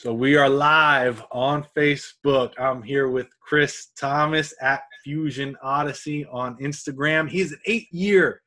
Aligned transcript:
So 0.00 0.14
we 0.14 0.36
are 0.36 0.48
live 0.48 1.24
on 1.32 1.66
Facebook. 1.76 2.52
I'm 2.56 2.84
here 2.84 3.08
with 3.08 3.26
Chris 3.40 3.88
Thomas 3.98 4.54
at 4.62 4.82
Fusion 5.02 5.56
Odyssey 5.60 6.24
on 6.26 6.56
Instagram. 6.58 7.28
He's 7.28 7.50
an 7.50 7.58
eight 7.66 7.88
year 7.90 8.40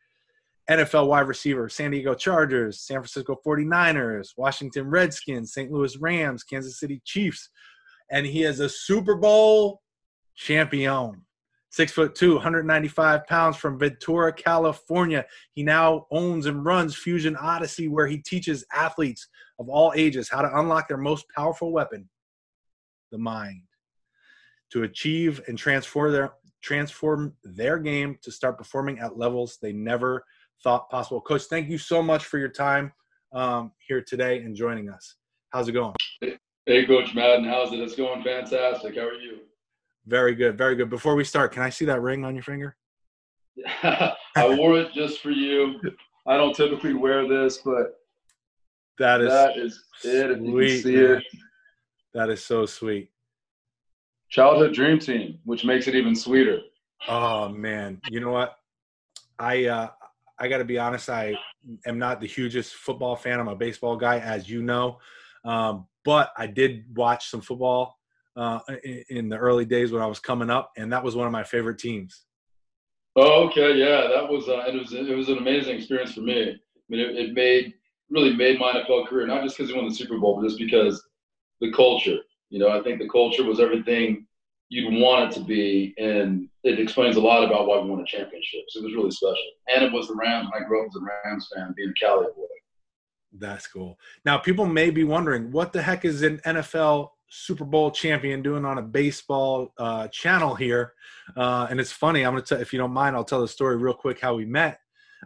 NFL 0.70 1.08
wide 1.08 1.28
receiver, 1.28 1.68
San 1.68 1.92
Diego 1.92 2.14
Chargers, 2.14 2.80
San 2.80 3.00
Francisco 3.00 3.38
49ers, 3.46 4.30
Washington 4.38 4.90
Redskins, 4.90 5.52
St. 5.52 5.70
Louis 5.70 5.98
Rams, 5.98 6.46
Kansas 6.46 6.80
City 6.80 7.02
Chiefs, 7.04 7.50
and 8.10 8.26
he 8.26 8.44
is 8.44 8.62
a 8.62 8.70
Super 8.70 9.16
Bowl 9.16 9.82
champion. 10.36 11.22
Six 11.70 11.92
foot 11.92 12.16
two, 12.16 12.36
195 12.36 13.28
pounds 13.28 13.58
from 13.58 13.78
Ventura, 13.78 14.32
California. 14.32 15.26
He 15.52 15.64
now 15.64 16.06
owns 16.12 16.46
and 16.46 16.64
runs 16.64 16.96
Fusion 16.96 17.36
Odyssey, 17.36 17.90
where 17.90 18.08
he 18.08 18.20
teaches 18.20 18.64
athletes 18.74 19.28
of 19.62 19.70
all 19.70 19.94
ages 19.96 20.28
how 20.28 20.42
to 20.42 20.60
unlock 20.60 20.88
their 20.88 20.98
most 20.98 21.26
powerful 21.36 21.72
weapon, 21.72 22.10
the 23.12 23.18
mind, 23.18 23.62
to 24.72 24.84
achieve 24.84 25.40
and 25.48 25.58
transform 25.58 26.12
their 26.12 26.34
transform 26.62 27.34
their 27.44 27.80
game 27.80 28.18
to 28.22 28.32
start 28.32 28.58
performing 28.58 29.00
at 29.00 29.18
levels 29.18 29.58
they 29.62 29.72
never 29.72 30.24
thought 30.64 30.90
possible. 30.90 31.22
Coach, 31.22 31.44
thank 31.44 31.70
you 31.70 31.78
so 31.78 32.04
much 32.04 32.26
for 32.26 32.38
your 32.38 32.50
time 32.50 32.92
um, 33.34 33.72
here 33.80 34.02
today 34.02 34.40
and 34.40 34.56
joining 34.56 34.90
us. 34.90 35.16
How's 35.50 35.68
it 35.68 35.72
going? 35.72 35.96
Hey, 36.68 36.86
Coach 36.86 37.16
Madden, 37.16 37.46
how's 37.46 37.74
it? 37.74 37.80
It's 37.80 37.96
going 37.96 38.24
fantastic. 38.24 38.96
How 38.96 39.08
are 39.08 39.14
you? 39.14 39.40
Very 40.06 40.36
good, 40.36 40.58
very 40.58 40.76
good. 40.76 40.90
Before 40.90 41.16
we 41.16 41.24
start, 41.24 41.52
can 41.52 41.64
I 41.64 41.70
see 41.70 41.86
that 41.86 42.02
ring 42.02 42.24
on 42.24 42.36
your 42.36 42.44
finger? 42.44 42.76
I 43.84 44.16
wore 44.56 44.80
it 44.80 44.94
just 44.94 45.20
for 45.20 45.32
you. 45.32 45.80
I 46.28 46.38
don't 46.38 46.56
typically 46.56 46.94
wear 46.94 47.28
this, 47.28 47.58
but 47.58 48.01
that 49.02 49.22
is 49.22 49.30
that 49.30 49.58
is 49.58 49.84
it. 50.04 50.32
If 50.32 50.42
you 50.42 50.58
can 50.58 50.82
see 50.82 50.96
man. 50.96 51.12
it, 51.18 51.24
that 52.14 52.30
is 52.30 52.44
so 52.44 52.66
sweet. 52.66 53.12
Childhood 54.30 54.74
dream 54.74 55.00
team, 55.00 55.40
which 55.44 55.66
makes 55.66 55.88
it 55.88 55.96
even 55.96 56.16
sweeter. 56.16 56.60
Oh 57.10 57.50
man, 57.50 58.00
you 58.10 58.20
know 58.20 58.32
what? 58.32 58.56
I 59.38 59.66
uh, 59.66 59.90
I 60.40 60.48
got 60.48 60.60
to 60.60 60.66
be 60.66 60.78
honest. 60.78 61.10
I 61.10 61.36
am 61.86 62.00
not 62.00 62.22
the 62.22 62.28
hugest 62.28 62.76
football 62.76 63.16
fan. 63.16 63.40
I'm 63.40 63.48
a 63.48 63.56
baseball 63.56 63.98
guy, 63.98 64.20
as 64.20 64.50
you 64.50 64.62
know. 64.64 65.00
Um, 65.44 65.88
but 66.06 66.32
I 66.38 66.48
did 66.48 66.86
watch 66.96 67.30
some 67.30 67.42
football 67.42 67.98
uh, 68.36 68.60
in, 68.84 69.04
in, 69.10 69.30
the 69.30 69.38
early 69.38 69.66
days 69.66 69.92
when 69.92 70.02
I 70.02 70.06
was 70.06 70.20
coming 70.20 70.50
up, 70.50 70.72
and 70.78 70.94
that 70.94 71.04
was 71.04 71.16
one 71.16 71.26
of 71.26 71.34
my 71.34 71.44
favorite 71.44 71.80
teams. 71.80 72.26
Oh, 73.16 73.48
okay, 73.48 73.76
yeah, 73.76 74.08
that 74.08 74.30
was 74.30 74.48
uh, 74.48 74.64
it 74.68 74.80
was 74.80 74.94
it 74.94 75.16
was 75.16 75.30
an 75.30 75.40
amazing 75.40 75.78
experience 75.78 76.14
for 76.14 76.22
me. 76.22 76.52
I 76.52 76.56
mean, 76.90 77.02
it, 77.02 77.18
it 77.18 77.34
made 77.34 77.74
really 78.12 78.36
made 78.36 78.60
my 78.60 78.74
NFL 78.74 79.08
career 79.08 79.26
not 79.26 79.44
just 79.44 79.58
because 79.58 79.72
we 79.72 79.78
won 79.78 79.88
the 79.88 79.96
Super 79.96 80.18
Bowl, 80.18 80.40
but 80.40 80.48
just 80.48 80.60
because 80.60 81.04
the 81.62 81.72
culture. 81.72 82.18
You 82.50 82.60
know, 82.60 82.70
I 82.70 82.84
think 82.84 83.00
the 83.00 83.10
culture 83.10 83.44
was 83.44 83.60
everything 83.60 84.28
you'd 84.70 85.02
want 85.02 85.32
it 85.32 85.36
to 85.36 85.42
be, 85.42 85.94
and 85.98 86.50
it 86.64 86.80
explains 86.80 87.16
a 87.16 87.22
lot 87.22 87.44
about 87.44 87.68
why 87.68 87.80
we 87.80 87.90
won 87.90 88.02
a 88.02 88.06
championship. 88.06 88.62
So 88.70 88.80
it 88.80 88.86
was 88.86 88.94
really 88.94 89.12
special, 89.12 89.52
and 89.74 89.84
it 89.84 89.92
was 89.92 90.08
the 90.08 90.16
Rams. 90.16 90.50
I 90.54 90.64
grew 90.64 90.82
up 90.82 90.90
as 90.90 91.02
a 91.02 91.30
Rams 91.30 91.48
fan, 91.56 91.74
being 91.76 91.90
a 91.90 92.06
Cali 92.06 92.26
boy. 92.36 92.44
That's 93.34 93.68
cool. 93.68 93.98
Now, 94.26 94.38
people 94.38 94.66
may 94.66 94.90
be 94.90 95.04
wondering, 95.04 95.52
what 95.52 95.72
the 95.72 95.82
heck 95.82 96.04
is 96.04 96.22
an 96.22 96.40
NFL 96.46 97.10
Super 97.30 97.64
Bowl 97.64 97.92
champion 97.92 98.42
doing 98.42 98.66
on 98.66 98.78
a 98.78 98.82
baseball 98.82 99.74
uh, 99.78 100.10
channel 100.10 100.56
here? 100.56 100.94
Uh, 101.38 101.68
and 101.70 101.80
it's 101.80 101.94
funny. 101.94 102.26
I'm 102.26 102.34
gonna 102.34 102.42
tell, 102.42 102.60
if 102.60 102.74
you 102.74 102.80
don't 102.80 102.92
mind, 102.92 103.16
I'll 103.16 103.24
tell 103.24 103.42
the 103.42 103.48
story 103.48 103.78
real 103.78 103.94
quick 103.94 104.20
how 104.20 104.36
we 104.36 104.46
met. 104.46 104.80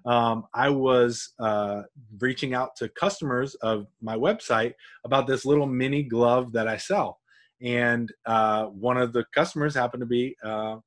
Um, 0.06 0.46
I 0.54 0.70
was 0.70 1.34
uh, 1.40 1.84
reaching 2.20 2.54
out 2.54 2.76
to 2.78 2.90
customers 2.90 3.56
of 3.56 3.88
my 4.02 4.16
website 4.16 4.74
about 5.04 5.28
this 5.28 5.46
little 5.46 5.68
mini 5.68 6.04
glove 6.04 6.54
that 6.54 6.68
I 6.68 6.78
sell, 6.78 7.20
and 7.62 8.12
uh, 8.26 8.66
one 8.66 8.98
of 8.98 9.14
the 9.14 9.26
customers 9.34 9.76
happened 9.76 10.02
to 10.02 10.08
be 10.08 10.36
uh, 10.44 10.78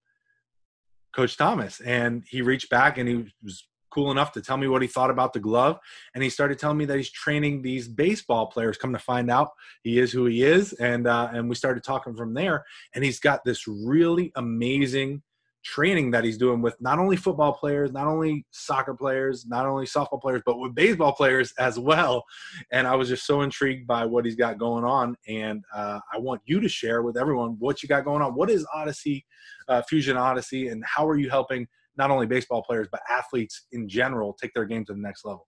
Coach 1.14 1.36
Thomas, 1.36 1.80
and 1.80 2.22
he 2.28 2.42
reached 2.42 2.70
back 2.70 2.98
and 2.98 3.08
he 3.08 3.26
was 3.42 3.66
cool 3.90 4.10
enough 4.10 4.32
to 4.32 4.42
tell 4.42 4.56
me 4.56 4.68
what 4.68 4.82
he 4.82 4.88
thought 4.88 5.10
about 5.10 5.32
the 5.32 5.40
glove. 5.40 5.78
And 6.14 6.22
he 6.22 6.30
started 6.30 6.58
telling 6.58 6.76
me 6.76 6.84
that 6.86 6.96
he's 6.96 7.10
training 7.10 7.62
these 7.62 7.88
baseball 7.88 8.46
players. 8.46 8.76
Come 8.76 8.92
to 8.92 8.98
find 8.98 9.30
out, 9.30 9.50
he 9.82 9.98
is 9.98 10.12
who 10.12 10.26
he 10.26 10.42
is. 10.42 10.72
And 10.74 11.06
uh, 11.06 11.30
and 11.32 11.48
we 11.48 11.54
started 11.54 11.82
talking 11.82 12.14
from 12.14 12.34
there. 12.34 12.64
And 12.94 13.04
he's 13.04 13.20
got 13.20 13.44
this 13.44 13.66
really 13.66 14.32
amazing 14.36 15.22
training 15.64 16.10
that 16.12 16.24
he's 16.24 16.38
doing 16.38 16.62
with 16.62 16.80
not 16.80 16.98
only 16.98 17.16
football 17.16 17.52
players, 17.52 17.92
not 17.92 18.06
only 18.06 18.46
soccer 18.50 18.94
players, 18.94 19.46
not 19.46 19.66
only 19.66 19.86
softball 19.86 20.20
players, 20.20 20.42
but 20.46 20.58
with 20.58 20.74
baseball 20.74 21.12
players 21.12 21.52
as 21.58 21.78
well. 21.78 22.24
And 22.72 22.86
I 22.86 22.94
was 22.94 23.08
just 23.08 23.26
so 23.26 23.42
intrigued 23.42 23.86
by 23.86 24.04
what 24.04 24.24
he's 24.24 24.36
got 24.36 24.58
going 24.58 24.84
on. 24.84 25.16
And 25.26 25.64
uh, 25.74 26.00
I 26.12 26.18
want 26.18 26.40
you 26.46 26.60
to 26.60 26.68
share 26.68 27.02
with 27.02 27.16
everyone 27.16 27.56
what 27.58 27.82
you 27.82 27.88
got 27.88 28.04
going 28.04 28.22
on. 28.22 28.34
What 28.34 28.50
is 28.50 28.66
Odyssey, 28.74 29.26
uh, 29.68 29.82
Fusion 29.82 30.16
Odyssey, 30.16 30.68
and 30.68 30.82
how 30.84 31.06
are 31.06 31.18
you 31.18 31.28
helping 31.28 31.66
not 31.96 32.10
only 32.10 32.26
baseball 32.26 32.62
players 32.62 32.88
but 32.90 33.00
athletes 33.10 33.66
in 33.72 33.88
general 33.88 34.32
take 34.40 34.54
their 34.54 34.64
game 34.64 34.84
to 34.86 34.92
the 34.92 35.00
next 35.00 35.24
level? 35.24 35.46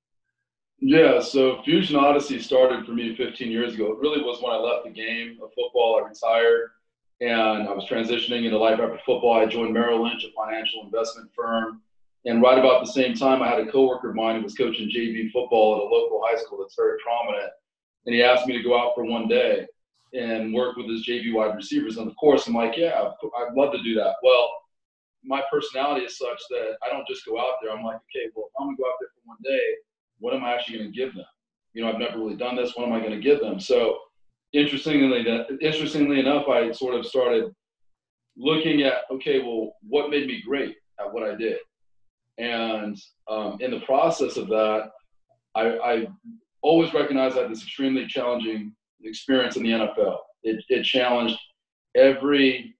Yeah, 0.82 1.20
so 1.20 1.60
Fusion 1.62 1.96
Odyssey 1.96 2.40
started 2.40 2.86
for 2.86 2.92
me 2.92 3.14
15 3.14 3.50
years 3.50 3.74
ago. 3.74 3.92
It 3.92 3.98
really 3.98 4.22
was 4.22 4.42
when 4.42 4.52
I 4.52 4.56
left 4.56 4.84
the 4.84 4.90
game 4.90 5.38
of 5.42 5.50
football. 5.54 6.02
I 6.02 6.08
retired 6.08 6.70
and 7.20 7.68
I 7.68 7.72
was 7.72 7.84
transitioning 7.84 8.44
into 8.44 8.58
life 8.58 8.80
after 8.80 8.98
football. 9.04 9.34
I 9.34 9.46
joined 9.46 9.74
Merrill 9.74 10.02
Lynch, 10.02 10.24
a 10.24 10.32
financial 10.32 10.82
investment 10.84 11.30
firm. 11.36 11.82
And 12.26 12.42
right 12.42 12.58
about 12.58 12.84
the 12.84 12.92
same 12.92 13.14
time, 13.14 13.42
I 13.42 13.48
had 13.48 13.60
a 13.60 13.70
coworker 13.70 14.10
of 14.10 14.16
mine 14.16 14.36
who 14.36 14.42
was 14.42 14.54
coaching 14.54 14.90
JV 14.90 15.30
football 15.30 15.76
at 15.76 15.82
a 15.82 15.84
local 15.84 16.22
high 16.24 16.38
school 16.38 16.58
that's 16.58 16.74
very 16.74 16.98
prominent. 17.02 17.50
And 18.06 18.14
he 18.14 18.22
asked 18.22 18.46
me 18.46 18.56
to 18.56 18.62
go 18.62 18.78
out 18.78 18.92
for 18.94 19.04
one 19.04 19.28
day 19.28 19.66
and 20.12 20.52
work 20.52 20.76
with 20.76 20.88
his 20.88 21.06
JV 21.06 21.32
wide 21.32 21.54
receivers. 21.54 21.96
And 21.96 22.10
of 22.10 22.16
course, 22.16 22.46
I'm 22.46 22.54
like, 22.54 22.76
yeah, 22.76 23.10
I'd 23.38 23.54
love 23.54 23.72
to 23.72 23.82
do 23.82 23.94
that. 23.94 24.16
Well, 24.22 24.50
my 25.24 25.42
personality 25.52 26.06
is 26.06 26.18
such 26.18 26.40
that 26.50 26.76
I 26.84 26.90
don't 26.90 27.06
just 27.06 27.26
go 27.26 27.38
out 27.38 27.56
there. 27.62 27.72
I'm 27.72 27.84
like, 27.84 27.96
okay, 27.96 28.30
well, 28.34 28.46
if 28.46 28.52
I'm 28.58 28.68
gonna 28.68 28.76
go 28.76 28.84
out 28.84 28.94
there 29.00 29.08
for 29.14 29.20
one 29.24 29.38
day, 29.44 29.60
what 30.18 30.34
am 30.34 30.44
I 30.44 30.54
actually 30.54 30.78
gonna 30.78 30.90
give 30.90 31.14
them? 31.14 31.26
You 31.74 31.82
know, 31.82 31.92
I've 31.92 31.98
never 31.98 32.18
really 32.18 32.36
done 32.36 32.56
this. 32.56 32.74
What 32.74 32.86
am 32.86 32.92
I 32.92 33.00
gonna 33.00 33.20
give 33.20 33.40
them? 33.40 33.60
So, 33.60 33.98
interestingly, 34.52 35.26
interestingly 35.60 36.20
enough, 36.20 36.48
I 36.48 36.72
sort 36.72 36.94
of 36.94 37.06
started 37.06 37.52
looking 38.36 38.82
at, 38.82 39.02
okay, 39.10 39.40
well, 39.40 39.74
what 39.82 40.10
made 40.10 40.26
me 40.26 40.42
great 40.46 40.76
at 40.98 41.12
what 41.12 41.22
I 41.22 41.34
did, 41.34 41.58
and 42.38 42.96
um, 43.28 43.58
in 43.60 43.70
the 43.70 43.80
process 43.80 44.36
of 44.36 44.48
that, 44.48 44.90
I, 45.54 45.62
I 45.78 46.08
always 46.62 46.94
recognized 46.94 47.36
I 47.36 47.42
had 47.42 47.50
this 47.50 47.62
extremely 47.62 48.06
challenging 48.06 48.74
experience 49.02 49.56
in 49.56 49.62
the 49.62 49.70
NFL. 49.70 50.18
It, 50.42 50.64
it 50.68 50.84
challenged 50.84 51.38
every 51.94 52.76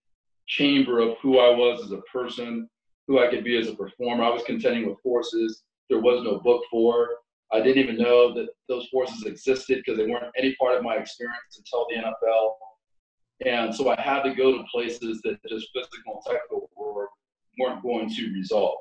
chamber 0.47 1.00
of 1.00 1.16
who 1.22 1.38
I 1.38 1.50
was 1.50 1.84
as 1.84 1.92
a 1.92 2.00
person, 2.12 2.69
who 3.06 3.19
I 3.19 3.28
could 3.28 3.44
be 3.44 3.59
as 3.59 3.69
a 3.69 3.75
performer. 3.75 4.25
I 4.25 4.30
was 4.30 4.42
contending 4.44 4.88
with 4.88 5.00
forces 5.03 5.62
there 5.91 6.00
was 6.00 6.25
no 6.25 6.38
book 6.38 6.62
for. 6.70 7.10
I 7.53 7.61
didn't 7.61 7.83
even 7.83 7.97
know 7.97 8.33
that 8.34 8.49
those 8.69 8.87
forces 8.88 9.25
existed 9.25 9.83
because 9.84 9.99
they 9.99 10.06
weren't 10.06 10.33
any 10.38 10.55
part 10.56 10.77
of 10.77 10.84
my 10.84 10.97
experience 10.97 11.59
until 11.59 11.87
the 11.88 11.97
NFL. 11.97 12.53
And 13.44 13.75
so 13.75 13.88
I 13.88 14.00
had 14.00 14.22
to 14.22 14.34
go 14.34 14.56
to 14.56 14.65
places 14.72 15.21
that 15.25 15.38
just 15.49 15.69
physical 15.75 16.15
and 16.15 16.22
technical 16.27 16.71
were, 16.77 17.09
weren't 17.59 17.83
going 17.83 18.09
to 18.09 18.33
resolve. 18.33 18.78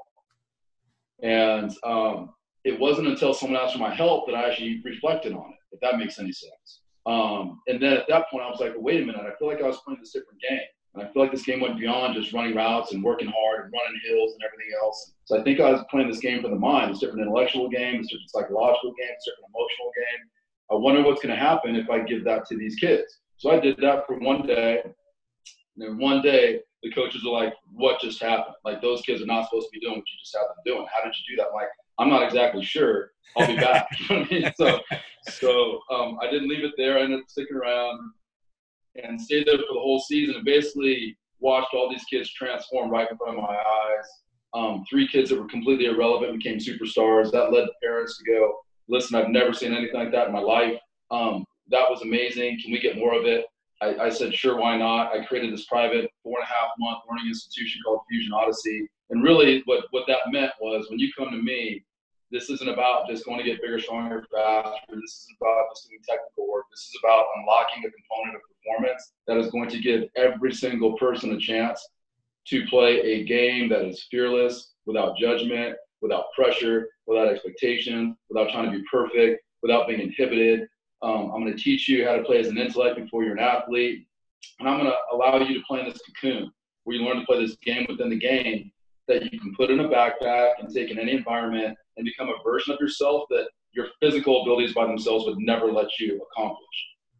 And 1.23 1.71
um, 1.83 2.33
it 2.63 2.79
wasn't 2.79 3.07
until 3.07 3.33
someone 3.33 3.59
asked 3.59 3.73
for 3.73 3.79
my 3.79 3.93
help 3.93 4.27
that 4.27 4.35
I 4.35 4.49
actually 4.49 4.81
reflected 4.83 5.33
on 5.33 5.51
it, 5.51 5.75
if 5.75 5.79
that 5.81 5.97
makes 5.97 6.19
any 6.19 6.31
sense. 6.31 6.81
Um, 7.05 7.61
and 7.67 7.81
then 7.81 7.93
at 7.93 8.07
that 8.09 8.29
point, 8.29 8.43
I 8.43 8.49
was 8.49 8.59
like, 8.59 8.73
wait 8.75 9.01
a 9.01 9.05
minute, 9.05 9.21
I 9.21 9.35
feel 9.37 9.47
like 9.47 9.61
I 9.61 9.67
was 9.67 9.79
playing 9.85 9.99
this 10.01 10.11
different 10.11 10.39
game. 10.47 10.59
And 10.93 11.03
I 11.03 11.11
feel 11.11 11.21
like 11.21 11.31
this 11.31 11.43
game 11.43 11.59
went 11.59 11.79
beyond 11.79 12.15
just 12.15 12.33
running 12.33 12.55
routes 12.55 12.93
and 12.93 13.03
working 13.03 13.27
hard 13.27 13.65
and 13.65 13.73
running 13.73 14.01
hills 14.05 14.33
and 14.33 14.41
everything 14.43 14.71
else. 14.81 15.13
So 15.25 15.39
I 15.39 15.43
think 15.43 15.59
I 15.59 15.71
was 15.71 15.83
playing 15.91 16.09
this 16.09 16.19
game 16.19 16.41
for 16.41 16.49
the 16.49 16.55
mind. 16.55 16.91
It's 16.91 16.99
different 16.99 17.21
intellectual 17.21 17.69
game, 17.69 17.99
it's 17.99 18.09
different 18.09 18.31
psychological 18.31 18.93
game, 18.97 19.09
it's 19.13 19.25
different 19.25 19.51
emotional 19.53 19.91
game. 19.95 20.29
I 20.71 20.75
wonder 20.75 21.03
what's 21.03 21.21
going 21.21 21.35
to 21.35 21.41
happen 21.41 21.75
if 21.75 21.89
I 21.89 21.99
give 21.99 22.23
that 22.25 22.45
to 22.47 22.57
these 22.57 22.75
kids. 22.75 23.19
So 23.37 23.51
I 23.51 23.59
did 23.59 23.77
that 23.77 24.05
for 24.05 24.19
one 24.19 24.45
day. 24.45 24.81
And 24.83 24.93
then 25.77 25.97
one 25.97 26.21
day, 26.21 26.59
the 26.83 26.91
coaches 26.91 27.25
are 27.25 27.31
like, 27.31 27.53
"What 27.73 27.99
just 27.99 28.21
happened? 28.21 28.55
Like 28.63 28.81
those 28.81 29.01
kids 29.01 29.21
are 29.21 29.25
not 29.25 29.49
supposed 29.49 29.67
to 29.67 29.71
be 29.71 29.79
doing 29.79 29.97
what 29.97 30.05
you 30.07 30.19
just 30.19 30.35
had 30.35 30.43
them 30.43 30.55
doing. 30.65 30.87
How 30.93 31.03
did 31.03 31.13
you 31.15 31.35
do 31.35 31.41
that?" 31.41 31.49
I'm 31.49 31.53
like, 31.53 31.69
I'm 31.99 32.09
not 32.09 32.23
exactly 32.23 32.63
sure. 32.63 33.11
I'll 33.37 33.47
be 33.47 33.55
back. 33.55 33.87
So, 34.55 34.79
so 35.29 35.79
um, 35.91 36.17
I 36.21 36.31
didn't 36.31 36.49
leave 36.49 36.63
it 36.63 36.71
there. 36.77 36.97
I 36.97 37.01
ended 37.01 37.19
up 37.19 37.29
sticking 37.29 37.57
around 37.57 37.99
and 38.95 39.19
stayed 39.19 39.47
there 39.47 39.57
for 39.57 39.73
the 39.73 39.79
whole 39.79 39.99
season 39.99 40.35
and 40.35 40.45
basically 40.45 41.17
watched 41.39 41.73
all 41.73 41.89
these 41.89 42.03
kids 42.05 42.31
transform 42.31 42.89
right 42.89 43.09
in 43.09 43.17
front 43.17 43.37
of 43.37 43.43
my 43.43 43.55
eyes. 43.55 44.05
Um, 44.53 44.83
three 44.89 45.07
kids 45.07 45.29
that 45.29 45.39
were 45.39 45.47
completely 45.47 45.85
irrelevant 45.85 46.37
became 46.37 46.57
superstars. 46.57 47.31
That 47.31 47.51
led 47.51 47.67
parents 47.81 48.17
to 48.17 48.31
go, 48.31 48.59
listen, 48.87 49.15
I've 49.15 49.29
never 49.29 49.53
seen 49.53 49.73
anything 49.73 49.99
like 49.99 50.11
that 50.11 50.27
in 50.27 50.33
my 50.33 50.39
life. 50.39 50.79
Um, 51.11 51.45
that 51.69 51.89
was 51.89 52.01
amazing. 52.01 52.59
Can 52.61 52.71
we 52.71 52.79
get 52.79 52.97
more 52.97 53.13
of 53.17 53.25
it? 53.25 53.45
I, 53.81 53.95
I, 53.95 54.09
said, 54.09 54.33
sure, 54.33 54.57
why 54.57 54.77
not? 54.77 55.13
I 55.13 55.23
created 55.23 55.53
this 55.53 55.65
private 55.65 56.11
four 56.23 56.39
and 56.39 56.43
a 56.43 56.47
half 56.47 56.71
month 56.79 56.99
learning 57.09 57.27
institution 57.27 57.81
called 57.85 58.01
Fusion 58.09 58.33
Odyssey. 58.33 58.89
And 59.09 59.23
really, 59.23 59.61
what, 59.65 59.85
what 59.91 60.03
that 60.07 60.19
meant 60.31 60.51
was 60.59 60.87
when 60.89 60.99
you 60.99 61.09
come 61.17 61.31
to 61.31 61.41
me, 61.41 61.83
this 62.31 62.49
isn't 62.49 62.69
about 62.69 63.07
just 63.09 63.25
going 63.25 63.39
to 63.39 63.43
get 63.43 63.61
bigger, 63.61 63.79
stronger, 63.79 64.23
faster. 64.33 64.71
This 64.89 65.25
isn't 65.25 65.37
about 65.41 65.65
just 65.73 65.89
doing 65.89 66.01
technical 66.07 66.47
work. 66.47 66.65
This 66.71 66.81
is 66.81 66.97
about 67.03 67.25
unlocking 67.37 67.83
a 67.85 67.91
component 67.91 68.35
of 68.35 68.41
performance 68.55 69.13
that 69.27 69.37
is 69.37 69.51
going 69.51 69.69
to 69.69 69.79
give 69.79 70.03
every 70.15 70.53
single 70.53 70.97
person 70.97 71.33
a 71.33 71.39
chance 71.39 71.87
to 72.47 72.65
play 72.67 72.99
a 73.01 73.25
game 73.25 73.69
that 73.69 73.85
is 73.85 74.07
fearless, 74.09 74.73
without 74.85 75.17
judgment, 75.17 75.75
without 76.01 76.25
pressure, 76.35 76.87
without 77.05 77.27
expectation, 77.27 78.15
without 78.29 78.51
trying 78.51 78.71
to 78.71 78.77
be 78.77 78.83
perfect, 78.91 79.43
without 79.61 79.87
being 79.87 80.01
inhibited. 80.01 80.67
Um, 81.01 81.31
I'm 81.31 81.41
going 81.41 81.55
to 81.55 81.61
teach 81.61 81.87
you 81.87 82.05
how 82.05 82.15
to 82.15 82.23
play 82.23 82.39
as 82.39 82.47
an 82.47 82.57
intellect 82.57 82.97
before 82.97 83.23
you're 83.23 83.37
an 83.37 83.39
athlete. 83.39 84.07
And 84.59 84.67
I'm 84.67 84.79
going 84.79 84.91
to 84.91 84.97
allow 85.15 85.37
you 85.37 85.53
to 85.53 85.65
play 85.67 85.81
in 85.81 85.85
this 85.85 86.01
cocoon 86.01 86.51
where 86.83 86.95
you 86.95 87.03
learn 87.03 87.19
to 87.19 87.25
play 87.25 87.39
this 87.45 87.55
game 87.57 87.85
within 87.87 88.09
the 88.09 88.17
game 88.17 88.71
that 89.07 89.31
you 89.31 89.39
can 89.39 89.53
put 89.55 89.69
in 89.69 89.79
a 89.79 89.87
backpack 89.87 90.53
and 90.59 90.73
take 90.73 90.91
in 90.91 90.99
any 90.99 91.13
environment 91.13 91.77
and 91.99 92.05
become 92.05 92.29
a 92.29 92.43
version 92.43 92.73
of 92.73 92.79
yourself 92.79 93.25
that 93.29 93.49
your 93.73 93.87
physical 94.01 94.41
abilities 94.41 94.73
by 94.73 94.87
themselves 94.87 95.25
would 95.25 95.37
never 95.37 95.71
let 95.71 95.87
you 95.99 96.25
accomplish. 96.31 96.65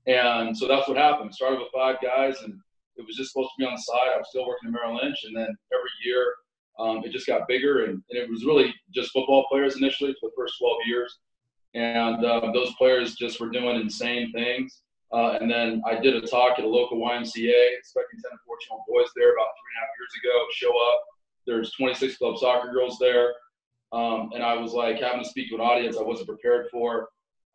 And 0.08 0.58
so 0.58 0.68
that's 0.68 0.88
what 0.88 0.98
happened. 0.98 1.36
Started 1.36 1.60
with 1.60 1.68
five 1.74 1.98
guys, 2.02 2.42
and 2.42 2.58
it 2.96 3.06
was 3.06 3.16
just 3.18 3.34
supposed 3.34 3.50
to 3.50 3.60
be 3.60 3.66
on 3.66 3.74
the 3.76 3.82
side. 3.82 4.16
I 4.16 4.18
was 4.18 4.28
still 4.30 4.48
working 4.48 4.70
at 4.70 4.74
Merrill 4.74 4.96
Lynch, 4.96 5.20
and 5.26 5.36
then 5.36 5.50
every 5.72 5.92
year 6.04 6.34
um, 6.80 7.04
it 7.04 7.12
just 7.12 7.28
got 7.28 7.48
bigger, 7.48 7.84
and, 7.84 8.02
and, 8.10 8.18
it 8.18 8.30
was 8.30 8.46
really 8.46 8.74
just 8.96 9.12
football 9.12 9.46
players 9.52 9.76
initially 9.76 10.16
for 10.20 10.30
the 10.30 10.36
first 10.36 10.56
12 10.60 10.78
years. 10.88 11.20
And 11.76 12.26
uh, 12.26 12.52
those 12.54 12.74
players 12.76 13.16
just 13.16 13.40
were 13.40 13.50
doing 13.50 13.76
insane 13.76 14.32
things. 14.32 14.82
Uh, 15.12 15.38
and 15.42 15.52
then 15.52 15.82
I 15.86 16.00
did 16.00 16.16
a 16.16 16.22
talk 16.22 16.58
at 16.58 16.66
a 16.66 16.68
local 16.68 16.98
YMCA, 16.98 17.78
expecting 17.78 18.20
10 18.22 18.32
to 18.32 18.38
14 18.46 18.80
boys 18.88 19.10
there 19.16 19.34
about 19.34 19.52
three 19.58 19.74
and 19.74 19.78
a 19.78 19.82
half 19.82 19.92
years 20.00 20.14
ago. 20.24 20.46
Show 20.54 20.94
up. 20.94 21.02
There's 21.46 21.74
26 21.74 22.18
club 22.18 22.38
soccer 22.38 22.72
girls 22.72 22.98
there. 23.00 23.34
Um, 23.92 24.32
and 24.34 24.44
I 24.44 24.56
was 24.56 24.74
like 24.74 25.00
having 25.00 25.24
to 25.24 25.30
speak 25.30 25.50
to 25.50 25.56
an 25.56 25.62
audience 25.62 25.98
I 25.98 26.04
wasn't 26.04 26.30
prepared 26.30 26.68
for. 26.72 27.10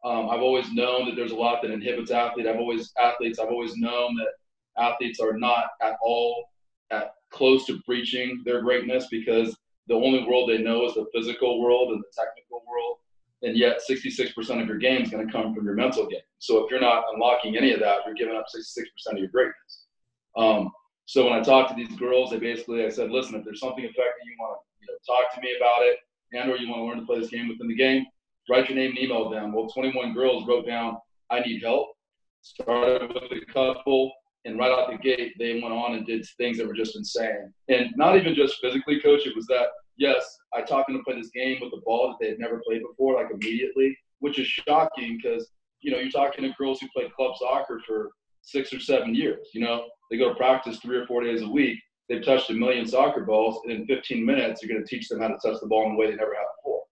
Um, 0.04 0.28
I've 0.28 0.42
always 0.42 0.70
known 0.72 1.06
that 1.06 1.16
there's 1.16 1.30
a 1.30 1.36
lot 1.36 1.62
that 1.62 1.70
inhibits 1.70 2.10
athletes. 2.10 2.48
I've 2.48 2.56
always 2.56 2.92
athletes. 2.98 3.38
I've 3.38 3.48
always 3.48 3.76
known 3.76 4.16
that 4.16 4.82
athletes 4.82 5.20
are 5.20 5.38
not 5.38 5.64
at 5.80 5.96
all 6.02 6.46
at 6.90 7.14
close 7.30 7.64
to 7.66 7.80
breaching 7.86 8.42
their 8.44 8.62
greatness 8.62 9.06
because 9.10 9.56
the 9.88 9.94
only 9.94 10.24
world 10.24 10.48
they 10.48 10.58
know 10.58 10.84
is 10.86 10.94
the 10.94 11.06
physical 11.14 11.60
world 11.60 11.92
and 11.92 12.00
the 12.00 12.22
technical 12.22 12.62
world. 12.68 12.98
And 13.42 13.56
yet, 13.56 13.80
66% 13.88 14.62
of 14.62 14.66
your 14.66 14.78
game 14.78 15.02
is 15.02 15.10
going 15.10 15.26
to 15.26 15.32
come 15.32 15.54
from 15.54 15.64
your 15.64 15.74
mental 15.74 16.06
game. 16.06 16.20
So 16.38 16.64
if 16.64 16.70
you're 16.70 16.80
not 16.80 17.04
unlocking 17.12 17.56
any 17.56 17.72
of 17.72 17.80
that, 17.80 17.98
you're 18.06 18.14
giving 18.14 18.36
up 18.36 18.46
66% 18.54 19.12
of 19.12 19.18
your 19.18 19.28
greatness. 19.28 19.84
Um, 20.36 20.70
so 21.06 21.24
when 21.24 21.34
I 21.34 21.42
talked 21.42 21.70
to 21.70 21.76
these 21.76 21.94
girls, 21.98 22.30
they 22.30 22.38
basically 22.38 22.84
I 22.84 22.88
said, 22.88 23.10
listen, 23.10 23.34
if 23.34 23.44
there's 23.44 23.60
something 23.60 23.84
affecting 23.84 24.24
you, 24.24 24.36
want 24.38 24.58
to 24.58 24.64
you 24.80 24.86
know 24.88 24.98
talk 25.06 25.34
to 25.34 25.40
me 25.40 25.54
about 25.58 25.82
it, 25.82 25.98
and 26.34 26.50
or 26.50 26.56
you 26.56 26.68
want 26.68 26.80
to 26.80 26.84
learn 26.84 27.00
to 27.00 27.06
play 27.06 27.20
this 27.20 27.30
game 27.30 27.48
within 27.48 27.68
the 27.68 27.74
game, 27.74 28.04
write 28.48 28.68
your 28.68 28.76
name 28.76 28.90
and 28.90 28.98
email 28.98 29.30
them. 29.30 29.52
Well, 29.52 29.68
21 29.68 30.14
girls 30.14 30.46
wrote 30.46 30.66
down, 30.66 30.98
I 31.30 31.40
need 31.40 31.62
help. 31.62 31.88
Started 32.42 33.12
with 33.12 33.32
a 33.32 33.52
couple, 33.52 34.12
and 34.44 34.58
right 34.58 34.70
out 34.70 34.90
the 34.90 34.98
gate, 34.98 35.32
they 35.38 35.60
went 35.60 35.74
on 35.74 35.94
and 35.94 36.06
did 36.06 36.26
things 36.36 36.58
that 36.58 36.66
were 36.66 36.74
just 36.74 36.96
insane. 36.96 37.52
And 37.68 37.88
not 37.96 38.16
even 38.16 38.34
just 38.34 38.60
physically, 38.60 39.00
coach. 39.00 39.26
It 39.26 39.34
was 39.34 39.46
that 39.46 39.68
yes, 39.96 40.38
I 40.52 40.62
taught 40.62 40.86
them 40.86 40.96
to 40.96 41.02
play 41.02 41.16
this 41.16 41.30
game 41.30 41.58
with 41.60 41.70
the 41.70 41.80
ball 41.84 42.08
that 42.08 42.16
they 42.20 42.30
had 42.30 42.38
never 42.38 42.60
played 42.66 42.82
before, 42.82 43.14
like 43.14 43.32
immediately, 43.32 43.96
which 44.18 44.38
is 44.38 44.46
shocking 44.46 45.18
because 45.22 45.48
you 45.80 45.90
know 45.90 45.98
you're 45.98 46.10
talking 46.10 46.44
to 46.44 46.54
girls 46.58 46.80
who 46.80 46.88
played 46.94 47.12
club 47.14 47.34
soccer 47.38 47.80
for 47.86 48.10
six 48.42 48.72
or 48.72 48.80
seven 48.80 49.14
years. 49.14 49.48
You 49.54 49.62
know, 49.62 49.86
they 50.10 50.18
go 50.18 50.30
to 50.30 50.34
practice 50.34 50.78
three 50.78 50.96
or 50.96 51.06
four 51.06 51.22
days 51.22 51.42
a 51.42 51.48
week. 51.48 51.78
They've 52.08 52.24
touched 52.24 52.50
a 52.50 52.54
million 52.54 52.86
soccer 52.86 53.24
balls, 53.24 53.60
and 53.64 53.72
in 53.72 53.86
15 53.86 54.24
minutes, 54.24 54.62
you're 54.62 54.74
going 54.74 54.84
to 54.84 54.88
teach 54.88 55.08
them 55.08 55.20
how 55.20 55.28
to 55.28 55.38
touch 55.42 55.60
the 55.60 55.66
ball 55.66 55.86
in 55.86 55.92
a 55.92 55.96
way 55.96 56.06
they 56.06 56.16
never 56.16 56.34
have 56.34 56.46
before. 56.58 56.82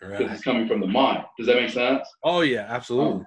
Because 0.00 0.20
right. 0.20 0.30
it's 0.32 0.44
coming 0.44 0.68
from 0.68 0.80
the 0.80 0.86
mind. 0.86 1.24
Does 1.38 1.46
that 1.46 1.56
make 1.56 1.70
sense? 1.70 2.06
Oh 2.24 2.40
yeah, 2.40 2.66
absolutely. 2.68 3.20
Um, 3.20 3.26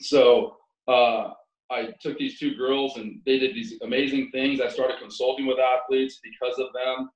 so 0.00 0.56
uh, 0.88 1.30
I 1.70 1.88
took 2.00 2.18
these 2.18 2.38
two 2.38 2.54
girls 2.54 2.96
and 2.96 3.20
they 3.26 3.38
did 3.38 3.54
these 3.54 3.74
amazing 3.82 4.30
things. 4.32 4.60
I 4.60 4.68
started 4.68 4.98
consulting 5.00 5.46
with 5.46 5.58
athletes 5.58 6.20
because 6.22 6.58
of 6.58 6.68
them 6.72 7.10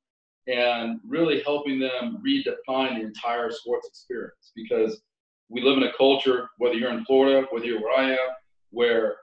and 0.46 1.00
really 1.06 1.42
helping 1.42 1.78
them 1.78 2.22
redefine 2.26 2.96
the 2.96 3.02
entire 3.02 3.50
sports 3.50 3.88
experience 3.88 4.52
because 4.56 5.02
we 5.48 5.62
live 5.62 5.76
in 5.76 5.84
a 5.84 5.92
culture, 5.96 6.48
whether 6.58 6.74
you're 6.74 6.92
in 6.92 7.04
Florida, 7.04 7.46
whether 7.50 7.66
you're 7.66 7.80
where 7.80 7.98
I 7.98 8.10
am, 8.10 8.28
where, 8.70 9.16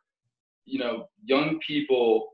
you 0.66 0.80
know, 0.80 1.07
young 1.24 1.60
people 1.66 2.30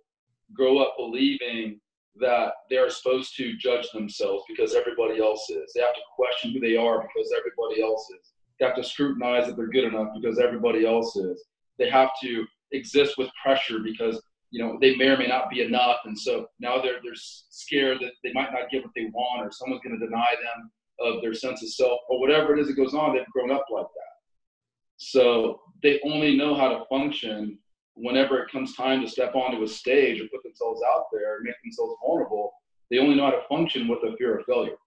grow 0.54 0.80
up 0.80 0.96
believing 0.98 1.80
that 2.20 2.54
they're 2.70 2.90
supposed 2.90 3.36
to 3.38 3.58
judge 3.58 3.90
themselves 3.92 4.44
because 4.48 4.76
everybody 4.76 5.20
else 5.20 5.50
is. 5.50 5.74
They 5.74 5.82
have 5.82 5.96
to 5.96 6.02
question 6.16 6.52
who 6.52 6.60
they 6.60 6.76
are 6.76 7.02
because 7.02 7.34
everybody 7.36 7.82
else 7.82 8.08
is. 8.20 8.34
They 8.60 8.66
have 8.66 8.76
to 8.76 8.84
scrutinize 8.84 9.48
that 9.48 9.58
they're 9.58 9.68
good 9.68 9.86
enough 9.86 10.10
because 10.16 10.40
everybody 10.40 10.86
else 10.86 11.16
is. 11.16 11.44
They 11.80 11.90
have 11.90 12.10
to 12.22 12.46
exist 12.72 13.18
with 13.18 13.30
pressure 13.44 13.80
because 13.80 14.22
you 14.52 14.64
know 14.64 14.78
they 14.80 14.96
may 14.96 15.08
or 15.08 15.18
may 15.18 15.28
not 15.28 15.50
be 15.50 15.62
enough, 15.62 15.98
and 16.06 16.18
so 16.18 16.48
now 16.60 16.80
they're 16.80 17.00
they're 17.04 17.14
scared 17.16 17.98
that 18.02 18.12
they 18.24 18.32
might 18.34 18.52
not 18.52 18.70
get 18.72 18.84
what 18.84 18.92
they 18.96 19.06
want, 19.06 19.48
or 19.48 19.52
someone's 19.52 19.82
going 19.84 20.00
to 20.00 20.06
deny 20.06 20.28
them 20.32 20.72
of 21.00 21.22
their 21.22 21.34
sense 21.34 21.64
of 21.64 21.70
self, 21.70 22.00
or 22.10 22.20
whatever 22.20 22.54
it 22.54 22.60
is 22.60 22.68
that 22.68 22.78
goes 22.78 22.94
on. 22.94 23.16
They've 23.16 23.26
grown 23.34 23.52
up 23.52 23.66
like 23.72 23.86
that, 23.86 24.16
so 24.98 25.62
they 25.82 26.00
only 26.06 26.38
know 26.38 26.54
how 26.54 26.70
to 26.70 26.86
function 26.86 27.58
whenever 27.96 28.40
it 28.40 28.52
comes 28.52 28.76
time 28.76 29.02
to 29.02 29.08
step 29.08 29.36
onto 29.36 29.64
a 29.64 29.68
stage 29.68 30.20
or 30.20 30.28
put 30.30 30.44
themselves 30.44 30.82
out 30.94 31.06
there 31.12 31.36
and 31.36 31.44
make 31.44 31.56
themselves 31.64 31.96
vulnerable. 32.06 32.52
They 32.90 33.00
only 33.00 33.16
know 33.16 33.26
how 33.26 33.32
to 33.32 33.48
function 33.48 33.88
with 33.88 34.00
a 34.04 34.16
fear 34.18 34.38
of 34.38 34.46
failure. 34.46 34.78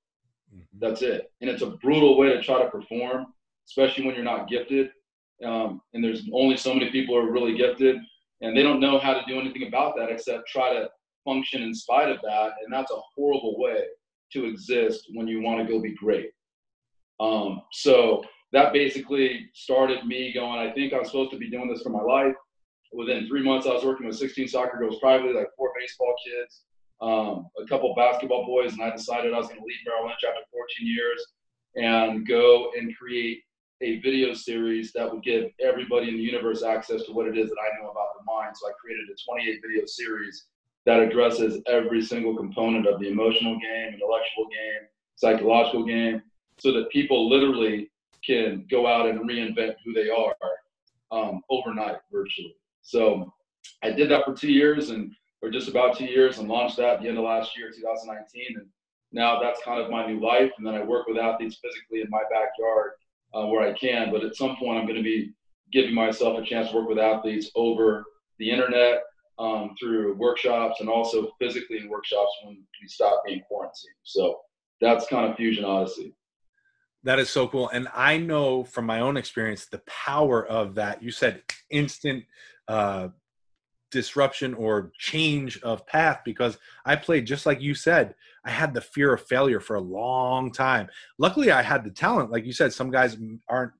Mm-hmm. 0.55 0.79
That's 0.79 1.03
it, 1.03 1.31
and 1.41 1.51
it's 1.51 1.63
a 1.63 1.71
brutal 1.71 2.19
way 2.19 2.29
to 2.29 2.43
try 2.43 2.63
to 2.63 2.71
perform, 2.71 3.27
especially 3.69 4.07
when 4.07 4.15
you're 4.15 4.25
not 4.25 4.49
gifted 4.49 4.91
um, 5.45 5.81
and 5.93 6.03
there's 6.03 6.29
only 6.33 6.57
so 6.57 6.73
many 6.73 6.91
people 6.91 7.15
who 7.15 7.27
are 7.27 7.33
really 7.33 7.57
gifted, 7.57 7.97
and 8.41 8.57
they 8.57 8.63
don't 8.63 8.81
know 8.81 8.99
how 8.99 9.15
to 9.15 9.23
do 9.27 9.39
anything 9.39 9.67
about 9.67 9.95
that 9.97 10.11
except 10.11 10.49
try 10.49 10.73
to 10.73 10.89
function 11.25 11.63
in 11.63 11.75
spite 11.75 12.11
of 12.11 12.19
that, 12.23 12.53
and 12.65 12.73
that's 12.73 12.91
a 12.91 13.01
horrible 13.15 13.59
way 13.59 13.83
to 14.33 14.47
exist 14.47 15.07
when 15.15 15.27
you 15.27 15.43
want 15.43 15.61
to 15.61 15.73
go 15.73 15.81
be 15.81 15.95
great. 15.95 16.31
Um, 17.21 17.63
so 17.73 18.25
that 18.53 18.73
basically 18.73 19.49
started 19.55 20.07
me 20.07 20.33
going. 20.33 20.59
I 20.59 20.73
think 20.73 20.93
I'm 20.93 21.05
supposed 21.05 21.33
to 21.33 21.39
be 21.39 21.51
doing 21.51 21.69
this 21.69 21.83
for 21.83 21.91
my 21.91 22.03
life. 22.03 22.35
Within 22.97 23.29
three 23.29 23.43
months, 23.43 23.67
I 23.67 23.75
was 23.75 23.85
working 23.85 24.07
with 24.07 24.17
16 24.17 24.49
soccer 24.49 24.79
girls 24.79 24.99
privately, 25.01 25.35
like 25.35 25.55
four 25.55 25.71
baseball 25.79 26.15
kids, 26.25 26.63
um, 27.03 27.47
a 27.63 27.67
couple 27.69 27.95
basketball 27.95 28.47
boys, 28.47 28.73
and 28.73 28.83
I 28.83 28.91
decided 28.91 29.35
I 29.35 29.37
was 29.37 29.49
going 29.49 29.61
to 29.61 29.67
leave 29.67 29.77
Merrill 29.85 30.07
Lynch 30.07 30.25
after 30.27 30.41
14 30.51 30.87
years 30.87 31.23
and 31.75 32.27
go 32.27 32.71
and 32.75 32.97
create 32.97 33.43
a 33.83 34.01
video 34.01 34.33
series 34.33 34.95
that 34.95 35.13
would 35.13 35.23
give 35.23 35.51
everybody 35.61 36.09
in 36.09 36.17
the 36.17 36.23
universe 36.23 36.63
access 36.63 37.03
to 37.03 37.13
what 37.13 37.29
it 37.29 37.37
is 37.37 37.51
that 37.51 37.59
I 37.61 37.79
know 37.79 37.91
about 37.91 38.17
the 38.17 38.25
mind. 38.25 38.57
So 38.57 38.67
I 38.67 38.73
created 38.81 39.05
a 39.11 39.17
28 39.31 39.61
video 39.61 39.85
series 39.85 40.47
that 40.87 41.01
addresses 41.01 41.61
every 41.67 42.01
single 42.01 42.35
component 42.35 42.87
of 42.87 42.99
the 42.99 43.09
emotional 43.09 43.59
game, 43.59 43.93
intellectual 43.93 44.47
game, 44.49 44.89
psychological 45.17 45.85
game, 45.85 46.23
so 46.57 46.73
that 46.73 46.89
people 46.89 47.29
literally 47.29 47.91
can 48.25 48.65
go 48.71 48.87
out 48.87 49.07
and 49.07 49.29
reinvent 49.29 49.75
who 49.85 49.93
they 49.93 50.09
are 50.09 50.35
um, 51.11 51.43
overnight 51.51 51.99
virtually. 52.11 52.57
So 52.87 53.33
I 53.83 53.91
did 53.91 54.09
that 54.11 54.25
for 54.25 54.33
two 54.33 54.53
years 54.53 54.91
and 54.91 55.13
or 55.43 55.51
just 55.51 55.69
about 55.69 55.99
two 55.99 56.07
years 56.07 56.39
and 56.39 56.49
launched 56.49 56.77
that 56.77 56.95
at 56.95 57.03
the 57.03 57.09
end 57.09 57.19
of 57.19 57.25
last 57.25 57.57
year, 57.59 57.71
2019. 57.71 58.59
And 58.59 58.67
now 59.13 59.41
that's 59.41 59.61
kind 59.63 59.81
of 59.81 59.91
my 59.91 60.07
new 60.07 60.21
life. 60.21 60.53
And 60.57 60.67
then 60.67 60.75
I 60.75 60.83
work 60.83 61.09
with 61.09 61.19
athletes 61.19 61.59
physically 61.61 62.01
in 62.01 62.09
my 62.09 62.23
backyard 62.31 62.93
uh, 63.35 63.47
where 63.47 63.69
I 63.69 63.77
can. 63.77 64.13
But 64.13 64.25
at 64.25 64.37
some 64.37 64.57
point, 64.57 64.79
I'm 64.79 64.87
going 64.87 64.97
to 64.97 65.03
be 65.03 65.33
giving 65.73 65.95
myself 65.95 66.39
a 66.39 66.45
chance 66.45 66.71
to 66.71 66.77
work 66.77 66.89
with 66.89 66.99
athletes 66.99 67.51
over 67.57 68.05
the 68.39 68.51
internet, 68.51 69.03
um, 69.39 69.75
through 69.79 70.15
workshops, 70.15 70.81
and 70.81 70.89
also 70.89 71.33
physically 71.41 71.79
in 71.79 71.89
workshops 71.89 72.31
when 72.45 72.55
we 72.55 72.89
stop 72.89 73.23
being 73.27 73.43
quarantined. 73.49 73.95
So 74.05 74.39
that's 74.81 75.07
kind 75.09 75.29
of 75.29 75.37
Fusion 75.37 75.65
Odyssey. 75.65 76.15
That 77.03 77.19
is 77.19 77.31
so 77.31 77.47
cool. 77.47 77.69
And 77.69 77.89
I 77.95 78.17
know 78.17 78.65
from 78.65 78.87
my 78.87 79.01
own 79.01 79.17
experience 79.17 79.67
the 79.67 79.83
power 79.87 80.47
of 80.47 80.75
that. 80.77 81.03
You 81.03 81.11
said 81.11 81.43
instant 81.71 82.25
uh, 82.69 83.09
disruption 83.91 84.55
or 84.55 84.93
change 84.99 85.61
of 85.63 85.87
path 85.87 86.21
because 86.25 86.59
I 86.85 86.97
played 86.97 87.27
just 87.27 87.47
like 87.47 87.61
you 87.61 87.75
said. 87.75 88.15
I 88.45 88.51
had 88.51 88.75
the 88.75 88.81
fear 88.81 89.15
of 89.15 89.27
failure 89.27 89.61
for 89.61 89.77
a 89.77 89.81
long 89.81 90.53
time. 90.53 90.89
Luckily, 91.19 91.51
I 91.51 91.63
had 91.63 91.85
the 91.85 91.91
talent. 91.91 92.31
Like 92.31 92.45
you 92.45 92.53
said, 92.53 92.73
some 92.73 92.91
guys 92.91 93.17
aren't 93.49 93.73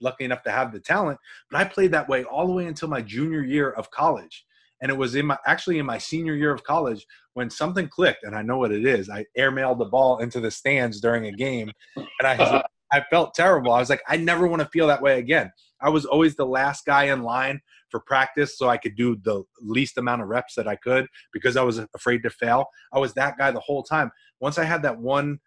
lucky 0.00 0.24
enough 0.24 0.42
to 0.44 0.50
have 0.50 0.72
the 0.72 0.80
talent, 0.80 1.18
but 1.50 1.60
I 1.60 1.64
played 1.64 1.92
that 1.92 2.08
way 2.08 2.24
all 2.24 2.46
the 2.46 2.52
way 2.52 2.66
until 2.66 2.88
my 2.88 3.02
junior 3.02 3.42
year 3.42 3.70
of 3.70 3.90
college. 3.90 4.44
And 4.80 4.90
it 4.92 4.96
was 4.96 5.16
in 5.16 5.26
my 5.26 5.36
actually 5.44 5.80
in 5.80 5.86
my 5.86 5.98
senior 5.98 6.34
year 6.34 6.52
of 6.52 6.62
college 6.62 7.04
when 7.34 7.50
something 7.50 7.88
clicked, 7.88 8.22
and 8.22 8.34
I 8.34 8.42
know 8.42 8.58
what 8.58 8.70
it 8.70 8.86
is. 8.86 9.10
I 9.10 9.24
airmailed 9.36 9.78
the 9.78 9.86
ball 9.86 10.18
into 10.18 10.38
the 10.40 10.52
stands 10.52 11.00
during 11.00 11.26
a 11.26 11.32
game, 11.32 11.72
and 11.96 12.06
I 12.22 12.62
I 12.92 13.02
felt 13.10 13.34
terrible. 13.34 13.72
I 13.72 13.80
was 13.80 13.90
like, 13.90 14.02
I 14.08 14.16
never 14.16 14.46
want 14.46 14.62
to 14.62 14.68
feel 14.68 14.86
that 14.88 15.02
way 15.02 15.18
again. 15.18 15.52
I 15.80 15.90
was 15.90 16.04
always 16.04 16.34
the 16.34 16.46
last 16.46 16.84
guy 16.86 17.04
in 17.04 17.22
line 17.22 17.60
for 17.90 18.00
practice 18.00 18.58
so 18.58 18.68
I 18.68 18.76
could 18.76 18.96
do 18.96 19.16
the 19.22 19.42
least 19.60 19.98
amount 19.98 20.22
of 20.22 20.28
reps 20.28 20.54
that 20.54 20.68
I 20.68 20.76
could 20.76 21.06
because 21.32 21.56
I 21.56 21.62
was 21.62 21.78
afraid 21.94 22.22
to 22.22 22.30
fail. 22.30 22.66
I 22.92 22.98
was 22.98 23.14
that 23.14 23.38
guy 23.38 23.50
the 23.50 23.60
whole 23.60 23.82
time. 23.82 24.10
Once 24.40 24.58
I 24.58 24.64
had 24.64 24.82
that 24.82 24.98
one 24.98 25.38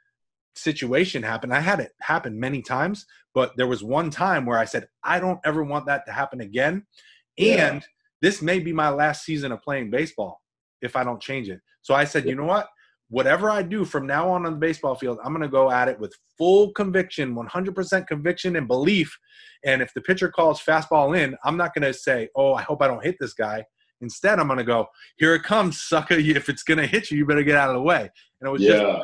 situation 0.55 1.23
happen, 1.23 1.51
I 1.51 1.59
had 1.59 1.79
it 1.79 1.91
happen 2.01 2.39
many 2.39 2.61
times, 2.61 3.05
but 3.33 3.53
there 3.57 3.67
was 3.67 3.83
one 3.83 4.09
time 4.09 4.45
where 4.45 4.59
I 4.59 4.65
said, 4.65 4.87
I 5.03 5.19
don't 5.19 5.39
ever 5.45 5.63
want 5.63 5.85
that 5.87 6.05
to 6.05 6.11
happen 6.11 6.41
again. 6.41 6.85
Yeah. 7.37 7.67
And 7.67 7.85
this 8.21 8.41
may 8.41 8.59
be 8.59 8.73
my 8.73 8.89
last 8.89 9.23
season 9.23 9.51
of 9.51 9.61
playing 9.61 9.89
baseball 9.89 10.41
if 10.81 10.95
I 10.95 11.03
don't 11.03 11.21
change 11.21 11.49
it. 11.49 11.59
So 11.81 11.93
I 11.93 12.05
said, 12.05 12.25
you 12.25 12.35
know 12.35 12.45
what? 12.45 12.67
Whatever 13.11 13.49
I 13.49 13.61
do 13.61 13.83
from 13.83 14.07
now 14.07 14.29
on 14.29 14.45
on 14.45 14.53
the 14.53 14.57
baseball 14.57 14.95
field, 14.95 15.19
I'm 15.23 15.33
going 15.33 15.43
to 15.43 15.49
go 15.49 15.69
at 15.69 15.89
it 15.89 15.99
with 15.99 16.15
full 16.37 16.71
conviction, 16.71 17.35
100% 17.35 18.07
conviction 18.07 18.55
and 18.55 18.67
belief. 18.67 19.15
And 19.65 19.81
if 19.81 19.93
the 19.93 19.99
pitcher 19.99 20.29
calls 20.29 20.61
fastball 20.61 21.17
in, 21.17 21.35
I'm 21.43 21.57
not 21.57 21.73
going 21.73 21.83
to 21.83 21.93
say, 21.93 22.29
oh, 22.37 22.53
I 22.53 22.61
hope 22.61 22.81
I 22.81 22.87
don't 22.87 23.03
hit 23.03 23.17
this 23.19 23.33
guy. 23.33 23.65
Instead, 23.99 24.39
I'm 24.39 24.47
going 24.47 24.59
to 24.59 24.63
go, 24.63 24.87
here 25.17 25.35
it 25.35 25.43
comes, 25.43 25.81
sucker. 25.81 26.15
If 26.19 26.47
it's 26.47 26.63
going 26.63 26.77
to 26.77 26.87
hit 26.87 27.11
you, 27.11 27.17
you 27.17 27.25
better 27.25 27.43
get 27.43 27.57
out 27.57 27.69
of 27.69 27.75
the 27.75 27.81
way. 27.81 28.09
And 28.39 28.47
it 28.47 28.49
was 28.49 28.61
yeah. 28.61 28.77
just 28.77 29.01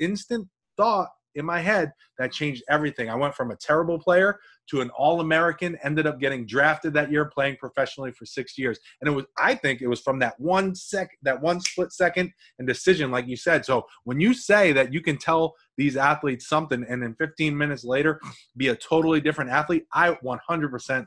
instant 0.00 0.48
thought 0.76 1.10
in 1.36 1.46
my 1.46 1.60
head 1.60 1.92
that 2.18 2.32
changed 2.32 2.64
everything. 2.68 3.08
I 3.08 3.14
went 3.14 3.36
from 3.36 3.52
a 3.52 3.56
terrible 3.56 4.00
player 4.00 4.38
to 4.70 4.80
an 4.80 4.90
all-American, 4.90 5.78
ended 5.82 6.06
up 6.06 6.18
getting 6.18 6.46
drafted 6.46 6.94
that 6.94 7.10
year, 7.10 7.26
playing 7.26 7.56
professionally 7.56 8.12
for 8.12 8.24
six 8.24 8.56
years. 8.56 8.78
And 9.00 9.08
it 9.08 9.12
was, 9.12 9.24
I 9.38 9.54
think 9.54 9.82
it 9.82 9.88
was 9.88 10.00
from 10.00 10.18
that 10.20 10.38
one 10.38 10.74
sec, 10.74 11.10
that 11.22 11.40
one 11.40 11.60
split 11.60 11.92
second 11.92 12.32
and 12.58 12.66
decision, 12.66 13.10
like 13.10 13.26
you 13.26 13.36
said. 13.36 13.64
So 13.64 13.86
when 14.04 14.20
you 14.20 14.32
say 14.34 14.72
that 14.72 14.92
you 14.92 15.00
can 15.00 15.18
tell 15.18 15.54
these 15.76 15.96
athletes 15.96 16.48
something 16.48 16.84
and 16.88 17.02
then 17.02 17.14
15 17.18 17.56
minutes 17.56 17.84
later 17.84 18.20
be 18.56 18.68
a 18.68 18.76
totally 18.76 19.20
different 19.20 19.50
athlete, 19.50 19.84
I 19.92 20.16
100% 20.24 21.06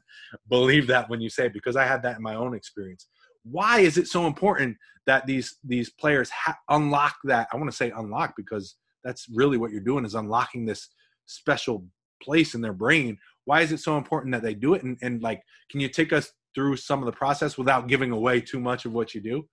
believe 0.50 0.88
that 0.88 1.10
when 1.10 1.22
you 1.22 1.30
say 1.30 1.48
it 1.48 1.54
because 1.54 1.76
I 1.76 1.86
had 1.86 2.04
that 2.04 2.18
in 2.18 2.24
my 2.24 2.36
own 2.36 2.54
experience. 2.54 3.08
Why 3.44 3.80
is 3.80 3.98
it 3.98 4.08
so 4.08 4.28
important 4.28 4.76
that 5.06 5.26
these 5.26 5.58
these 5.64 5.90
players 5.90 6.30
ha- 6.30 6.58
unlock 6.70 7.16
that? 7.24 7.48
I 7.54 7.56
want 7.56 7.72
to 7.72 7.76
say 7.76 7.92
unlock 7.92 8.34
because 8.36 8.76
that's 9.06 9.28
really 9.34 9.58
what 9.58 9.72
you're 9.72 9.80
doing 9.80 10.04
is 10.04 10.16
unlocking 10.16 10.66
this 10.66 10.90
special 11.28 11.86
place 12.22 12.56
in 12.56 12.62
their 12.62 12.74
brain 12.74 13.18
why 13.48 13.62
is 13.62 13.72
it 13.72 13.80
so 13.80 13.98
important 13.98 14.34
that 14.34 14.44
they 14.44 14.54
do 14.54 14.74
it? 14.74 14.84
And, 14.84 14.98
and 15.02 15.22
like 15.22 15.42
can 15.72 15.80
you 15.80 15.88
take 15.88 16.12
us 16.12 16.32
through 16.54 16.76
some 16.76 17.00
of 17.00 17.06
the 17.06 17.12
process 17.12 17.58
without 17.58 17.88
giving 17.88 18.12
away 18.12 18.42
too 18.42 18.60
much 18.60 18.86
of 18.86 18.94
what 18.94 19.16
you 19.16 19.22
do? 19.22 19.48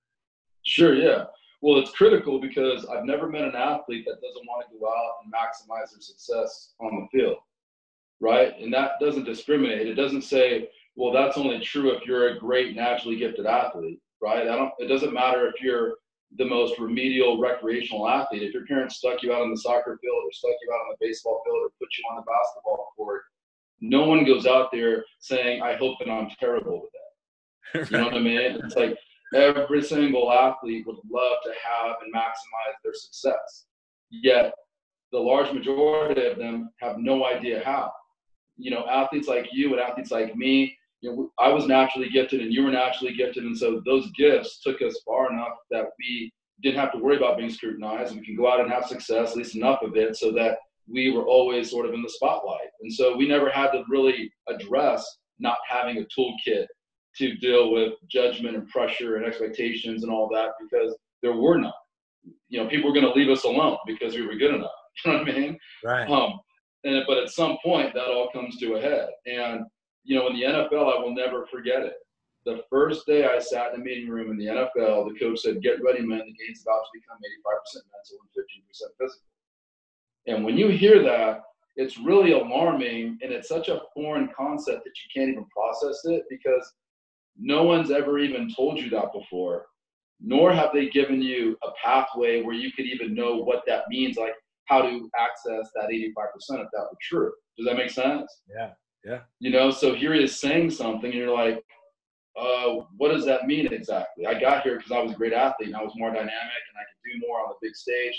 Sure 0.66 0.94
yeah. 0.94 1.24
Well 1.62 1.78
it's 1.78 1.92
critical 1.92 2.40
because 2.40 2.84
i've 2.86 3.04
never 3.04 3.28
met 3.28 3.42
an 3.42 3.54
athlete 3.54 4.04
that 4.06 4.20
doesn't 4.20 4.46
want 4.46 4.66
to 4.68 4.78
go 4.78 4.88
out 4.88 5.14
and 5.22 5.32
maximize 5.32 5.92
their 5.92 6.00
success 6.00 6.74
on 6.80 7.08
the 7.12 7.18
field 7.18 7.38
right? 8.20 8.58
And 8.60 8.72
that 8.72 8.92
doesn't 9.00 9.24
discriminate. 9.24 9.86
It 9.86 9.94
doesn't 9.94 10.22
say 10.22 10.68
well 10.96 11.12
that's 11.12 11.38
only 11.38 11.60
true 11.60 11.90
if 11.92 12.06
you're 12.06 12.28
a 12.28 12.38
great 12.38 12.74
naturally 12.74 13.16
gifted 13.16 13.46
athlete 13.46 14.00
right? 14.22 14.48
I 14.48 14.56
don't 14.56 14.72
it 14.78 14.88
doesn't 14.88 15.12
matter 15.12 15.46
if 15.46 15.62
you're 15.62 15.94
the 16.36 16.44
most 16.44 16.78
remedial 16.78 17.38
recreational 17.38 18.08
athlete. 18.08 18.42
If 18.42 18.54
your 18.54 18.66
parents 18.66 18.96
stuck 18.96 19.22
you 19.22 19.32
out 19.32 19.42
on 19.42 19.50
the 19.50 19.56
soccer 19.56 19.98
field 20.02 20.22
or 20.24 20.32
stuck 20.32 20.56
you 20.62 20.72
out 20.72 20.80
on 20.86 20.96
the 20.98 21.06
baseball 21.06 21.42
field 21.44 21.58
or 21.62 21.68
put 21.78 21.88
you 21.96 22.04
on 22.10 22.16
the 22.16 22.22
basketball 22.22 22.92
court, 22.96 23.22
no 23.88 24.04
one 24.04 24.24
goes 24.24 24.46
out 24.46 24.70
there 24.72 25.04
saying, 25.20 25.62
I 25.62 25.76
hope 25.76 25.98
that 25.98 26.10
I'm 26.10 26.28
terrible 26.40 26.82
with 26.82 26.90
that. 26.92 27.90
You 27.90 27.98
know 27.98 28.04
what 28.04 28.14
I 28.14 28.20
mean? 28.20 28.60
It's 28.64 28.76
like 28.76 28.96
every 29.34 29.82
single 29.82 30.30
athlete 30.32 30.86
would 30.86 30.96
love 31.10 31.38
to 31.44 31.50
have 31.50 31.96
and 32.02 32.14
maximize 32.14 32.76
their 32.82 32.94
success. 32.94 33.66
Yet 34.10 34.54
the 35.12 35.18
large 35.18 35.52
majority 35.52 36.26
of 36.26 36.38
them 36.38 36.70
have 36.80 36.98
no 36.98 37.26
idea 37.26 37.62
how. 37.64 37.92
You 38.56 38.70
know, 38.70 38.86
athletes 38.88 39.28
like 39.28 39.48
you 39.52 39.72
and 39.72 39.80
athletes 39.80 40.12
like 40.12 40.36
me, 40.36 40.76
you 41.00 41.10
know, 41.10 41.30
I 41.38 41.48
was 41.48 41.66
naturally 41.66 42.08
gifted 42.08 42.40
and 42.40 42.52
you 42.52 42.64
were 42.64 42.70
naturally 42.70 43.14
gifted. 43.14 43.44
And 43.44 43.58
so 43.58 43.82
those 43.84 44.10
gifts 44.12 44.60
took 44.62 44.80
us 44.80 45.00
far 45.04 45.32
enough 45.32 45.56
that 45.70 45.86
we 45.98 46.32
didn't 46.62 46.80
have 46.80 46.92
to 46.92 46.98
worry 46.98 47.16
about 47.16 47.36
being 47.36 47.50
scrutinized 47.50 48.14
we 48.14 48.24
can 48.24 48.36
go 48.36 48.50
out 48.50 48.60
and 48.60 48.70
have 48.70 48.86
success, 48.86 49.32
at 49.32 49.36
least 49.36 49.56
enough 49.56 49.82
of 49.82 49.96
it, 49.96 50.16
so 50.16 50.30
that 50.32 50.58
we 50.88 51.10
were 51.10 51.24
always 51.24 51.70
sort 51.70 51.86
of 51.86 51.94
in 51.94 52.02
the 52.02 52.08
spotlight. 52.08 52.68
And 52.82 52.92
so 52.92 53.16
we 53.16 53.26
never 53.26 53.50
had 53.50 53.70
to 53.72 53.84
really 53.88 54.30
address 54.48 55.04
not 55.38 55.58
having 55.68 55.98
a 55.98 56.20
toolkit 56.20 56.66
to 57.16 57.36
deal 57.36 57.72
with 57.72 57.94
judgment 58.10 58.56
and 58.56 58.68
pressure 58.68 59.16
and 59.16 59.24
expectations 59.24 60.02
and 60.02 60.12
all 60.12 60.28
that 60.32 60.50
because 60.60 60.96
there 61.22 61.36
were 61.36 61.58
none. 61.58 61.72
You 62.48 62.62
know, 62.62 62.68
people 62.68 62.90
were 62.90 63.00
going 63.00 63.12
to 63.12 63.18
leave 63.18 63.30
us 63.30 63.44
alone 63.44 63.78
because 63.86 64.14
we 64.14 64.26
were 64.26 64.36
good 64.36 64.54
enough. 64.54 64.70
You 65.04 65.10
know 65.12 65.18
what 65.18 65.28
I 65.28 65.32
mean? 65.32 65.58
Right. 65.84 66.08
Um, 66.08 66.38
and 66.84 67.02
but 67.08 67.18
at 67.18 67.30
some 67.30 67.58
point 67.64 67.92
that 67.94 68.06
all 68.06 68.30
comes 68.32 68.58
to 68.58 68.74
a 68.74 68.80
head. 68.80 69.08
And 69.26 69.66
you 70.04 70.14
know, 70.14 70.28
in 70.28 70.34
the 70.34 70.42
NFL, 70.42 70.86
I 70.86 71.02
will 71.02 71.12
never 71.12 71.46
forget 71.46 71.82
it. 71.82 71.94
The 72.44 72.62
first 72.70 73.04
day 73.04 73.26
I 73.26 73.40
sat 73.40 73.74
in 73.74 73.80
a 73.80 73.84
meeting 73.84 74.08
room 74.08 74.30
in 74.30 74.36
the 74.36 74.46
NFL, 74.46 75.08
the 75.08 75.18
coach 75.18 75.40
said, 75.40 75.62
"Get 75.62 75.82
ready, 75.82 76.02
man. 76.02 76.20
The 76.20 76.44
game's 76.46 76.62
about 76.62 76.84
to 76.84 76.90
become 76.94 77.18
85% 77.18 77.82
mental 77.90 78.18
and 78.20 78.30
15% 78.38 78.94
physical." 79.00 79.26
And 80.26 80.44
when 80.44 80.56
you 80.56 80.68
hear 80.68 81.02
that, 81.02 81.42
it's 81.76 81.98
really 81.98 82.32
alarming, 82.32 83.18
and 83.22 83.32
it's 83.32 83.48
such 83.48 83.68
a 83.68 83.80
foreign 83.94 84.28
concept 84.36 84.84
that 84.84 84.90
you 84.90 85.10
can't 85.20 85.30
even 85.30 85.44
process 85.46 86.00
it 86.04 86.22
because 86.30 86.72
no 87.36 87.64
one's 87.64 87.90
ever 87.90 88.18
even 88.18 88.52
told 88.54 88.78
you 88.78 88.88
that 88.90 89.12
before, 89.12 89.66
nor 90.20 90.52
have 90.52 90.70
they 90.72 90.88
given 90.88 91.20
you 91.20 91.56
a 91.64 91.68
pathway 91.82 92.42
where 92.42 92.54
you 92.54 92.72
could 92.72 92.86
even 92.86 93.14
know 93.14 93.36
what 93.36 93.64
that 93.66 93.84
means, 93.88 94.16
like 94.16 94.34
how 94.66 94.82
to 94.82 95.10
access 95.18 95.70
that 95.74 95.90
85% 95.90 96.12
if 96.62 96.68
that 96.72 96.86
were 96.90 96.98
true. 97.02 97.32
Does 97.58 97.66
that 97.66 97.76
make 97.76 97.90
sense? 97.90 98.42
Yeah. 98.48 98.70
Yeah. 99.04 99.20
You 99.40 99.50
know, 99.50 99.70
so 99.70 99.94
here 99.94 100.14
he 100.14 100.22
is 100.22 100.40
saying 100.40 100.70
something, 100.70 101.10
and 101.10 101.18
you're 101.18 101.34
like, 101.34 101.62
uh, 102.40 102.84
what 102.96 103.12
does 103.12 103.24
that 103.26 103.46
mean 103.46 103.72
exactly? 103.72 104.26
I 104.26 104.38
got 104.38 104.62
here 104.62 104.76
because 104.76 104.92
I 104.92 105.00
was 105.00 105.12
a 105.12 105.16
great 105.16 105.32
athlete 105.32 105.68
and 105.68 105.76
I 105.76 105.82
was 105.82 105.92
more 105.96 106.08
dynamic 106.08 106.32
and 106.32 106.76
I 106.76 106.82
could 106.82 107.12
do 107.12 107.26
more 107.26 107.40
on 107.40 107.50
the 107.50 107.66
big 107.66 107.76
stage. 107.76 108.14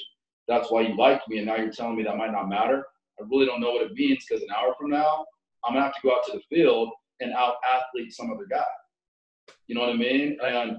That's 0.47 0.71
why 0.71 0.81
you 0.81 0.95
liked 0.97 1.27
me, 1.27 1.37
and 1.37 1.47
now 1.47 1.55
you're 1.55 1.71
telling 1.71 1.97
me 1.97 2.03
that 2.03 2.17
might 2.17 2.31
not 2.31 2.49
matter. 2.49 2.85
I 3.19 3.23
really 3.29 3.45
don't 3.45 3.61
know 3.61 3.71
what 3.71 3.85
it 3.85 3.93
means 3.93 4.25
because 4.27 4.43
an 4.43 4.49
hour 4.55 4.75
from 4.79 4.91
now, 4.91 5.25
I'm 5.63 5.73
gonna 5.73 5.85
have 5.85 5.95
to 5.95 5.99
go 6.03 6.11
out 6.11 6.25
to 6.27 6.33
the 6.33 6.55
field 6.55 6.89
and 7.19 7.33
out 7.33 7.55
athlete 7.73 8.13
some 8.13 8.31
other 8.31 8.45
guy. 8.49 8.63
You 9.67 9.75
know 9.75 9.81
what 9.81 9.91
I 9.91 9.97
mean? 9.97 10.37
And 10.43 10.77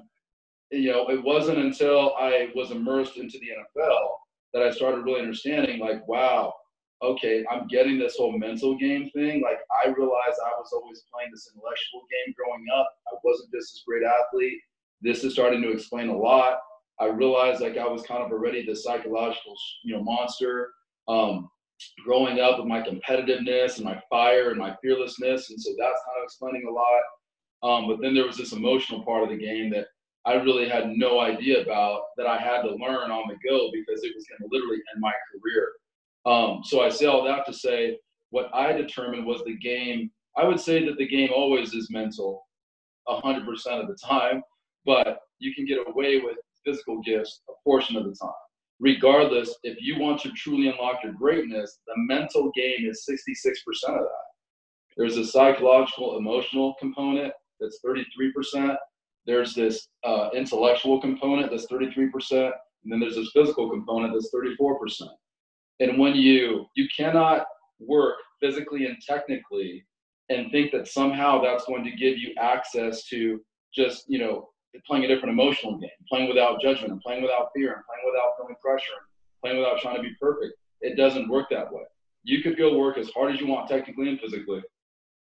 you 0.71 0.93
know, 0.93 1.09
it 1.09 1.23
wasn't 1.23 1.59
until 1.59 2.15
I 2.17 2.51
was 2.55 2.71
immersed 2.71 3.17
into 3.17 3.39
the 3.39 3.47
NFL 3.47 4.07
that 4.53 4.63
I 4.63 4.71
started 4.71 5.05
really 5.05 5.21
understanding, 5.21 5.79
like, 5.79 6.07
wow, 6.09 6.55
okay, 7.03 7.45
I'm 7.51 7.67
getting 7.69 7.99
this 7.99 8.17
whole 8.17 8.37
mental 8.37 8.77
game 8.77 9.11
thing. 9.11 9.43
Like 9.43 9.59
I 9.85 9.89
realized 9.89 10.39
I 10.45 10.59
was 10.59 10.73
always 10.73 11.05
playing 11.13 11.31
this 11.31 11.51
intellectual 11.55 12.03
game 12.11 12.35
growing 12.37 12.65
up. 12.75 12.89
I 13.13 13.17
wasn't 13.23 13.53
just 13.53 13.75
this 13.75 13.83
great 13.87 14.03
athlete. 14.03 14.59
This 15.03 15.25
is 15.25 15.35
starting 15.35 15.63
to 15.63 15.73
explain 15.73 16.09
a 16.09 16.17
lot. 16.17 16.59
I 17.01 17.07
realized 17.07 17.61
like 17.61 17.77
I 17.77 17.87
was 17.87 18.03
kind 18.03 18.23
of 18.23 18.31
already 18.31 18.65
the 18.65 18.75
psychological, 18.75 19.55
you 19.85 19.95
know, 19.95 20.03
monster. 20.03 20.71
Um, 21.09 21.49
growing 22.05 22.41
up 22.41 22.59
with 22.59 22.67
my 22.67 22.81
competitiveness 22.81 23.77
and 23.77 23.85
my 23.85 24.01
fire 24.09 24.51
and 24.51 24.59
my 24.59 24.75
fearlessness, 24.83 25.51
and 25.51 25.61
so 25.61 25.71
that's 25.79 26.03
kind 26.05 26.19
of 26.19 26.25
explaining 26.25 26.67
a 26.67 26.71
lot. 26.71 27.03
Um, 27.63 27.89
but 27.89 28.01
then 28.01 28.15
there 28.15 28.27
was 28.27 28.37
this 28.37 28.53
emotional 28.53 29.05
part 29.05 29.25
of 29.25 29.31
the 29.31 29.37
game 29.37 29.71
that 29.71 29.87
I 30.25 30.35
really 30.35 30.69
had 30.69 30.91
no 30.91 31.21
idea 31.21 31.63
about 31.63 32.03
that 32.17 32.27
I 32.27 32.39
had 32.39 32.63
to 32.63 32.71
learn 32.71 33.11
on 33.11 33.29
the 33.29 33.37
go 33.49 33.71
because 33.73 34.03
it 34.03 34.13
was 34.15 34.27
going 34.27 34.41
to 34.41 34.49
literally 34.51 34.83
end 34.93 35.01
my 35.01 35.13
career. 35.33 35.73
Um, 36.27 36.63
so 36.65 36.83
I 36.83 36.89
say 36.89 37.07
all 37.07 37.25
that 37.25 37.47
to 37.47 37.53
say 37.53 37.99
what 38.31 38.51
I 38.53 38.73
determined 38.73 39.25
was 39.25 39.43
the 39.45 39.57
game. 39.57 40.11
I 40.37 40.45
would 40.45 40.61
say 40.61 40.85
that 40.85 40.99
the 40.99 41.07
game 41.07 41.31
always 41.35 41.75
is 41.75 41.91
mental, 41.91 42.45
100% 43.09 43.47
of 43.81 43.87
the 43.87 43.97
time, 44.05 44.43
but 44.85 45.21
you 45.39 45.55
can 45.55 45.65
get 45.65 45.79
away 45.87 46.21
with 46.21 46.37
physical 46.67 47.01
gifts 47.03 47.41
a 47.49 47.53
portion 47.65 47.97
of 47.97 48.05
the 48.05 48.15
time. 48.15 48.31
Regardless, 48.79 49.55
if 49.63 49.79
you 49.81 49.99
want 49.99 50.21
to 50.21 50.33
truly 50.33 50.69
unlock 50.69 51.03
your 51.03 51.15
greatness, 51.15 51.79
the 51.87 51.95
mental 51.97 52.51
game 52.55 52.89
is 52.89 53.07
66% 53.09 53.89
of 53.89 54.01
that. 54.01 54.27
There's 54.97 55.17
a 55.17 55.25
psychological, 55.25 56.19
emotional 56.19 56.75
component 56.79 57.33
that's 57.61 57.79
33%. 57.85 58.77
There's 59.27 59.55
this 59.55 59.89
uh, 60.05 60.31
intellectual 60.35 61.01
component 61.01 61.51
that's 61.51 61.67
33%. 61.67 62.11
And 62.33 62.93
then 62.93 63.01
there's 63.01 63.17
this 63.17 63.31
physical 63.35 63.71
component 63.71 64.13
that's 64.13 64.31
34%. 64.35 64.77
And 65.81 65.99
when 65.99 66.15
you 66.15 66.67
you 66.75 66.87
cannot 66.97 67.47
work 67.79 68.17
physically 68.41 68.87
and 68.87 68.97
technically 69.07 69.85
and 70.29 70.51
think 70.51 70.73
that 70.73 70.89
somehow 70.89 71.43
that's 71.43 71.65
going 71.67 71.85
to 71.85 71.91
give 71.91 72.19
you 72.19 72.35
access 72.39 73.05
to 73.09 73.41
just, 73.75 74.05
you 74.09 74.19
know, 74.19 74.49
playing 74.85 75.05
a 75.05 75.09
different 75.09 75.33
emotional 75.33 75.77
game, 75.79 75.91
playing 76.09 76.29
without 76.29 76.61
judgment, 76.61 76.93
and 76.93 77.01
playing 77.01 77.23
without 77.23 77.51
fear, 77.55 77.73
and 77.75 77.83
playing 77.85 78.05
without 78.13 78.33
feeling 78.37 78.57
pressure, 78.63 78.97
and 78.99 79.41
playing 79.43 79.59
without 79.59 79.81
trying 79.81 79.97
to 79.97 80.03
be 80.03 80.15
perfect. 80.21 80.55
It 80.81 80.97
doesn't 80.97 81.29
work 81.29 81.47
that 81.51 81.73
way. 81.73 81.83
You 82.25 82.43
could 82.43 82.59
go 82.59 82.77
work 82.77 82.99
as 82.99 83.11
hard 83.11 83.33
as 83.33 83.41
you 83.41 83.47
want 83.47 83.69
technically 83.69 84.09
and 84.09 84.21
physically, 84.21 84.63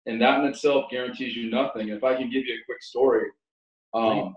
and 0.05 0.21
that 0.21 0.39
in 0.39 0.45
itself 0.45 0.85
guarantees 0.89 1.35
you 1.35 1.49
nothing. 1.49 1.89
If 1.89 2.03
I 2.03 2.15
can 2.15 2.29
give 2.29 2.45
you 2.45 2.55
a 2.55 2.65
quick 2.65 2.81
story, 2.81 3.27
um, 3.93 4.35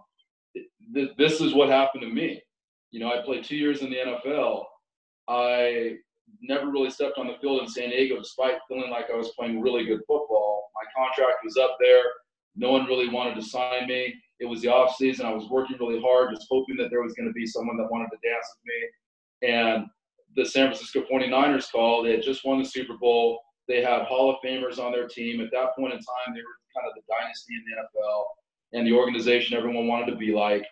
th- 0.95 1.11
this 1.17 1.41
is 1.41 1.55
what 1.55 1.69
happened 1.69 2.03
to 2.03 2.09
me. 2.09 2.43
You 2.91 3.01
know, 3.01 3.13
I 3.13 3.23
played 3.25 3.45
two 3.45 3.57
years 3.57 3.83
in 3.83 3.91
the 3.91 3.97
NFL. 3.97 4.65
I 5.29 5.97
never 6.41 6.71
really 6.71 6.91
stepped 6.91 7.19
on 7.19 7.27
the 7.27 7.37
field 7.41 7.63
in 7.63 7.69
San 7.69 7.91
Diego 7.91 8.19
despite 8.19 8.55
feeling 8.69 8.91
like 8.91 9.07
I 9.13 9.17
was 9.17 9.31
playing 9.39 9.61
really 9.61 9.85
good 9.85 10.01
football. 10.07 10.71
My 10.75 11.05
contract 11.05 11.39
was 11.45 11.57
up 11.57 11.77
there. 11.81 12.03
No 12.55 12.73
one 12.73 12.87
really 12.87 13.09
wanted 13.09 13.35
to 13.37 13.43
sign 13.43 13.87
me. 13.87 14.15
It 14.39 14.47
was 14.47 14.63
the 14.63 14.69
off 14.69 14.97
season. 14.97 15.27
I 15.27 15.33
was 15.33 15.49
working 15.49 15.77
really 15.81 16.01
hard, 16.01 16.35
just 16.35 16.47
hoping 16.51 16.77
that 16.77 16.91
there 16.91 17.03
was 17.03 17.15
going 17.15 17.29
to 17.29 17.33
be 17.33 17.47
someone 17.47 17.77
that 17.79 17.91
wanted 17.91 18.09
to 18.11 18.29
dance 18.29 18.47
with 18.55 19.51
me. 19.51 19.55
And 19.55 19.87
the 20.37 20.45
San 20.45 20.67
Francisco 20.67 21.03
49ers 21.11 21.71
called. 21.71 22.07
They 22.07 22.13
had 22.13 22.23
just 22.23 22.45
won 22.45 22.59
the 22.59 22.69
Super 22.69 22.97
Bowl. 22.99 23.41
They 23.69 23.83
had 23.83 24.03
Hall 24.03 24.31
of 24.31 24.37
Famers 24.45 24.79
on 24.79 24.93
their 24.93 25.09
team. 25.09 25.41
At 25.41 25.51
that 25.53 25.75
point 25.77 25.93
in 25.95 25.99
time, 25.99 26.35
they 26.35 26.41
were 26.41 26.59
kind 26.77 26.87
of 26.87 26.95
the 26.95 27.03
dynasty 27.09 27.55
in 27.55 27.65
the 27.65 27.83
NFL 27.83 28.25
and 28.73 28.87
the 28.87 28.93
organization 28.93 29.57
everyone 29.57 29.87
wanted 29.87 30.11
to 30.11 30.17
be 30.17 30.33
like. 30.33 30.65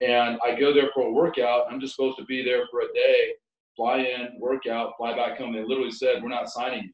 And 0.00 0.38
I 0.44 0.58
go 0.58 0.72
there 0.72 0.90
for 0.94 1.06
a 1.06 1.10
workout. 1.10 1.66
I'm 1.70 1.80
just 1.80 1.96
supposed 1.96 2.18
to 2.18 2.24
be 2.24 2.44
there 2.44 2.66
for 2.70 2.80
a 2.82 2.92
day, 2.94 3.32
fly 3.76 3.98
in, 3.98 4.38
workout, 4.38 4.92
fly 4.96 5.16
back 5.16 5.38
home. 5.38 5.52
They 5.52 5.64
literally 5.64 5.90
said, 5.90 6.22
We're 6.22 6.28
not 6.28 6.48
signing 6.48 6.84
you. 6.84 6.92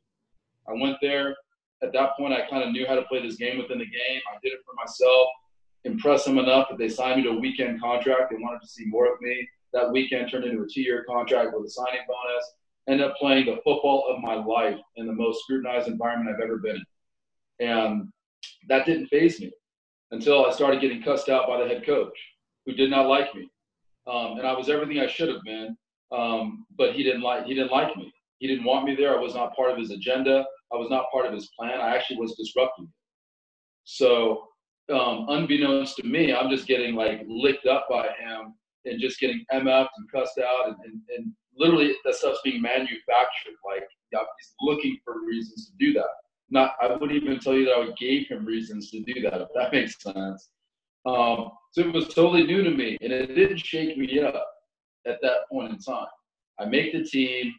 I 0.68 0.80
went 0.80 0.96
there. 1.02 1.36
At 1.82 1.92
that 1.92 2.16
point, 2.16 2.32
I 2.32 2.48
kind 2.48 2.62
of 2.62 2.70
knew 2.70 2.86
how 2.86 2.94
to 2.94 3.02
play 3.02 3.20
this 3.20 3.36
game 3.36 3.58
within 3.58 3.78
the 3.78 3.84
game. 3.84 4.20
I 4.32 4.38
did 4.42 4.52
it 4.52 4.60
for 4.64 4.74
myself, 4.74 5.28
impressed 5.84 6.24
them 6.24 6.38
enough 6.38 6.68
that 6.70 6.78
they 6.78 6.88
signed 6.88 7.18
me 7.18 7.22
to 7.24 7.36
a 7.36 7.40
weekend 7.40 7.80
contract. 7.80 8.30
They 8.30 8.36
wanted 8.36 8.62
to 8.62 8.68
see 8.68 8.84
more 8.86 9.12
of 9.12 9.20
me. 9.20 9.48
That 9.72 9.90
weekend 9.92 10.30
turned 10.30 10.44
into 10.44 10.62
a 10.62 10.66
two 10.66 10.82
year 10.82 11.04
contract 11.08 11.50
with 11.54 11.66
a 11.66 11.70
signing 11.70 12.00
bonus. 12.06 12.52
Ended 12.88 13.06
up 13.08 13.16
playing 13.16 13.46
the 13.46 13.56
football 13.64 14.04
of 14.08 14.20
my 14.22 14.34
life 14.34 14.78
in 14.96 15.06
the 15.06 15.12
most 15.12 15.42
scrutinized 15.42 15.88
environment 15.88 16.34
I've 16.34 16.42
ever 16.42 16.58
been 16.58 16.76
in. 16.76 17.68
And 17.68 18.12
that 18.68 18.86
didn't 18.86 19.08
faze 19.08 19.40
me 19.40 19.52
until 20.10 20.46
I 20.46 20.52
started 20.52 20.80
getting 20.80 21.02
cussed 21.02 21.28
out 21.28 21.48
by 21.48 21.62
the 21.62 21.68
head 21.68 21.84
coach, 21.84 22.16
who 22.66 22.72
did 22.72 22.90
not 22.90 23.08
like 23.08 23.34
me. 23.34 23.48
Um, 24.06 24.38
and 24.38 24.46
I 24.46 24.52
was 24.52 24.68
everything 24.68 25.00
I 25.00 25.06
should 25.06 25.28
have 25.28 25.42
been, 25.44 25.76
um, 26.12 26.66
but 26.76 26.92
he 26.92 27.02
didn't 27.02 27.22
like 27.22 27.46
he 27.46 27.54
didn't 27.54 27.72
like 27.72 27.96
me. 27.96 28.12
He 28.38 28.46
didn't 28.46 28.64
want 28.64 28.84
me 28.84 28.94
there. 28.94 29.16
I 29.16 29.20
was 29.20 29.34
not 29.34 29.56
part 29.56 29.70
of 29.70 29.78
his 29.78 29.90
agenda. 29.90 30.44
I 30.72 30.76
was 30.76 30.90
not 30.90 31.10
part 31.12 31.26
of 31.26 31.32
his 31.32 31.50
plan. 31.58 31.80
I 31.80 31.96
actually 31.96 32.18
was 32.18 32.34
disrupting 32.34 32.84
it. 32.84 32.90
So, 33.84 34.48
um, 34.92 35.26
unbeknownst 35.28 35.96
to 35.96 36.06
me, 36.06 36.34
I'm 36.34 36.50
just 36.50 36.66
getting 36.66 36.94
like 36.94 37.24
licked 37.26 37.66
up 37.66 37.86
by 37.88 38.06
him 38.06 38.54
and 38.84 39.00
just 39.00 39.20
getting 39.20 39.44
MF'd 39.52 39.88
and 39.96 40.12
cussed 40.12 40.38
out, 40.38 40.68
and, 40.68 40.76
and, 40.84 41.00
and 41.16 41.32
literally 41.56 41.94
that 42.04 42.14
stuff's 42.14 42.40
being 42.44 42.60
manufactured. 42.60 43.54
Like 43.64 43.84
he's 44.10 44.54
looking 44.60 44.98
for 45.04 45.24
reasons 45.26 45.70
to 45.70 45.72
do 45.78 45.92
that 45.94 46.10
not 46.50 46.72
I 46.80 46.92
wouldn't 46.92 47.12
even 47.12 47.38
tell 47.38 47.54
you 47.54 47.66
that 47.66 47.74
I 47.74 47.88
gave 47.98 48.28
him 48.28 48.44
reasons 48.44 48.90
to 48.90 49.00
do 49.02 49.20
that, 49.22 49.40
if 49.40 49.48
that 49.54 49.72
makes 49.72 50.00
sense. 50.00 50.48
Um, 51.06 51.50
so 51.72 51.82
it 51.82 51.92
was 51.92 52.08
totally 52.08 52.44
new 52.44 52.62
to 52.62 52.70
me, 52.70 52.96
and 53.02 53.12
it 53.12 53.34
didn't 53.34 53.58
shake 53.58 53.98
me 53.98 54.20
up 54.20 54.46
at 55.06 55.18
that 55.20 55.48
point 55.50 55.72
in 55.72 55.78
time. 55.78 56.06
I 56.58 56.64
make 56.64 56.92
the 56.92 57.04
team. 57.04 57.52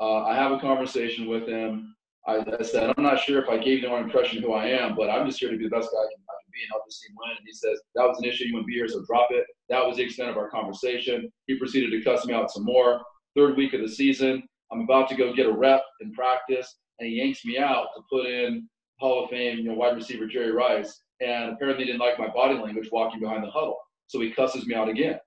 Uh, 0.00 0.24
I 0.24 0.36
have 0.36 0.52
a 0.52 0.60
conversation 0.60 1.28
with 1.28 1.48
him. 1.48 1.96
I, 2.26 2.44
I, 2.58 2.62
said, 2.62 2.92
I'm 2.96 3.02
not 3.02 3.20
sure 3.20 3.42
if 3.42 3.48
I 3.48 3.58
gave 3.58 3.82
the 3.82 3.88
wrong 3.88 4.04
impression 4.04 4.42
who 4.42 4.52
I 4.52 4.66
am, 4.66 4.96
but 4.96 5.10
I'm 5.10 5.26
just 5.26 5.38
here 5.38 5.50
to 5.50 5.58
be 5.58 5.64
the 5.64 5.70
best 5.70 5.90
guy 5.92 5.98
I 5.98 6.08
can, 6.08 6.22
I 6.24 6.36
can 6.42 6.52
be 6.52 6.62
and 6.62 6.70
help 6.70 6.84
this 6.86 7.00
team 7.00 7.14
win. 7.18 7.36
And 7.36 7.46
he 7.46 7.52
says, 7.52 7.80
That 7.94 8.06
was 8.06 8.18
an 8.18 8.24
issue. 8.24 8.44
You 8.44 8.54
wouldn't 8.54 8.68
be 8.68 8.74
here, 8.74 8.88
so 8.88 9.04
drop 9.04 9.28
it. 9.30 9.44
That 9.68 9.84
was 9.86 9.98
the 9.98 10.04
extent 10.04 10.30
of 10.30 10.36
our 10.36 10.48
conversation. 10.48 11.30
He 11.46 11.58
proceeded 11.58 11.90
to 11.90 12.02
cuss 12.02 12.24
me 12.26 12.32
out 12.34 12.50
some 12.50 12.64
more. 12.64 13.02
Third 13.36 13.56
week 13.56 13.74
of 13.74 13.80
the 13.80 13.88
season, 13.88 14.42
I'm 14.72 14.82
about 14.82 15.08
to 15.10 15.16
go 15.16 15.34
get 15.34 15.46
a 15.46 15.52
rep 15.52 15.82
in 16.00 16.12
practice 16.12 16.76
and 16.98 17.08
he 17.08 17.16
yanks 17.16 17.44
me 17.44 17.58
out 17.58 17.88
to 17.96 18.02
put 18.10 18.26
in 18.26 18.68
Hall 18.98 19.24
of 19.24 19.30
Fame, 19.30 19.58
you 19.58 19.64
know, 19.64 19.74
wide 19.74 19.96
receiver 19.96 20.26
Jerry 20.26 20.52
Rice, 20.52 21.02
and 21.20 21.52
apparently 21.52 21.84
didn't 21.84 22.00
like 22.00 22.18
my 22.18 22.28
body 22.28 22.54
language 22.54 22.88
walking 22.92 23.20
behind 23.20 23.42
the 23.42 23.50
huddle, 23.50 23.78
so 24.06 24.20
he 24.20 24.30
cusses 24.30 24.66
me 24.66 24.74
out 24.74 24.88
again. 24.88 25.18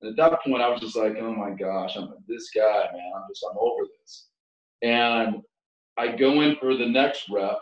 And 0.00 0.10
at 0.10 0.16
that 0.16 0.42
point, 0.42 0.62
I 0.62 0.68
was 0.68 0.80
just 0.80 0.96
like, 0.96 1.16
oh 1.18 1.34
my 1.34 1.50
gosh, 1.50 1.96
I'm 1.96 2.14
this 2.28 2.50
guy, 2.54 2.88
man. 2.92 3.12
I'm 3.16 3.22
just, 3.28 3.44
I'm 3.50 3.56
over 3.58 3.84
this. 4.00 4.28
And 4.82 5.42
I 5.98 6.08
go 6.08 6.42
in 6.42 6.56
for 6.56 6.76
the 6.76 6.86
next 6.86 7.28
rep, 7.30 7.58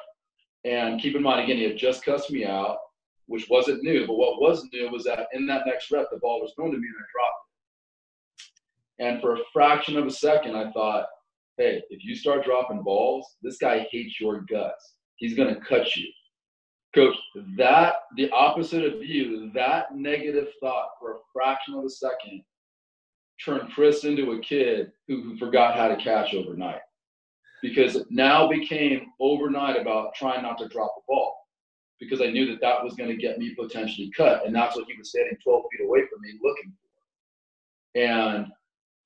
and 0.64 1.00
keep 1.00 1.14
in 1.14 1.22
mind, 1.22 1.44
again, 1.44 1.58
he 1.58 1.64
had 1.64 1.76
just 1.76 2.04
cussed 2.04 2.30
me 2.30 2.44
out, 2.44 2.78
which 3.26 3.48
wasn't 3.48 3.82
new. 3.82 4.06
But 4.06 4.16
what 4.16 4.40
was 4.40 4.66
new 4.72 4.90
was 4.90 5.04
that 5.04 5.28
in 5.32 5.46
that 5.46 5.66
next 5.66 5.90
rep, 5.90 6.06
the 6.10 6.18
ball 6.18 6.40
was 6.40 6.52
thrown 6.56 6.72
to 6.72 6.78
me 6.78 6.86
and 6.86 6.96
I 6.96 7.06
dropped 7.12 7.40
it. 8.38 9.04
And 9.06 9.20
for 9.20 9.34
a 9.34 9.44
fraction 9.52 9.96
of 9.96 10.06
a 10.06 10.10
second, 10.10 10.56
I 10.56 10.70
thought, 10.72 11.06
hey, 11.58 11.82
if 11.90 12.04
you 12.04 12.14
start 12.14 12.44
dropping 12.44 12.82
balls, 12.82 13.36
this 13.42 13.58
guy 13.58 13.86
hates 13.90 14.20
your 14.20 14.40
guts. 14.40 14.94
He's 15.16 15.36
going 15.36 15.54
to 15.54 15.60
cut 15.60 15.94
you. 15.96 16.08
Coach, 16.94 17.16
that, 17.56 17.94
the 18.16 18.30
opposite 18.30 18.84
of 18.84 19.02
you, 19.02 19.50
that 19.52 19.94
negative 19.94 20.48
thought 20.60 20.88
for 21.00 21.12
a 21.12 21.18
fraction 21.32 21.74
of 21.74 21.84
a 21.84 21.90
second 21.90 22.42
turned 23.44 23.72
Chris 23.72 24.04
into 24.04 24.32
a 24.32 24.40
kid 24.40 24.92
who, 25.08 25.23
who 25.23 25.36
forgot 25.36 25.76
how 25.76 25.88
to 25.88 25.97
catch 25.97 26.34
overnight. 26.34 26.80
Because 27.64 27.96
it 27.96 28.06
now 28.10 28.46
became 28.46 29.06
overnight 29.18 29.80
about 29.80 30.14
trying 30.14 30.42
not 30.42 30.58
to 30.58 30.68
drop 30.68 30.94
the 30.96 31.02
ball. 31.08 31.34
Because 31.98 32.20
I 32.20 32.26
knew 32.26 32.44
that 32.50 32.60
that 32.60 32.84
was 32.84 32.92
going 32.92 33.08
to 33.08 33.16
get 33.16 33.38
me 33.38 33.54
potentially 33.58 34.12
cut. 34.14 34.44
And 34.44 34.54
that's 34.54 34.76
what 34.76 34.84
he 34.86 34.98
was 34.98 35.08
standing 35.08 35.38
12 35.42 35.62
feet 35.72 35.86
away 35.86 36.00
from 36.00 36.20
me 36.20 36.38
looking 36.42 36.74
for. 36.74 37.98
And 37.98 38.48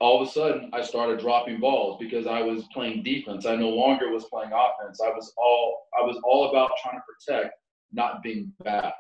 all 0.01 0.21
of 0.21 0.27
a 0.27 0.31
sudden 0.33 0.71
I 0.73 0.83
started 0.83 1.21
dropping 1.21 1.61
balls 1.61 1.99
because 2.01 2.27
I 2.27 2.43
was 2.43 2.65
playing 2.75 3.05
defense. 3.05 3.47
I 3.47 3.55
no 3.55 3.69
longer 3.69 4.11
was 4.11 4.25
playing 4.25 4.51
offense. 4.53 5.01
I 5.01 5.11
was 5.11 5.33
all 5.37 5.87
I 5.97 6.05
was 6.05 6.21
all 6.25 6.51
about 6.51 6.73
trying 6.83 6.99
to 6.99 7.03
protect, 7.07 7.55
not 7.93 8.25
being 8.25 8.53
bad. 8.65 8.93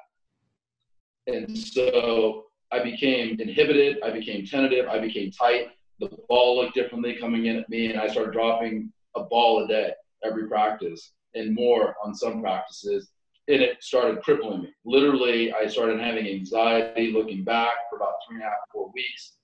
And 1.26 1.58
so 1.58 2.44
I 2.70 2.80
became 2.80 3.40
inhibited, 3.40 3.96
I 4.04 4.10
became 4.10 4.46
tentative, 4.46 4.86
I 4.86 5.00
became 5.00 5.32
tight. 5.32 5.70
The 5.98 6.10
ball 6.28 6.62
looked 6.62 6.74
differently 6.74 7.16
coming 7.18 7.46
in 7.46 7.56
at 7.56 7.68
me, 7.68 7.90
and 7.90 8.00
I 8.00 8.06
started 8.06 8.32
dropping 8.32 8.92
a 9.18 9.24
ball 9.24 9.64
a 9.64 9.68
day 9.68 9.92
every 10.24 10.48
practice 10.48 11.12
and 11.34 11.54
more 11.54 11.94
on 12.04 12.14
some 12.14 12.40
practices. 12.40 13.10
And 13.48 13.62
it 13.62 13.82
started 13.82 14.22
crippling 14.22 14.62
me. 14.62 14.72
Literally, 14.84 15.52
I 15.52 15.66
started 15.66 16.00
having 16.00 16.26
anxiety 16.26 17.12
looking 17.12 17.44
back 17.44 17.72
for 17.88 17.96
about 17.96 18.14
three 18.26 18.36
and 18.36 18.44
a 18.44 18.48
half, 18.48 18.58
four 18.72 18.90
weeks. 18.94 19.36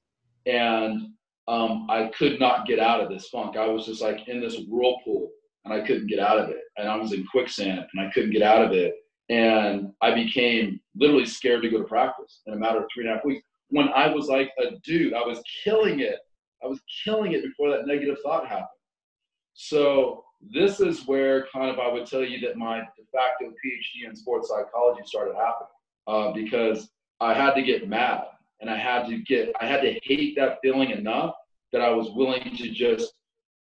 And 0.47 1.09
um, 1.49 1.87
I 1.89 2.11
could 2.17 2.39
not 2.39 2.67
get 2.67 2.79
out 2.79 3.01
of 3.01 3.09
this 3.09 3.29
funk. 3.29 3.57
I 3.57 3.67
was 3.67 3.87
just 3.87 4.03
like 4.03 4.29
in 4.29 4.41
this 4.41 4.59
whirlpool 4.69 5.31
and 5.65 5.73
I 5.73 5.87
couldn't 5.87 6.09
get 6.09 6.19
out 6.19 6.39
of 6.39 6.51
it. 6.51 6.61
And 6.77 6.89
I 6.89 6.97
was 6.97 7.13
in 7.13 7.27
quicksand 7.27 7.85
and 7.93 8.07
I 8.07 8.11
couldn't 8.13 8.33
get 8.33 8.43
out 8.43 8.65
of 8.65 8.73
it. 8.73 8.95
And 9.31 9.93
I 10.03 10.15
became 10.15 10.81
literally 10.95 11.25
scared 11.25 11.63
to 11.63 11.71
go 11.71 11.79
to 11.79 11.85
practice 11.85 12.43
in 12.47 12.53
a 12.53 12.57
matter 12.57 12.79
of 12.79 12.85
three 12.93 13.05
and 13.05 13.13
a 13.13 13.17
half 13.17 13.25
weeks. 13.25 13.43
When 13.69 13.89
I 13.89 14.09
was 14.09 14.29
like 14.29 14.51
a 14.59 14.77
dude, 14.85 15.15
I 15.15 15.27
was 15.27 15.41
killing 15.63 16.01
it. 16.01 16.19
I 16.63 16.67
was 16.67 16.81
killing 17.05 17.33
it 17.33 17.43
before 17.43 17.71
that 17.71 17.87
negative 17.87 18.17
thought 18.23 18.47
happened. 18.47 18.69
So 19.55 20.25
this 20.53 20.81
is 20.81 21.07
where 21.07 21.47
kind 21.53 21.71
of 21.71 21.79
I 21.79 21.91
would 21.91 22.07
tell 22.07 22.25
you 22.25 22.41
that 22.41 22.57
my 22.57 22.81
de 22.81 23.05
facto 23.13 23.47
PhD 23.47 24.09
in 24.09 24.15
sports 24.15 24.49
psychology 24.49 25.03
started 25.07 25.35
happening 25.35 25.69
uh, 26.07 26.33
because 26.33 26.91
I 27.21 27.35
had 27.35 27.55
to 27.55 27.63
get 27.63 27.89
mad 27.89 28.25
and 28.61 28.69
I 28.69 28.77
had 28.77 29.07
to 29.09 29.19
get 29.19 29.53
I 29.61 29.67
had 29.67 29.81
to 29.83 29.99
hate 30.03 30.37
that 30.37 30.59
feeling 30.63 30.91
enough 30.91 31.35
that 31.73 31.81
I 31.81 31.91
was 31.91 32.11
willing 32.11 32.57
to 32.57 32.71
just 32.71 33.15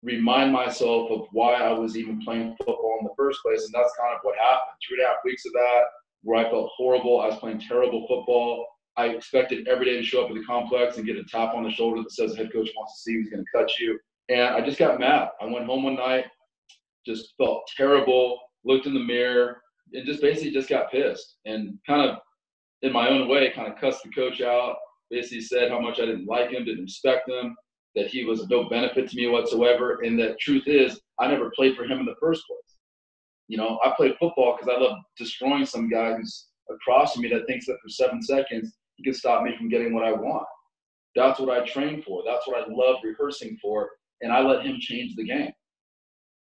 remind 0.02 0.52
myself 0.52 1.10
of 1.10 1.26
why 1.32 1.54
I 1.54 1.72
was 1.72 1.96
even 1.96 2.22
playing 2.22 2.54
football 2.58 2.98
in 3.00 3.06
the 3.06 3.14
first 3.16 3.40
place. 3.42 3.64
And 3.64 3.72
that's 3.72 3.94
kind 3.98 4.14
of 4.14 4.20
what 4.22 4.36
happened. 4.36 4.76
Two 4.86 4.96
and 4.96 5.04
a 5.04 5.08
half 5.08 5.16
weeks 5.24 5.46
of 5.46 5.52
that 5.52 5.82
where 6.22 6.44
I 6.44 6.50
felt 6.50 6.70
horrible. 6.76 7.20
I 7.20 7.26
was 7.26 7.38
playing 7.38 7.60
terrible 7.60 8.06
football. 8.06 8.66
I 8.96 9.06
expected 9.06 9.66
every 9.66 9.86
day 9.86 9.96
to 9.96 10.02
show 10.02 10.24
up 10.24 10.30
at 10.30 10.36
the 10.36 10.44
complex 10.44 10.96
and 10.96 11.06
get 11.06 11.16
a 11.16 11.24
tap 11.24 11.54
on 11.54 11.64
the 11.64 11.70
shoulder 11.70 12.02
that 12.02 12.12
says 12.12 12.32
the 12.32 12.38
head 12.38 12.52
coach 12.52 12.70
wants 12.76 12.94
to 12.94 13.02
see 13.02 13.14
who's 13.14 13.28
going 13.28 13.44
to 13.44 13.58
cut 13.58 13.78
you. 13.78 13.98
And 14.28 14.40
I 14.40 14.64
just 14.64 14.78
got 14.78 15.00
mad. 15.00 15.28
I 15.40 15.46
went 15.46 15.66
home 15.66 15.82
one 15.82 15.96
night, 15.96 16.26
just 17.06 17.34
felt 17.36 17.68
terrible, 17.76 18.38
looked 18.64 18.86
in 18.86 18.94
the 18.94 19.00
mirror, 19.00 19.60
and 19.92 20.06
just 20.06 20.22
basically 20.22 20.50
just 20.50 20.68
got 20.68 20.90
pissed 20.90 21.36
and 21.44 21.78
kind 21.86 22.08
of 22.08 22.18
in 22.82 22.92
my 22.92 23.08
own 23.08 23.28
way, 23.28 23.52
kind 23.54 23.70
of 23.70 23.78
cussed 23.78 24.02
the 24.02 24.10
coach 24.10 24.40
out. 24.40 24.76
Basically 25.10 25.42
said 25.42 25.70
how 25.70 25.80
much 25.80 26.00
I 26.00 26.06
didn't 26.06 26.26
like 26.26 26.50
him, 26.50 26.64
didn't 26.64 26.84
respect 26.84 27.28
him, 27.28 27.54
that 27.94 28.08
he 28.08 28.24
was 28.24 28.48
no 28.48 28.68
benefit 28.68 29.08
to 29.08 29.16
me 29.16 29.28
whatsoever, 29.28 30.00
and 30.02 30.18
that 30.18 30.40
truth 30.40 30.64
is, 30.66 31.00
I 31.18 31.28
never 31.28 31.52
played 31.54 31.76
for 31.76 31.84
him 31.84 32.00
in 32.00 32.06
the 32.06 32.16
first 32.20 32.42
place. 32.46 32.78
You 33.48 33.58
know, 33.58 33.78
I 33.84 33.92
played 33.96 34.16
football 34.18 34.56
because 34.56 34.74
I 34.74 34.80
love 34.80 34.98
destroying 35.18 35.66
some 35.66 35.88
guy 35.88 36.14
who's 36.14 36.46
across 36.70 37.12
from 37.12 37.22
me 37.22 37.28
that 37.28 37.46
thinks 37.46 37.66
that 37.66 37.76
for 37.82 37.88
seven 37.88 38.22
seconds 38.22 38.74
he 38.96 39.04
can 39.04 39.14
stop 39.14 39.42
me 39.42 39.54
from 39.56 39.68
getting 39.68 39.94
what 39.94 40.04
I 40.04 40.12
want. 40.12 40.46
That's 41.14 41.38
what 41.38 41.50
I 41.50 41.64
trained 41.64 42.04
for. 42.04 42.22
That's 42.26 42.46
what 42.46 42.56
I 42.56 42.64
love 42.68 42.96
rehearsing 43.04 43.58
for, 43.60 43.90
and 44.20 44.32
I 44.32 44.40
let 44.40 44.64
him 44.64 44.78
change 44.80 45.16
the 45.16 45.24
game. 45.24 45.52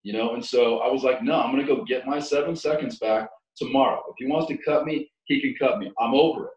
You 0.03 0.13
know, 0.13 0.35
and 0.35 0.45
so 0.45 0.79
I 0.79 0.91
was 0.91 1.03
like, 1.03 1.23
no, 1.23 1.39
I'm 1.39 1.51
gonna 1.51 1.65
go 1.65 1.83
get 1.83 2.05
my 2.05 2.19
seven 2.19 2.55
seconds 2.55 2.99
back 2.99 3.29
tomorrow. 3.57 4.01
If 4.09 4.15
he 4.19 4.27
wants 4.31 4.47
to 4.47 4.57
cut 4.57 4.85
me, 4.85 5.11
he 5.25 5.41
can 5.41 5.55
cut 5.59 5.79
me. 5.79 5.91
I'm 5.99 6.13
over 6.13 6.45
it. 6.45 6.51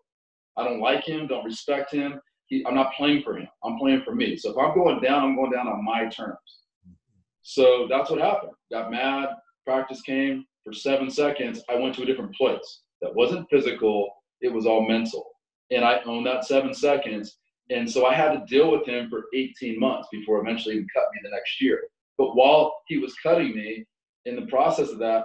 I 0.57 0.65
don't 0.65 0.81
like 0.81 1.05
him, 1.05 1.27
don't 1.27 1.45
respect 1.45 1.93
him. 1.93 2.21
He, 2.47 2.65
I'm 2.67 2.75
not 2.75 2.95
playing 2.95 3.23
for 3.23 3.37
him. 3.39 3.49
I'm 3.65 3.79
playing 3.79 4.03
for 4.05 4.15
me. 4.15 4.37
So 4.37 4.51
if 4.51 4.57
I'm 4.59 4.75
going 4.75 5.01
down, 5.01 5.23
I'm 5.23 5.37
going 5.37 5.53
down 5.53 5.69
on 5.69 5.85
my 5.85 6.07
terms. 6.07 6.39
So 7.43 7.87
that's 7.89 8.11
what 8.11 8.21
happened. 8.21 8.53
Got 8.71 8.91
mad. 8.91 9.29
Practice 9.65 10.03
came 10.03 10.45
for 10.65 10.73
seven 10.73 11.11
seconds. 11.11 11.63
I 11.69 11.77
went 11.77 11.95
to 11.95 12.03
a 12.03 12.07
different 12.07 12.35
place. 12.35 12.83
That 13.01 13.15
wasn't 13.15 13.49
physical. 13.49 14.11
It 14.41 14.53
was 14.53 14.67
all 14.67 14.87
mental. 14.87 15.25
And 15.71 15.85
I 15.85 16.01
owned 16.05 16.27
that 16.27 16.45
seven 16.45 16.75
seconds. 16.75 17.39
And 17.71 17.91
so 17.91 18.07
I 18.07 18.15
had 18.15 18.33
to 18.33 18.45
deal 18.47 18.71
with 18.71 18.87
him 18.87 19.11
for 19.11 19.25
18 19.35 19.79
months 19.79 20.09
before 20.11 20.41
eventually 20.41 20.77
he 20.77 20.87
cut 20.95 21.05
me 21.13 21.21
the 21.23 21.31
next 21.31 21.61
year. 21.61 21.83
But 22.17 22.35
while 22.35 22.75
he 22.89 22.99
was 22.99 23.15
cutting 23.23 23.55
me, 23.55 23.85
in 24.25 24.37
the 24.37 24.47
process 24.47 24.91
of 24.91 24.99
that, 24.99 25.25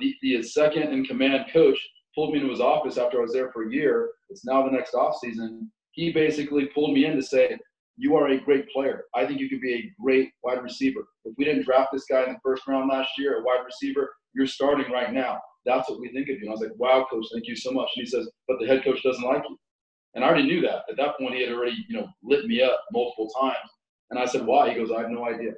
the, 0.00 0.14
the 0.22 0.42
second 0.42 0.92
in 0.92 1.04
command 1.04 1.46
coach 1.52 1.78
pulled 2.14 2.32
me 2.32 2.38
into 2.38 2.50
his 2.50 2.60
office 2.60 2.98
after 2.98 3.18
I 3.18 3.22
was 3.22 3.32
there 3.32 3.50
for 3.52 3.68
a 3.68 3.72
year. 3.72 4.10
It's 4.30 4.44
now 4.44 4.64
the 4.64 4.70
next 4.70 4.94
off 4.94 5.18
season. 5.18 5.70
He 5.92 6.12
basically 6.12 6.66
pulled 6.66 6.92
me 6.92 7.06
in 7.06 7.16
to 7.16 7.22
say, 7.22 7.56
you 7.96 8.16
are 8.16 8.28
a 8.28 8.40
great 8.40 8.68
player. 8.70 9.04
I 9.14 9.24
think 9.24 9.40
you 9.40 9.48
could 9.48 9.60
be 9.60 9.74
a 9.74 9.92
great 10.02 10.30
wide 10.42 10.62
receiver. 10.62 11.00
If 11.24 11.34
we 11.38 11.44
didn't 11.44 11.64
draft 11.64 11.90
this 11.92 12.06
guy 12.08 12.24
in 12.24 12.32
the 12.32 12.38
first 12.42 12.66
round 12.66 12.88
last 12.90 13.10
year, 13.18 13.38
a 13.38 13.44
wide 13.44 13.64
receiver, 13.64 14.12
you're 14.34 14.46
starting 14.46 14.90
right 14.92 15.12
now. 15.12 15.40
That's 15.64 15.88
what 15.88 16.00
we 16.00 16.08
think 16.12 16.28
of 16.28 16.36
you. 16.36 16.42
And 16.42 16.50
I 16.50 16.52
was 16.52 16.60
like, 16.60 16.76
wow, 16.76 17.06
coach, 17.08 17.26
thank 17.32 17.46
you 17.46 17.56
so 17.56 17.70
much. 17.70 17.88
And 17.96 18.04
he 18.04 18.10
says, 18.10 18.28
but 18.48 18.58
the 18.60 18.66
head 18.66 18.84
coach 18.84 19.02
doesn't 19.02 19.24
like 19.24 19.42
you. 19.48 19.56
And 20.14 20.24
I 20.24 20.28
already 20.28 20.44
knew 20.44 20.60
that. 20.62 20.84
At 20.88 20.96
that 20.96 21.18
point, 21.18 21.34
he 21.34 21.42
had 21.42 21.52
already, 21.52 21.84
you 21.88 21.96
know, 21.96 22.08
lit 22.22 22.46
me 22.46 22.62
up 22.62 22.80
multiple 22.92 23.28
times. 23.40 23.70
And 24.10 24.18
I 24.18 24.26
said, 24.26 24.46
why? 24.46 24.70
He 24.70 24.76
goes, 24.76 24.90
I 24.90 25.00
have 25.00 25.10
no 25.10 25.26
idea. 25.26 25.52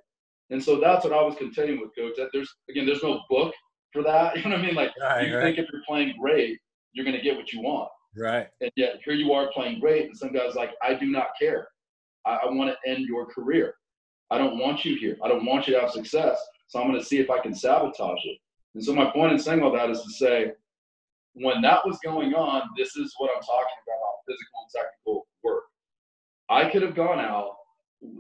And 0.50 0.62
so 0.62 0.80
that's 0.80 1.04
what 1.04 1.12
I 1.12 1.22
was 1.22 1.36
contending 1.36 1.80
with, 1.80 1.90
coach. 1.96 2.14
That 2.16 2.28
there's 2.32 2.52
again, 2.70 2.86
there's 2.86 3.02
no 3.02 3.20
book 3.28 3.54
for 3.92 4.02
that. 4.02 4.36
You 4.36 4.44
know 4.44 4.50
what 4.50 4.60
I 4.60 4.66
mean? 4.66 4.74
Like 4.74 4.92
right, 5.00 5.26
you 5.26 5.36
right. 5.36 5.42
think 5.42 5.58
if 5.58 5.66
you're 5.72 5.82
playing 5.86 6.14
great, 6.20 6.58
you're 6.92 7.04
gonna 7.04 7.20
get 7.20 7.36
what 7.36 7.52
you 7.52 7.60
want. 7.60 7.90
Right. 8.16 8.46
And 8.60 8.70
yet 8.76 9.00
here 9.04 9.14
you 9.14 9.32
are 9.32 9.50
playing 9.52 9.80
great, 9.80 10.06
and 10.06 10.16
some 10.16 10.32
guys 10.32 10.54
like, 10.54 10.70
I 10.82 10.94
do 10.94 11.06
not 11.06 11.28
care. 11.38 11.68
I, 12.24 12.36
I 12.44 12.50
want 12.50 12.70
to 12.70 12.90
end 12.90 13.06
your 13.06 13.26
career. 13.26 13.74
I 14.30 14.38
don't 14.38 14.58
want 14.58 14.84
you 14.84 14.96
here. 14.96 15.16
I 15.22 15.28
don't 15.28 15.44
want 15.44 15.66
you 15.66 15.74
to 15.74 15.80
have 15.80 15.90
success. 15.90 16.38
So 16.68 16.80
I'm 16.80 16.88
going 16.88 16.98
to 16.98 17.04
see 17.04 17.18
if 17.18 17.30
I 17.30 17.38
can 17.38 17.54
sabotage 17.54 18.24
it. 18.24 18.38
And 18.74 18.82
so 18.82 18.94
my 18.94 19.10
point 19.10 19.32
in 19.32 19.38
saying 19.38 19.62
all 19.62 19.72
that 19.72 19.90
is 19.90 20.02
to 20.02 20.10
say, 20.10 20.52
when 21.34 21.62
that 21.62 21.86
was 21.86 21.98
going 22.04 22.34
on, 22.34 22.62
this 22.76 22.96
is 22.96 23.14
what 23.18 23.30
I'm 23.34 23.42
talking 23.42 23.76
about 23.86 23.95
physical 24.26 24.58
and 24.62 24.70
technical 24.74 25.26
work. 25.42 25.64
I 26.48 26.70
could 26.70 26.82
have 26.82 26.94
gone 26.94 27.20
out 27.20 27.56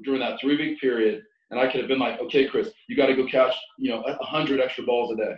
during 0.04 0.20
that 0.20 0.40
three 0.40 0.56
week 0.56 0.80
period 0.80 1.22
and 1.50 1.60
I 1.60 1.70
could 1.70 1.80
have 1.80 1.88
been 1.88 1.98
like, 1.98 2.20
okay, 2.20 2.46
Chris, 2.46 2.70
you 2.88 2.96
got 2.96 3.06
to 3.06 3.14
go 3.16 3.26
catch, 3.26 3.54
you 3.78 3.90
know, 3.90 4.00
100 4.00 4.60
extra 4.60 4.84
balls 4.84 5.12
a 5.12 5.16
day. 5.16 5.36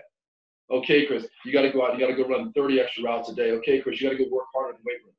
Okay, 0.70 1.06
Chris, 1.06 1.26
you 1.44 1.52
got 1.52 1.62
to 1.62 1.70
go 1.70 1.86
out, 1.86 1.94
you 1.94 2.00
got 2.00 2.14
to 2.14 2.22
go 2.22 2.28
run 2.28 2.52
30 2.52 2.80
extra 2.80 3.04
routes 3.04 3.30
a 3.30 3.34
day. 3.34 3.52
Okay, 3.52 3.80
Chris, 3.80 4.00
you 4.00 4.08
got 4.08 4.16
to 4.16 4.24
go 4.24 4.30
work 4.30 4.46
harder 4.54 4.70
in 4.70 4.76
the 4.76 4.82
weight 4.86 5.02
room. 5.04 5.14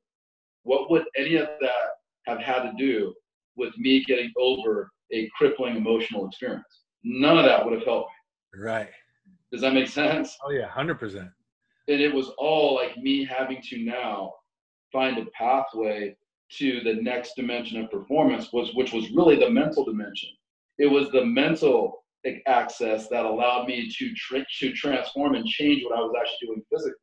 What 0.62 0.90
would 0.90 1.04
any 1.16 1.36
of 1.36 1.48
that 1.60 1.90
have 2.26 2.38
had 2.38 2.62
to 2.62 2.72
do 2.78 3.14
with 3.56 3.76
me 3.78 4.04
getting 4.04 4.32
over 4.38 4.90
a 5.12 5.28
crippling 5.36 5.76
emotional 5.76 6.26
experience? 6.26 6.82
None 7.02 7.38
of 7.38 7.44
that 7.44 7.64
would 7.64 7.74
have 7.74 7.84
helped 7.84 8.10
me. 8.54 8.62
Right. 8.62 8.90
Does 9.52 9.60
that 9.62 9.74
make 9.74 9.88
sense? 9.88 10.36
Oh 10.44 10.50
yeah, 10.50 10.68
hundred 10.68 10.98
percent. 10.98 11.30
And 11.88 12.00
it 12.00 12.12
was 12.12 12.28
all 12.38 12.74
like 12.76 12.96
me 12.96 13.24
having 13.24 13.60
to 13.62 13.78
now 13.78 14.32
find 14.92 15.18
a 15.18 15.26
pathway 15.26 16.16
to 16.58 16.80
the 16.80 16.94
next 16.94 17.34
dimension 17.36 17.80
of 17.80 17.90
performance 17.90 18.52
was 18.52 18.74
which 18.74 18.92
was 18.92 19.10
really 19.12 19.36
the 19.36 19.50
mental 19.50 19.84
dimension. 19.84 20.30
It 20.78 20.86
was 20.86 21.10
the 21.10 21.24
mental 21.24 22.04
access 22.46 23.08
that 23.08 23.24
allowed 23.24 23.66
me 23.66 23.90
to 23.90 24.14
to 24.58 24.72
transform 24.72 25.34
and 25.34 25.46
change 25.46 25.82
what 25.84 25.96
I 25.96 26.00
was 26.00 26.14
actually 26.18 26.48
doing 26.48 26.62
physically. 26.72 26.98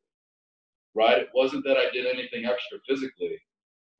Right? 0.94 1.18
It 1.18 1.28
wasn't 1.34 1.64
that 1.64 1.76
I 1.76 1.90
did 1.92 2.06
anything 2.06 2.44
extra 2.44 2.78
physically. 2.88 3.38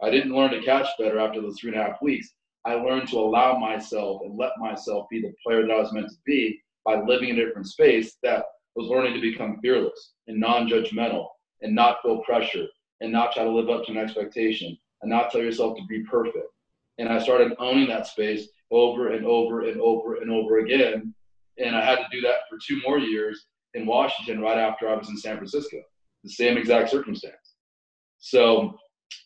I 0.02 0.10
didn't 0.10 0.34
learn 0.34 0.50
to 0.52 0.62
catch 0.62 0.86
better 0.98 1.18
after 1.18 1.40
those 1.40 1.58
three 1.58 1.72
and 1.72 1.80
a 1.80 1.84
half 1.84 2.02
weeks. 2.02 2.32
I 2.64 2.74
learned 2.74 3.08
to 3.08 3.18
allow 3.18 3.56
myself 3.56 4.20
and 4.24 4.38
let 4.38 4.52
myself 4.58 5.06
be 5.10 5.20
the 5.20 5.32
player 5.44 5.62
that 5.62 5.72
I 5.72 5.78
was 5.78 5.92
meant 5.92 6.08
to 6.08 6.16
be 6.26 6.60
by 6.84 7.00
living 7.00 7.30
in 7.30 7.38
a 7.38 7.44
different 7.44 7.66
space 7.66 8.16
that 8.22 8.44
was 8.74 8.88
learning 8.88 9.14
to 9.14 9.20
become 9.20 9.58
fearless 9.60 10.14
and 10.26 10.38
non-judgmental 10.38 11.26
and 11.62 11.74
not 11.74 12.02
feel 12.02 12.20
pressure 12.20 12.66
and 13.00 13.12
not 13.12 13.32
try 13.32 13.44
to 13.44 13.50
live 13.50 13.70
up 13.70 13.84
to 13.84 13.92
an 13.92 13.98
expectation 13.98 14.76
and 15.02 15.10
not 15.10 15.30
tell 15.30 15.40
yourself 15.40 15.76
to 15.76 15.86
be 15.86 16.02
perfect. 16.02 16.46
And 16.98 17.08
I 17.08 17.18
started 17.18 17.54
owning 17.58 17.88
that 17.88 18.06
space 18.06 18.48
over 18.70 19.12
and 19.12 19.24
over 19.24 19.68
and 19.68 19.80
over 19.80 20.16
and 20.16 20.30
over 20.30 20.58
again. 20.58 21.14
And 21.58 21.76
I 21.76 21.84
had 21.84 21.96
to 21.96 22.06
do 22.10 22.20
that 22.22 22.40
for 22.48 22.58
two 22.66 22.80
more 22.86 22.98
years 22.98 23.46
in 23.74 23.86
Washington 23.86 24.40
right 24.40 24.58
after 24.58 24.88
I 24.88 24.96
was 24.96 25.08
in 25.08 25.16
San 25.16 25.36
Francisco, 25.36 25.78
the 26.24 26.30
same 26.30 26.56
exact 26.56 26.90
circumstance. 26.90 27.54
So 28.18 28.76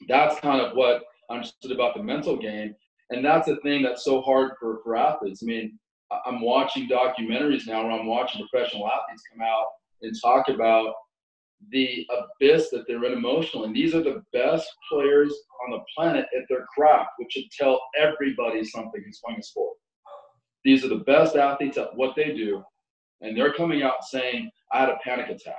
that's 0.08 0.38
kind 0.40 0.60
of 0.60 0.76
what 0.76 1.02
I 1.30 1.34
understood 1.34 1.72
about 1.72 1.96
the 1.96 2.02
mental 2.02 2.36
game. 2.36 2.74
And 3.10 3.24
that's 3.24 3.48
a 3.48 3.56
thing 3.56 3.82
that's 3.82 4.04
so 4.04 4.20
hard 4.22 4.52
for, 4.58 4.80
for 4.82 4.96
athletes. 4.96 5.42
I 5.42 5.46
mean, 5.46 5.78
I'm 6.26 6.40
watching 6.40 6.88
documentaries 6.88 7.66
now 7.66 7.82
where 7.82 7.92
I'm 7.92 8.06
watching 8.06 8.46
professional 8.46 8.86
athletes 8.86 9.22
come 9.32 9.42
out 9.42 9.66
and 10.02 10.14
talk 10.20 10.48
about 10.48 10.94
the 11.70 12.06
abyss 12.10 12.70
that 12.70 12.84
they're 12.86 13.04
in 13.04 13.12
emotionally. 13.12 13.66
And 13.66 13.76
these 13.76 13.94
are 13.94 14.02
the 14.02 14.22
best 14.32 14.68
players 14.90 15.32
on 15.64 15.70
the 15.70 15.84
planet 15.96 16.26
at 16.36 16.44
their 16.48 16.66
craft, 16.74 17.10
which 17.18 17.32
should 17.32 17.50
tell 17.50 17.80
everybody 17.98 18.64
something 18.64 19.02
who's 19.04 19.20
playing 19.24 19.40
a 19.40 19.42
sport. 19.42 19.76
These 20.64 20.84
are 20.84 20.88
the 20.88 21.04
best 21.06 21.36
athletes 21.36 21.78
at 21.78 21.94
what 21.96 22.14
they 22.16 22.34
do. 22.34 22.62
And 23.20 23.36
they're 23.36 23.54
coming 23.54 23.82
out 23.82 24.04
saying, 24.04 24.50
I 24.72 24.80
had 24.80 24.88
a 24.88 24.98
panic 25.04 25.28
attack. 25.28 25.54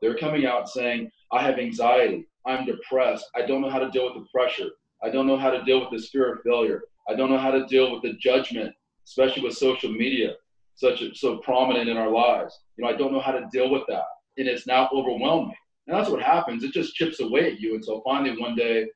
They're 0.00 0.16
coming 0.16 0.46
out 0.46 0.68
saying, 0.68 1.10
I 1.32 1.42
have 1.42 1.58
anxiety. 1.58 2.28
I'm 2.46 2.66
depressed. 2.66 3.26
I 3.34 3.46
don't 3.46 3.62
know 3.62 3.70
how 3.70 3.78
to 3.78 3.90
deal 3.90 4.04
with 4.04 4.22
the 4.22 4.28
pressure. 4.30 4.70
I 5.02 5.10
don't 5.10 5.26
know 5.26 5.36
how 5.36 5.50
to 5.50 5.62
deal 5.64 5.80
with 5.80 5.90
the 5.90 6.06
fear 6.08 6.34
of 6.34 6.42
failure. 6.42 6.82
I 7.08 7.14
don't 7.14 7.30
know 7.30 7.38
how 7.38 7.50
to 7.50 7.66
deal 7.66 7.92
with 7.92 8.02
the 8.02 8.14
judgment, 8.14 8.74
especially 9.06 9.42
with 9.42 9.54
social 9.54 9.92
media, 9.92 10.34
such 10.74 11.02
a, 11.02 11.14
so 11.14 11.38
prominent 11.38 11.88
in 11.88 11.96
our 11.96 12.10
lives. 12.10 12.58
You 12.76 12.84
know, 12.84 12.90
I 12.90 12.96
don't 12.96 13.12
know 13.12 13.20
how 13.20 13.32
to 13.32 13.46
deal 13.52 13.70
with 13.70 13.82
that, 13.88 14.04
and 14.36 14.48
it's 14.48 14.66
now 14.66 14.88
overwhelmed 14.92 15.48
me. 15.48 15.56
And 15.86 15.96
that's 15.96 16.10
what 16.10 16.22
happens. 16.22 16.64
It 16.64 16.72
just 16.72 16.94
chips 16.94 17.20
away 17.20 17.52
at 17.52 17.60
you 17.60 17.74
until 17.74 18.02
finally 18.02 18.40
one 18.40 18.56
day 18.56 18.86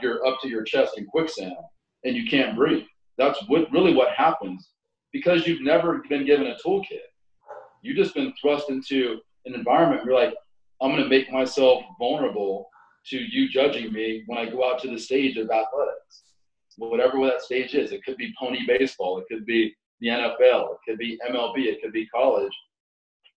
you're 0.00 0.24
up 0.26 0.40
to 0.42 0.48
your 0.48 0.62
chest 0.62 0.98
in 0.98 1.06
quicksand 1.06 1.56
and 2.04 2.14
you 2.14 2.28
can't 2.28 2.56
breathe. 2.56 2.84
That's 3.18 3.38
what 3.48 3.70
really 3.72 3.94
what 3.94 4.12
happens 4.14 4.68
because 5.12 5.46
you've 5.46 5.62
never 5.62 6.02
been 6.08 6.26
given 6.26 6.46
a 6.46 6.56
toolkit. 6.64 7.00
You've 7.82 7.96
just 7.96 8.14
been 8.14 8.32
thrust 8.40 8.68
into 8.68 9.18
an 9.46 9.54
environment. 9.54 10.02
Where 10.04 10.12
you're 10.12 10.24
like, 10.24 10.34
I'm 10.80 10.90
going 10.90 11.02
to 11.02 11.08
make 11.08 11.32
myself 11.32 11.82
vulnerable 11.98 12.68
to 13.06 13.18
you 13.18 13.48
judging 13.48 13.92
me 13.92 14.24
when 14.26 14.38
I 14.38 14.50
go 14.50 14.68
out 14.70 14.80
to 14.82 14.90
the 14.90 14.98
stage 14.98 15.36
of 15.36 15.50
athletics 15.50 15.96
whatever 16.76 17.18
that 17.26 17.42
stage 17.42 17.74
is. 17.74 17.92
It 17.92 18.04
could 18.04 18.16
be 18.16 18.34
pony 18.38 18.66
baseball, 18.66 19.18
it 19.18 19.24
could 19.30 19.46
be 19.46 19.74
the 20.00 20.08
NFL, 20.08 20.74
it 20.74 20.78
could 20.86 20.98
be 20.98 21.18
MLB, 21.28 21.64
it 21.66 21.82
could 21.82 21.92
be 21.92 22.06
college. 22.06 22.52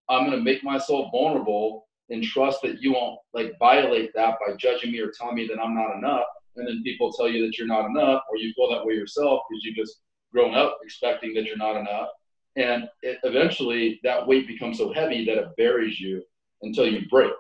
I'm 0.10 0.26
going 0.26 0.38
to 0.38 0.43
make 0.43 0.63
myself 0.63 1.12
vulnerable 1.12 1.88
and 2.10 2.24
trust 2.24 2.62
that 2.63 2.82
you 2.82 2.93
won't 2.93 3.19
like 3.34 3.54
violate 3.60 4.12
that 4.15 4.36
by 4.45 4.56
judging 4.56 4.91
me 4.91 5.00
or 5.00 5.12
telling 5.12 5.36
me 5.36 5.48
that 5.48 5.60
I'm 5.60 5.76
not 5.76 5.95
enough. 5.95 6.26
And 6.56 6.67
then 6.67 6.82
people 6.84 7.12
tell 7.12 7.30
you 7.30 7.45
that 7.45 7.58
you're 7.58 7.67
not 7.67 7.86
enough, 7.86 8.24
or 8.30 8.38
you 8.38 8.52
feel 8.54 8.69
that 8.72 8.86
way 8.86 8.93
yourself 8.93 9.41
because 9.50 9.63
you 9.63 9.74
just 9.74 10.02
grown 10.34 10.56
up 10.56 10.78
expecting 10.84 11.34
that 11.34 11.45
you're 11.45 11.58
not 11.58 11.78
enough. 11.78 12.10
And 12.56 12.89
it, 13.04 13.19
eventually, 13.24 14.00
that 14.04 14.26
weight 14.26 14.48
becomes 14.48 14.78
so 14.78 14.91
heavy 14.91 15.26
that 15.26 15.38
it 15.38 15.56
buries 15.56 16.00
you 16.00 16.24
until 16.63 16.88
you 16.88 17.08
break. 17.10 17.32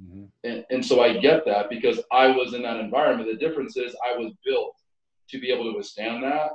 Mm-hmm. 0.00 0.24
And, 0.44 0.64
and 0.70 0.84
so 0.84 1.02
I 1.02 1.18
get 1.18 1.44
that 1.44 1.70
because 1.70 2.00
I 2.10 2.28
was 2.28 2.54
in 2.54 2.62
that 2.62 2.80
environment. 2.80 3.28
The 3.30 3.46
difference 3.46 3.76
is 3.76 3.94
I 4.04 4.16
was 4.16 4.32
built 4.44 4.74
to 5.30 5.38
be 5.38 5.52
able 5.52 5.70
to 5.70 5.76
withstand 5.76 6.24
that 6.24 6.50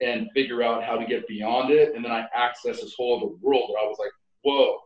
and 0.00 0.30
figure 0.32 0.62
out 0.62 0.82
how 0.82 0.96
to 0.96 1.06
get 1.06 1.28
beyond 1.28 1.70
it. 1.70 1.94
And 1.94 2.04
then 2.04 2.12
I 2.12 2.26
access 2.34 2.80
this 2.80 2.94
whole 2.96 3.16
other 3.16 3.34
world 3.40 3.70
where 3.70 3.82
I 3.82 3.86
was 3.86 3.98
like, 3.98 4.10
whoa, 4.42 4.78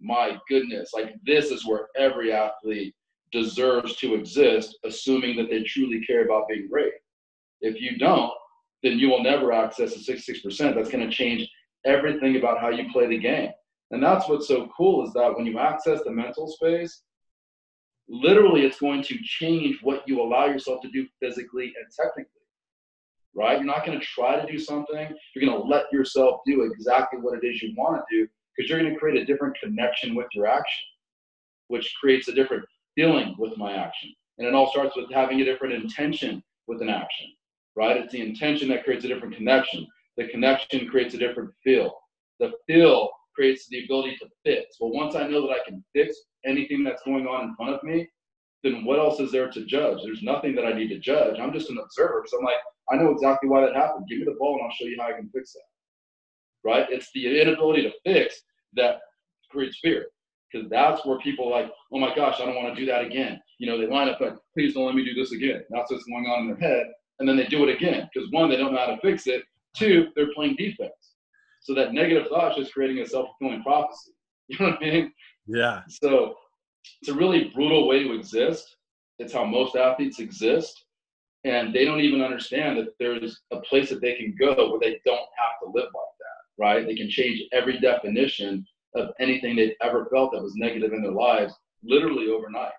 my 0.00 0.38
goodness, 0.48 0.90
like 0.94 1.14
this 1.24 1.50
is 1.50 1.66
where 1.66 1.88
every 1.96 2.32
athlete 2.32 2.94
deserves 3.32 3.96
to 3.96 4.14
exist, 4.14 4.78
assuming 4.84 5.36
that 5.36 5.50
they 5.50 5.62
truly 5.62 6.04
care 6.04 6.24
about 6.24 6.48
being 6.48 6.68
great. 6.68 6.92
If 7.60 7.80
you 7.80 7.98
don't, 7.98 8.32
then 8.82 8.98
you 8.98 9.08
will 9.08 9.22
never 9.22 9.52
access 9.52 9.94
the 9.94 10.12
66%. 10.12 10.74
That's 10.74 10.90
going 10.90 11.08
to 11.08 11.14
change 11.14 11.48
everything 11.84 12.36
about 12.36 12.60
how 12.60 12.70
you 12.70 12.90
play 12.92 13.06
the 13.06 13.18
game. 13.18 13.50
And 13.90 14.02
that's 14.02 14.28
what's 14.28 14.48
so 14.48 14.70
cool 14.76 15.06
is 15.06 15.12
that 15.14 15.34
when 15.36 15.46
you 15.46 15.58
access 15.58 16.00
the 16.02 16.10
mental 16.10 16.48
space, 16.48 17.02
literally 18.08 18.64
it's 18.64 18.80
going 18.80 19.02
to 19.02 19.18
change 19.22 19.78
what 19.82 20.02
you 20.06 20.20
allow 20.20 20.46
yourself 20.46 20.80
to 20.82 20.90
do 20.90 21.06
physically 21.20 21.72
and 21.76 21.92
technically 21.94 22.40
right? 23.34 23.58
You're 23.58 23.64
not 23.64 23.86
going 23.86 23.98
to 23.98 24.04
try 24.04 24.40
to 24.40 24.50
do 24.50 24.58
something. 24.58 25.14
You're 25.34 25.46
going 25.46 25.60
to 25.60 25.68
let 25.68 25.84
yourself 25.92 26.40
do 26.46 26.62
exactly 26.62 27.20
what 27.20 27.38
it 27.38 27.46
is 27.46 27.62
you 27.62 27.72
want 27.76 27.96
to 27.96 28.16
do 28.16 28.28
because 28.56 28.68
you're 28.68 28.80
going 28.80 28.92
to 28.92 28.98
create 28.98 29.20
a 29.20 29.24
different 29.24 29.56
connection 29.62 30.14
with 30.14 30.26
your 30.34 30.46
action, 30.46 30.84
which 31.68 31.94
creates 32.00 32.28
a 32.28 32.34
different 32.34 32.64
feeling 32.94 33.34
with 33.38 33.56
my 33.56 33.72
action. 33.72 34.10
And 34.38 34.46
it 34.46 34.54
all 34.54 34.70
starts 34.70 34.96
with 34.96 35.10
having 35.12 35.40
a 35.40 35.44
different 35.44 35.74
intention 35.74 36.42
with 36.66 36.82
an 36.82 36.88
action, 36.88 37.26
right? 37.76 37.96
It's 37.96 38.12
the 38.12 38.22
intention 38.22 38.68
that 38.68 38.84
creates 38.84 39.04
a 39.04 39.08
different 39.08 39.36
connection. 39.36 39.86
The 40.16 40.28
connection 40.28 40.88
creates 40.88 41.14
a 41.14 41.18
different 41.18 41.50
feel. 41.62 41.94
The 42.38 42.52
feel 42.66 43.10
creates 43.34 43.68
the 43.68 43.84
ability 43.84 44.16
to 44.16 44.28
fix. 44.44 44.76
Well, 44.80 44.92
once 44.92 45.14
I 45.14 45.26
know 45.26 45.42
that 45.42 45.54
I 45.54 45.64
can 45.66 45.84
fix 45.94 46.16
anything 46.44 46.84
that's 46.84 47.02
going 47.02 47.26
on 47.26 47.44
in 47.44 47.56
front 47.56 47.74
of 47.74 47.82
me, 47.82 48.08
then 48.62 48.84
what 48.84 48.98
else 48.98 49.20
is 49.20 49.32
there 49.32 49.50
to 49.50 49.64
judge? 49.64 49.98
There's 50.04 50.22
nothing 50.22 50.54
that 50.56 50.66
I 50.66 50.72
need 50.72 50.88
to 50.88 50.98
judge. 50.98 51.38
I'm 51.38 51.52
just 51.52 51.70
an 51.70 51.78
observer. 51.78 52.24
So 52.26 52.38
I'm 52.38 52.44
like, 52.44 52.56
I 52.90 52.96
know 52.96 53.10
exactly 53.10 53.48
why 53.48 53.62
that 53.62 53.74
happened. 53.74 54.06
Give 54.08 54.18
me 54.18 54.24
the 54.24 54.36
ball 54.38 54.54
and 54.54 54.64
I'll 54.64 54.76
show 54.76 54.86
you 54.86 54.96
how 54.98 55.08
I 55.08 55.12
can 55.12 55.30
fix 55.34 55.52
that. 55.52 55.69
Right? 56.64 56.86
It's 56.90 57.10
the 57.14 57.40
inability 57.40 57.82
to 57.82 57.92
fix 58.04 58.42
that 58.74 59.00
creates 59.50 59.78
fear. 59.82 60.06
Because 60.52 60.68
that's 60.68 61.06
where 61.06 61.18
people 61.18 61.52
are 61.52 61.62
like, 61.62 61.72
oh 61.92 61.98
my 61.98 62.14
gosh, 62.14 62.40
I 62.40 62.44
don't 62.44 62.56
want 62.56 62.74
to 62.74 62.80
do 62.80 62.86
that 62.86 63.04
again. 63.04 63.40
You 63.58 63.68
know, 63.68 63.78
they 63.78 63.86
line 63.86 64.08
up 64.08 64.20
like, 64.20 64.34
please 64.54 64.74
don't 64.74 64.86
let 64.86 64.94
me 64.96 65.04
do 65.04 65.14
this 65.14 65.32
again. 65.32 65.62
That's 65.70 65.90
what's 65.92 66.04
going 66.04 66.26
on 66.26 66.40
in 66.42 66.48
their 66.48 66.70
head. 66.70 66.86
And 67.18 67.28
then 67.28 67.36
they 67.36 67.46
do 67.46 67.62
it 67.68 67.74
again. 67.74 68.08
Because 68.12 68.30
one, 68.32 68.50
they 68.50 68.56
don't 68.56 68.72
know 68.72 68.78
how 68.80 68.86
to 68.86 69.00
fix 69.00 69.26
it. 69.26 69.44
Two, 69.76 70.08
they're 70.16 70.32
playing 70.34 70.56
defense. 70.56 70.92
So 71.60 71.74
that 71.74 71.92
negative 71.94 72.28
thought 72.28 72.52
is 72.52 72.64
just 72.64 72.74
creating 72.74 72.98
a 72.98 73.06
self 73.06 73.28
fulfilling 73.38 73.62
prophecy. 73.62 74.12
You 74.48 74.58
know 74.58 74.72
what 74.72 74.82
I 74.82 74.90
mean? 74.90 75.12
Yeah. 75.46 75.82
So 75.88 76.34
it's 77.00 77.10
a 77.10 77.14
really 77.14 77.52
brutal 77.54 77.86
way 77.86 78.02
to 78.02 78.14
exist. 78.14 78.76
It's 79.20 79.32
how 79.32 79.44
most 79.44 79.76
athletes 79.76 80.18
exist 80.18 80.84
And 81.44 81.74
they 81.74 81.84
don't 81.84 82.00
even 82.00 82.22
understand 82.22 82.78
that 82.78 82.88
there's 82.98 83.40
a 83.52 83.60
place 83.60 83.88
that 83.90 84.00
they 84.00 84.14
can 84.16 84.34
go 84.38 84.70
where 84.70 84.80
they 84.80 85.00
don't 85.06 85.28
have 85.38 85.60
to 85.62 85.66
live 85.66 85.86
like 85.86 86.16
that, 86.18 86.39
right? 86.60 86.86
They 86.86 86.94
can 86.94 87.10
change 87.10 87.42
every 87.52 87.80
definition 87.80 88.66
of 88.94 89.08
anything 89.18 89.56
they've 89.56 89.74
ever 89.82 90.06
felt 90.12 90.32
that 90.32 90.42
was 90.42 90.54
negative 90.56 90.92
in 90.92 91.02
their 91.02 91.12
lives 91.12 91.54
literally 91.82 92.28
overnight. 92.28 92.72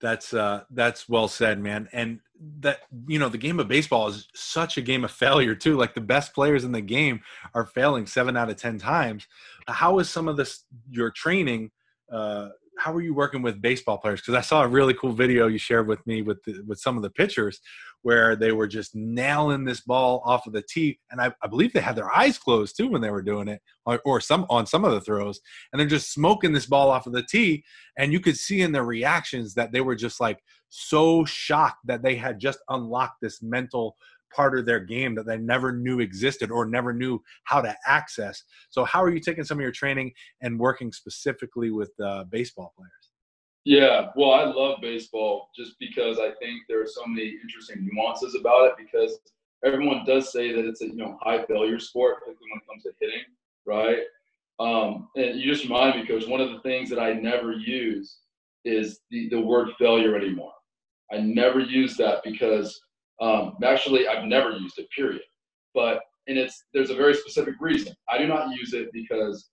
That's 0.00 0.34
uh 0.34 0.64
that's 0.70 1.08
well 1.08 1.28
said, 1.28 1.60
man. 1.60 1.88
And 1.92 2.20
that 2.60 2.80
you 3.06 3.18
know, 3.18 3.28
the 3.28 3.38
game 3.38 3.58
of 3.58 3.68
baseball 3.68 4.08
is 4.08 4.28
such 4.34 4.76
a 4.76 4.82
game 4.82 5.04
of 5.04 5.10
failure 5.10 5.54
too. 5.54 5.76
Like 5.76 5.94
the 5.94 6.00
best 6.00 6.34
players 6.34 6.64
in 6.64 6.72
the 6.72 6.82
game 6.82 7.20
are 7.54 7.66
failing 7.66 8.06
7 8.06 8.36
out 8.36 8.50
of 8.50 8.56
10 8.56 8.78
times. 8.78 9.26
How 9.68 9.98
is 9.98 10.10
some 10.10 10.28
of 10.28 10.36
this 10.36 10.64
your 10.90 11.10
training 11.10 11.70
uh 12.12 12.48
how 12.78 12.92
were 12.92 13.02
you 13.02 13.14
working 13.14 13.42
with 13.42 13.62
baseball 13.62 13.98
players? 13.98 14.20
Because 14.20 14.34
I 14.34 14.40
saw 14.40 14.62
a 14.62 14.68
really 14.68 14.94
cool 14.94 15.12
video 15.12 15.46
you 15.46 15.58
shared 15.58 15.88
with 15.88 16.06
me 16.06 16.22
with 16.22 16.42
the, 16.44 16.62
with 16.66 16.78
some 16.78 16.96
of 16.96 17.02
the 17.02 17.10
pitchers 17.10 17.60
where 18.02 18.36
they 18.36 18.52
were 18.52 18.68
just 18.68 18.94
nailing 18.94 19.64
this 19.64 19.80
ball 19.80 20.22
off 20.24 20.46
of 20.46 20.52
the 20.52 20.62
tee, 20.62 20.98
and 21.10 21.20
I, 21.20 21.32
I 21.42 21.48
believe 21.48 21.72
they 21.72 21.80
had 21.80 21.96
their 21.96 22.14
eyes 22.14 22.38
closed 22.38 22.76
too 22.76 22.88
when 22.88 23.00
they 23.00 23.10
were 23.10 23.22
doing 23.22 23.48
it, 23.48 23.60
or, 23.84 24.00
or, 24.04 24.20
some 24.20 24.46
on 24.48 24.66
some 24.66 24.84
of 24.84 24.92
the 24.92 25.00
throws, 25.00 25.40
and 25.72 25.80
they're 25.80 25.88
just 25.88 26.12
smoking 26.12 26.52
this 26.52 26.66
ball 26.66 26.90
off 26.90 27.06
of 27.06 27.12
the 27.12 27.24
tee, 27.24 27.64
and 27.98 28.12
you 28.12 28.20
could 28.20 28.36
see 28.36 28.60
in 28.60 28.72
their 28.72 28.84
reactions 28.84 29.54
that 29.54 29.72
they 29.72 29.80
were 29.80 29.96
just 29.96 30.20
like 30.20 30.38
so 30.68 31.24
shocked 31.24 31.78
that 31.84 32.02
they 32.02 32.14
had 32.14 32.38
just 32.38 32.58
unlocked 32.68 33.20
this 33.22 33.42
mental 33.42 33.96
part 34.36 34.58
of 34.58 34.66
their 34.66 34.80
game 34.80 35.14
that 35.14 35.26
they 35.26 35.38
never 35.38 35.72
knew 35.72 36.00
existed 36.00 36.50
or 36.50 36.66
never 36.66 36.92
knew 36.92 37.22
how 37.44 37.62
to 37.62 37.74
access. 37.86 38.44
So, 38.68 38.84
how 38.84 39.02
are 39.02 39.10
you 39.10 39.20
taking 39.20 39.44
some 39.44 39.58
of 39.58 39.62
your 39.62 39.72
training 39.72 40.12
and 40.42 40.60
working 40.60 40.92
specifically 40.92 41.70
with 41.70 41.90
uh, 41.98 42.24
baseball 42.24 42.74
players? 42.76 42.92
Yeah, 43.64 44.10
well, 44.14 44.32
I 44.32 44.44
love 44.44 44.78
baseball 44.80 45.48
just 45.56 45.76
because 45.80 46.18
I 46.18 46.30
think 46.38 46.60
there 46.68 46.82
are 46.82 46.86
so 46.86 47.04
many 47.06 47.34
interesting 47.42 47.88
nuances 47.90 48.36
about 48.38 48.66
it. 48.66 48.74
Because 48.76 49.18
everyone 49.64 50.04
does 50.06 50.30
say 50.30 50.52
that 50.52 50.66
it's 50.66 50.82
a 50.82 50.86
you 50.86 50.96
know 50.96 51.18
high 51.22 51.44
failure 51.46 51.80
sport, 51.80 52.18
particularly 52.20 52.50
when 52.52 52.60
it 52.60 52.68
comes 52.68 52.82
to 52.84 52.92
hitting, 53.00 53.24
right? 53.64 54.02
Um, 54.58 55.08
and 55.16 55.40
you 55.40 55.50
just 55.50 55.64
remind 55.64 55.98
me, 55.98 56.06
coach. 56.06 56.28
One 56.28 56.40
of 56.40 56.50
the 56.50 56.60
things 56.60 56.88
that 56.90 57.00
I 57.00 57.14
never 57.14 57.52
use 57.52 58.18
is 58.64 59.00
the, 59.10 59.28
the 59.28 59.40
word 59.40 59.68
failure 59.78 60.16
anymore. 60.16 60.52
I 61.12 61.18
never 61.18 61.60
use 61.60 61.96
that 61.98 62.22
because 62.24 62.80
um, 63.20 63.56
actually, 63.64 64.08
I've 64.08 64.24
never 64.24 64.50
used 64.50 64.78
it, 64.78 64.88
period. 64.90 65.22
But 65.74 66.00
and 66.26 66.38
it's 66.38 66.64
there's 66.74 66.90
a 66.90 66.96
very 66.96 67.14
specific 67.14 67.54
reason. 67.60 67.94
I 68.08 68.18
do 68.18 68.26
not 68.26 68.50
use 68.50 68.72
it 68.72 68.88
because 68.92 69.50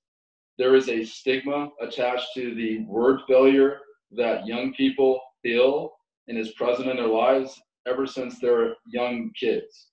there 0.58 0.76
is 0.76 0.90
a 0.90 1.04
stigma 1.04 1.70
attached 1.82 2.28
to 2.36 2.54
the 2.56 2.84
word 2.86 3.22
failure 3.28 3.80
that 4.12 4.46
young 4.46 4.74
people 4.74 5.20
feel 5.42 5.92
and 6.28 6.38
is 6.38 6.54
present 6.54 6.90
in 6.90 6.98
their 6.98 7.08
lives 7.08 7.60
ever 7.88 8.06
since 8.06 8.40
they're 8.40 8.76
young 8.86 9.32
kids. 9.40 9.88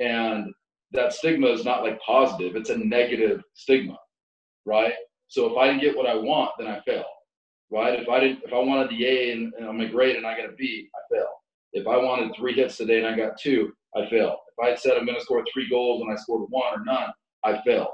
And 0.00 0.52
that 0.92 1.12
stigma 1.12 1.48
is 1.48 1.64
not 1.64 1.82
like 1.82 2.00
positive, 2.00 2.56
it's 2.56 2.70
a 2.70 2.78
negative 2.78 3.42
stigma, 3.54 3.96
right? 4.64 4.94
So 5.28 5.46
if 5.50 5.58
I 5.58 5.66
didn't 5.66 5.82
get 5.82 5.96
what 5.96 6.06
I 6.06 6.14
want, 6.14 6.52
then 6.58 6.68
I 6.68 6.80
fail, 6.80 7.04
right? 7.70 8.00
If 8.00 8.08
I 8.08 8.20
didn't, 8.20 8.42
if 8.44 8.52
I 8.52 8.58
wanted 8.58 8.90
the 8.90 9.04
A 9.04 9.32
and, 9.32 9.52
and 9.58 9.66
I'm 9.66 9.80
a 9.80 9.88
grade 9.88 10.16
and 10.16 10.26
I 10.26 10.36
got 10.36 10.48
a 10.48 10.52
B, 10.52 10.88
I 10.94 11.14
fail. 11.14 11.28
If 11.72 11.86
I 11.86 11.96
wanted 11.96 12.34
three 12.34 12.54
hits 12.54 12.76
today 12.76 12.98
and 12.98 13.06
I 13.06 13.16
got 13.16 13.38
two, 13.40 13.72
I 13.96 14.08
fail. 14.08 14.38
If 14.56 14.64
I 14.64 14.74
said 14.74 14.96
I'm 14.96 15.06
going 15.06 15.18
to 15.18 15.24
score 15.24 15.44
three 15.52 15.68
goals 15.68 16.02
and 16.02 16.12
I 16.12 16.16
scored 16.16 16.48
one 16.50 16.80
or 16.80 16.84
none, 16.84 17.10
I 17.44 17.60
fail. 17.62 17.92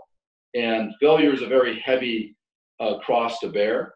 And 0.55 0.93
failure 1.01 1.33
is 1.33 1.43
a 1.43 1.47
very 1.47 1.81
heavy 1.81 2.37
uh, 2.81 2.99
cross 2.99 3.41
to 3.41 3.49
bear. 3.49 3.95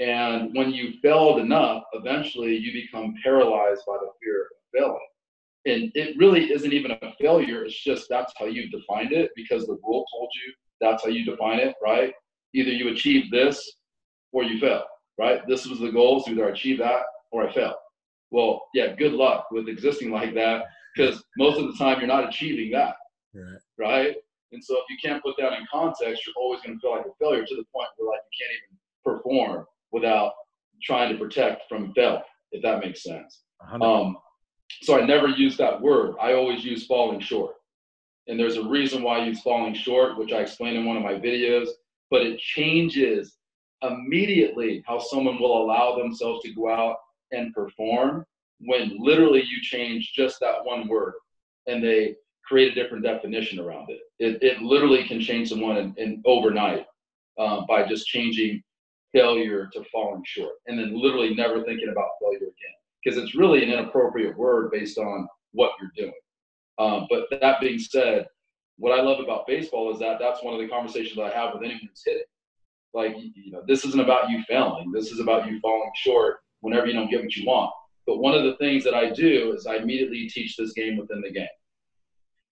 And 0.00 0.54
when 0.54 0.72
you 0.72 0.94
failed 1.02 1.40
enough, 1.40 1.84
eventually 1.92 2.56
you 2.56 2.72
become 2.72 3.14
paralyzed 3.22 3.82
by 3.86 3.94
the 4.00 4.10
fear 4.22 4.42
of 4.42 4.80
failing. 4.80 5.06
And 5.64 5.92
it 5.94 6.16
really 6.18 6.50
isn't 6.50 6.72
even 6.72 6.90
a 6.90 7.12
failure. 7.20 7.64
It's 7.64 7.84
just 7.84 8.08
that's 8.08 8.32
how 8.36 8.46
you 8.46 8.68
defined 8.70 9.12
it 9.12 9.30
because 9.36 9.66
the 9.66 9.78
rule 9.84 10.04
told 10.12 10.30
you 10.34 10.52
that's 10.80 11.04
how 11.04 11.10
you 11.10 11.24
define 11.24 11.60
it, 11.60 11.76
right? 11.82 12.12
Either 12.54 12.70
you 12.70 12.88
achieve 12.88 13.30
this 13.30 13.76
or 14.32 14.42
you 14.42 14.58
fail, 14.58 14.82
right? 15.18 15.46
This 15.46 15.66
was 15.66 15.78
the 15.78 15.92
goal. 15.92 16.20
So 16.20 16.32
either 16.32 16.48
I 16.48 16.50
achieve 16.50 16.78
that 16.78 17.02
or 17.30 17.48
I 17.48 17.52
fail. 17.52 17.74
Well, 18.32 18.62
yeah, 18.72 18.94
good 18.96 19.12
luck 19.12 19.48
with 19.52 19.68
existing 19.68 20.10
like 20.10 20.34
that 20.34 20.64
because 20.96 21.22
most 21.36 21.60
of 21.60 21.66
the 21.66 21.74
time 21.74 21.98
you're 21.98 22.08
not 22.08 22.28
achieving 22.28 22.72
that. 22.72 22.96
Right. 23.34 23.58
Right. 23.78 24.16
And 24.52 24.64
so 24.64 24.74
if 24.76 24.84
you 24.90 24.96
can't 25.02 25.22
put 25.22 25.36
that 25.38 25.52
in 25.52 25.66
context, 25.70 26.26
you're 26.26 26.34
always 26.36 26.60
going 26.62 26.78
to 26.78 26.80
feel 26.80 26.92
like 26.92 27.06
a 27.06 27.14
failure 27.20 27.44
to 27.44 27.54
the 27.54 27.64
point 27.74 27.88
where 27.96 28.10
like 28.10 28.20
you 28.32 28.44
can't 28.44 28.52
even 28.56 28.78
perform 29.04 29.66
without 29.92 30.32
trying 30.82 31.12
to 31.12 31.18
protect 31.18 31.68
from 31.68 31.92
failure, 31.92 32.22
if 32.52 32.62
that 32.62 32.80
makes 32.80 33.02
sense. 33.02 33.42
Um, 33.80 34.16
so 34.80 34.98
I 34.98 35.04
never 35.04 35.28
use 35.28 35.56
that 35.58 35.80
word. 35.80 36.14
I 36.20 36.32
always 36.32 36.64
use 36.64 36.86
falling 36.86 37.20
short. 37.20 37.54
And 38.28 38.38
there's 38.38 38.56
a 38.56 38.66
reason 38.66 39.02
why 39.02 39.18
I 39.18 39.26
use 39.26 39.42
falling 39.42 39.74
short, 39.74 40.18
which 40.18 40.32
I 40.32 40.40
explained 40.40 40.76
in 40.76 40.84
one 40.86 40.96
of 40.96 41.02
my 41.02 41.14
videos, 41.14 41.68
but 42.10 42.22
it 42.22 42.38
changes 42.38 43.36
immediately 43.82 44.82
how 44.86 44.98
someone 44.98 45.40
will 45.40 45.62
allow 45.62 45.96
themselves 45.96 46.42
to 46.44 46.54
go 46.54 46.70
out 46.70 46.96
and 47.32 47.52
perform 47.54 48.24
when 48.60 48.96
literally 48.98 49.42
you 49.42 49.60
change 49.60 50.12
just 50.14 50.38
that 50.40 50.64
one 50.64 50.86
word 50.88 51.14
and 51.66 51.82
they 51.82 52.14
create 52.44 52.72
a 52.72 52.74
different 52.74 53.04
definition 53.04 53.58
around 53.58 53.90
it. 53.90 54.00
It, 54.18 54.42
it 54.42 54.62
literally 54.62 55.04
can 55.04 55.20
change 55.20 55.48
someone 55.48 55.76
in, 55.76 55.94
in 55.96 56.22
overnight 56.24 56.86
uh, 57.38 57.62
by 57.66 57.86
just 57.86 58.06
changing 58.06 58.62
failure 59.12 59.68
to 59.72 59.84
falling 59.92 60.22
short 60.24 60.54
and 60.66 60.78
then 60.78 61.00
literally 61.00 61.34
never 61.34 61.62
thinking 61.64 61.88
about 61.90 62.08
failure 62.20 62.38
again 62.38 62.76
because 63.02 63.18
it's 63.18 63.34
really 63.34 63.62
an 63.62 63.70
inappropriate 63.70 64.36
word 64.36 64.70
based 64.70 64.98
on 64.98 65.26
what 65.52 65.72
you're 65.80 65.90
doing. 65.96 66.14
Um, 66.78 67.06
but 67.10 67.26
that 67.40 67.60
being 67.60 67.78
said, 67.78 68.26
what 68.78 68.98
I 68.98 69.02
love 69.02 69.20
about 69.20 69.46
baseball 69.46 69.92
is 69.92 69.98
that 70.00 70.18
that's 70.18 70.42
one 70.42 70.54
of 70.54 70.60
the 70.60 70.68
conversations 70.68 71.18
I 71.18 71.30
have 71.30 71.52
with 71.52 71.62
anyone 71.62 71.82
who's 71.88 72.02
hitting. 72.04 72.22
Like, 72.94 73.16
you 73.18 73.52
know, 73.52 73.62
this 73.66 73.84
isn't 73.84 74.00
about 74.00 74.30
you 74.30 74.42
failing. 74.48 74.92
This 74.92 75.10
is 75.10 75.20
about 75.20 75.46
you 75.46 75.60
falling 75.60 75.90
short 75.96 76.41
whenever 76.62 76.86
you 76.86 76.94
don't 76.94 77.10
get 77.10 77.22
what 77.22 77.36
you 77.36 77.46
want. 77.46 77.70
But 78.06 78.18
one 78.18 78.34
of 78.34 78.44
the 78.44 78.56
things 78.56 78.82
that 78.84 78.94
I 78.94 79.10
do 79.10 79.52
is 79.52 79.66
I 79.66 79.76
immediately 79.76 80.28
teach 80.28 80.56
this 80.56 80.72
game 80.72 80.96
within 80.96 81.20
the 81.20 81.30
game. 81.30 81.46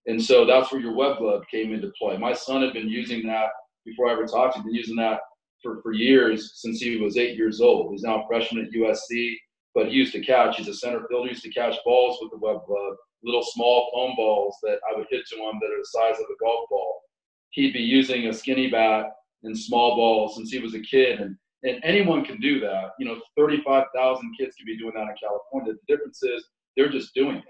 And 0.06 0.22
so 0.22 0.44
that's 0.44 0.70
where 0.70 0.80
your 0.80 0.94
web 0.94 1.18
glove 1.18 1.44
came 1.50 1.72
into 1.72 1.92
play. 1.98 2.16
My 2.16 2.32
son 2.32 2.62
had 2.62 2.72
been 2.72 2.88
using 2.88 3.26
that 3.26 3.48
before 3.84 4.08
I 4.08 4.12
ever 4.12 4.26
talked 4.26 4.54
to 4.54 4.60
him, 4.60 4.66
been 4.66 4.74
using 4.74 4.96
that 4.96 5.20
for, 5.62 5.80
for 5.82 5.92
years 5.92 6.60
since 6.60 6.80
he 6.80 6.96
was 6.96 7.16
eight 7.16 7.36
years 7.36 7.60
old. 7.60 7.92
He's 7.92 8.02
now 8.02 8.22
a 8.22 8.26
freshman 8.26 8.64
at 8.64 8.72
USC, 8.72 9.34
but 9.74 9.88
he 9.88 9.92
used 9.92 10.12
to 10.12 10.20
catch. 10.20 10.56
He's 10.56 10.68
a 10.68 10.74
center 10.74 11.06
fielder. 11.08 11.28
He 11.28 11.34
used 11.34 11.44
to 11.44 11.50
catch 11.50 11.76
balls 11.84 12.18
with 12.20 12.30
the 12.30 12.38
web 12.38 12.60
glove, 12.66 12.96
little 13.22 13.42
small 13.42 13.90
foam 13.92 14.14
balls 14.16 14.56
that 14.62 14.78
I 14.90 14.96
would 14.96 15.06
hit 15.10 15.24
to 15.26 15.36
him 15.36 15.58
that 15.60 15.70
are 15.70 15.78
the 15.78 15.88
size 15.90 16.18
of 16.18 16.26
a 16.26 16.38
golf 16.40 16.68
ball. 16.70 17.02
He'd 17.50 17.72
be 17.72 17.80
using 17.80 18.26
a 18.26 18.32
skinny 18.32 18.70
bat 18.70 19.06
and 19.42 19.58
small 19.58 19.96
balls 19.96 20.36
since 20.36 20.50
he 20.50 20.58
was 20.58 20.74
a 20.74 20.80
kid, 20.80 21.20
and 21.20 21.36
and 21.62 21.80
anyone 21.84 22.24
can 22.24 22.40
do 22.40 22.60
that. 22.60 22.92
You 22.98 23.06
know, 23.06 23.20
35,000 23.36 24.34
kids 24.38 24.56
can 24.56 24.66
be 24.66 24.78
doing 24.78 24.92
that 24.94 25.02
in 25.02 25.14
California. 25.20 25.74
The 25.74 25.94
difference 25.94 26.22
is 26.22 26.48
they're 26.76 26.90
just 26.90 27.14
doing 27.14 27.36
it. 27.36 27.44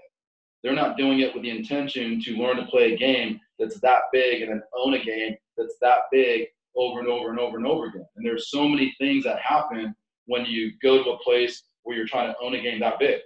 They're 0.63 0.75
not 0.75 0.97
doing 0.97 1.21
it 1.21 1.33
with 1.33 1.43
the 1.43 1.49
intention 1.49 2.21
to 2.21 2.35
learn 2.35 2.57
to 2.57 2.65
play 2.65 2.93
a 2.93 2.97
game 2.97 3.39
that's 3.57 3.79
that 3.79 4.01
big 4.11 4.41
and 4.41 4.51
then 4.51 4.61
own 4.77 4.93
a 4.93 5.03
game 5.03 5.35
that's 5.57 5.75
that 5.81 6.01
big 6.11 6.47
over 6.75 6.99
and 6.99 7.07
over 7.07 7.29
and 7.29 7.39
over 7.39 7.57
and 7.57 7.65
over 7.65 7.85
again. 7.85 8.05
And 8.15 8.25
there's 8.25 8.51
so 8.51 8.67
many 8.67 8.93
things 8.99 9.23
that 9.23 9.39
happen 9.39 9.95
when 10.25 10.45
you 10.45 10.71
go 10.81 11.03
to 11.03 11.11
a 11.11 11.23
place 11.23 11.63
where 11.83 11.95
you're 11.95 12.07
trying 12.07 12.31
to 12.31 12.35
own 12.41 12.53
a 12.53 12.61
game 12.61 12.79
that 12.79 12.99
big. 12.99 13.21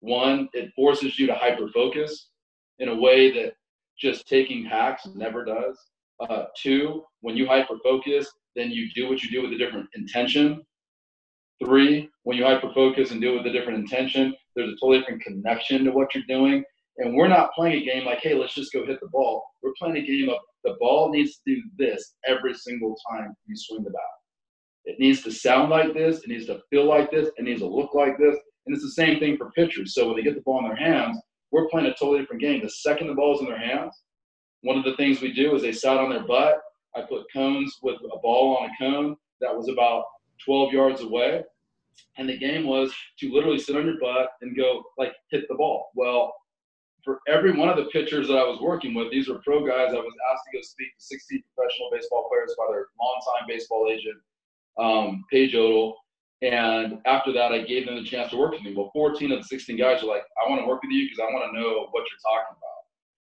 One, 0.00 0.48
it 0.52 0.72
forces 0.74 1.18
you 1.18 1.26
to 1.26 1.34
hyper 1.34 1.68
focus 1.68 2.28
in 2.78 2.88
a 2.88 2.94
way 2.94 3.32
that 3.32 3.54
just 3.98 4.28
taking 4.28 4.64
hacks 4.64 5.08
never 5.14 5.44
does. 5.44 5.78
Uh, 6.20 6.44
two, 6.56 7.04
when 7.20 7.36
you 7.36 7.46
hyper 7.46 7.78
focus, 7.82 8.30
then 8.56 8.70
you 8.70 8.88
do 8.94 9.08
what 9.08 9.22
you 9.22 9.30
do 9.30 9.42
with 9.42 9.52
a 9.52 9.58
different 9.58 9.88
intention. 9.94 10.62
Three, 11.62 12.08
when 12.22 12.36
you 12.36 12.44
hyper 12.44 12.72
focus 12.72 13.10
and 13.10 13.20
do 13.20 13.34
it 13.34 13.38
with 13.38 13.46
a 13.46 13.52
different 13.52 13.78
intention, 13.78 14.34
there's 14.54 14.68
a 14.68 14.76
totally 14.76 15.00
different 15.00 15.22
connection 15.22 15.84
to 15.84 15.90
what 15.90 16.14
you're 16.14 16.24
doing. 16.28 16.64
And 16.98 17.14
we're 17.14 17.28
not 17.28 17.52
playing 17.52 17.82
a 17.82 17.84
game 17.84 18.04
like, 18.04 18.20
hey, 18.20 18.34
let's 18.34 18.54
just 18.54 18.72
go 18.72 18.84
hit 18.84 19.00
the 19.00 19.08
ball. 19.08 19.44
We're 19.62 19.72
playing 19.78 19.96
a 19.96 20.06
game 20.06 20.28
of 20.28 20.38
the 20.64 20.76
ball 20.80 21.10
needs 21.10 21.36
to 21.36 21.54
do 21.54 21.62
this 21.78 22.14
every 22.26 22.54
single 22.54 22.96
time 23.10 23.34
you 23.46 23.56
swing 23.56 23.84
the 23.84 23.90
bat. 23.90 24.02
It 24.84 24.98
needs 24.98 25.22
to 25.22 25.30
sound 25.30 25.70
like 25.70 25.94
this, 25.94 26.18
it 26.22 26.28
needs 26.28 26.46
to 26.46 26.60
feel 26.70 26.84
like 26.84 27.10
this, 27.10 27.28
it 27.36 27.44
needs 27.44 27.60
to 27.60 27.66
look 27.66 27.94
like 27.94 28.18
this. 28.18 28.36
And 28.66 28.74
it's 28.74 28.84
the 28.84 28.90
same 28.90 29.18
thing 29.18 29.36
for 29.36 29.50
pitchers. 29.52 29.94
So 29.94 30.06
when 30.06 30.16
they 30.16 30.22
get 30.22 30.34
the 30.34 30.42
ball 30.42 30.58
in 30.60 30.64
their 30.64 30.76
hands, 30.76 31.18
we're 31.50 31.68
playing 31.68 31.86
a 31.86 31.90
totally 31.90 32.20
different 32.20 32.42
game. 32.42 32.62
The 32.62 32.70
second 32.70 33.06
the 33.06 33.14
ball's 33.14 33.40
in 33.40 33.46
their 33.46 33.58
hands, 33.58 33.94
one 34.62 34.76
of 34.76 34.84
the 34.84 34.96
things 34.96 35.20
we 35.20 35.32
do 35.32 35.54
is 35.54 35.62
they 35.62 35.72
sat 35.72 35.98
on 35.98 36.10
their 36.10 36.26
butt. 36.26 36.60
I 36.96 37.02
put 37.02 37.26
cones 37.32 37.76
with 37.82 37.96
a 37.96 38.18
ball 38.18 38.58
on 38.58 38.70
a 38.70 38.72
cone 38.78 39.16
that 39.40 39.54
was 39.54 39.68
about 39.68 40.04
12 40.44 40.72
yards 40.72 41.00
away. 41.02 41.42
And 42.16 42.28
the 42.28 42.38
game 42.38 42.66
was 42.66 42.92
to 43.20 43.32
literally 43.32 43.58
sit 43.58 43.76
on 43.76 43.86
your 43.86 43.98
butt 44.00 44.30
and 44.40 44.56
go 44.56 44.84
like 44.96 45.12
hit 45.30 45.46
the 45.48 45.54
ball. 45.54 45.90
Well, 45.94 46.32
for 47.04 47.20
every 47.28 47.52
one 47.52 47.68
of 47.68 47.76
the 47.76 47.86
pitchers 47.86 48.28
that 48.28 48.36
I 48.36 48.44
was 48.44 48.60
working 48.60 48.94
with, 48.94 49.10
these 49.10 49.28
were 49.28 49.40
pro 49.44 49.64
guys. 49.66 49.92
I 49.92 49.98
was 49.98 50.14
asked 50.32 50.42
to 50.50 50.58
go 50.58 50.62
speak 50.62 50.88
to 50.98 51.04
60 51.04 51.44
professional 51.54 51.90
baseball 51.92 52.28
players 52.28 52.54
by 52.58 52.66
their 52.70 52.86
longtime 53.00 53.46
baseball 53.48 53.88
agent, 53.90 54.18
um, 54.78 55.24
Paige 55.30 55.54
Odell. 55.54 55.96
And 56.40 57.00
after 57.06 57.32
that, 57.32 57.50
I 57.50 57.62
gave 57.62 57.86
them 57.86 57.96
the 57.96 58.04
chance 58.04 58.30
to 58.30 58.36
work 58.36 58.52
with 58.52 58.62
me. 58.62 58.74
Well, 58.74 58.90
14 58.92 59.32
of 59.32 59.38
the 59.38 59.44
16 59.44 59.76
guys 59.76 60.02
were 60.02 60.08
like, 60.08 60.22
I 60.44 60.48
want 60.48 60.60
to 60.60 60.68
work 60.68 60.82
with 60.82 60.92
you 60.92 61.06
because 61.06 61.18
I 61.18 61.32
want 61.32 61.50
to 61.50 61.58
know 61.58 61.88
what 61.90 62.04
you're 62.06 62.22
talking 62.22 62.54
about. 62.54 62.77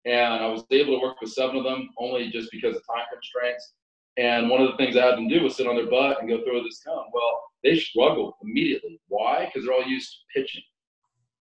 And 0.06 0.34
I 0.44 0.48
was 0.48 0.64
able 0.72 0.98
to 0.98 1.06
work 1.06 1.20
with 1.22 1.32
seven 1.32 1.58
of 1.58 1.64
them 1.64 1.90
only 1.98 2.30
just 2.30 2.50
because 2.52 2.76
of 2.76 2.82
time 2.88 3.06
constraints. 3.12 3.74
And 4.18 4.50
one 4.50 4.62
of 4.62 4.72
the 4.72 4.78
things 4.78 4.96
I 4.96 5.06
had 5.06 5.18
them 5.18 5.28
do 5.28 5.44
was 5.44 5.56
sit 5.56 5.68
on 5.68 5.76
their 5.76 5.90
butt 5.90 6.20
and 6.20 6.30
go 6.30 6.44
throw 6.44 6.64
this 6.64 6.82
cone. 6.86 7.06
Well, 7.14 7.42
they 7.64 7.78
struggled 7.78 8.34
immediately. 8.44 9.00
Why? 9.08 9.46
Because 9.46 9.66
they're 9.66 9.74
all 9.74 9.86
used 9.86 10.10
to 10.10 10.40
pitching. 10.40 10.64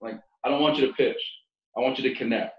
Like, 0.02 0.20
I 0.44 0.50
don't 0.50 0.62
want 0.62 0.78
you 0.78 0.88
to 0.88 0.94
pitch. 0.94 1.22
I 1.78 1.82
want 1.82 1.98
you 2.00 2.10
to 2.10 2.16
connect. 2.16 2.56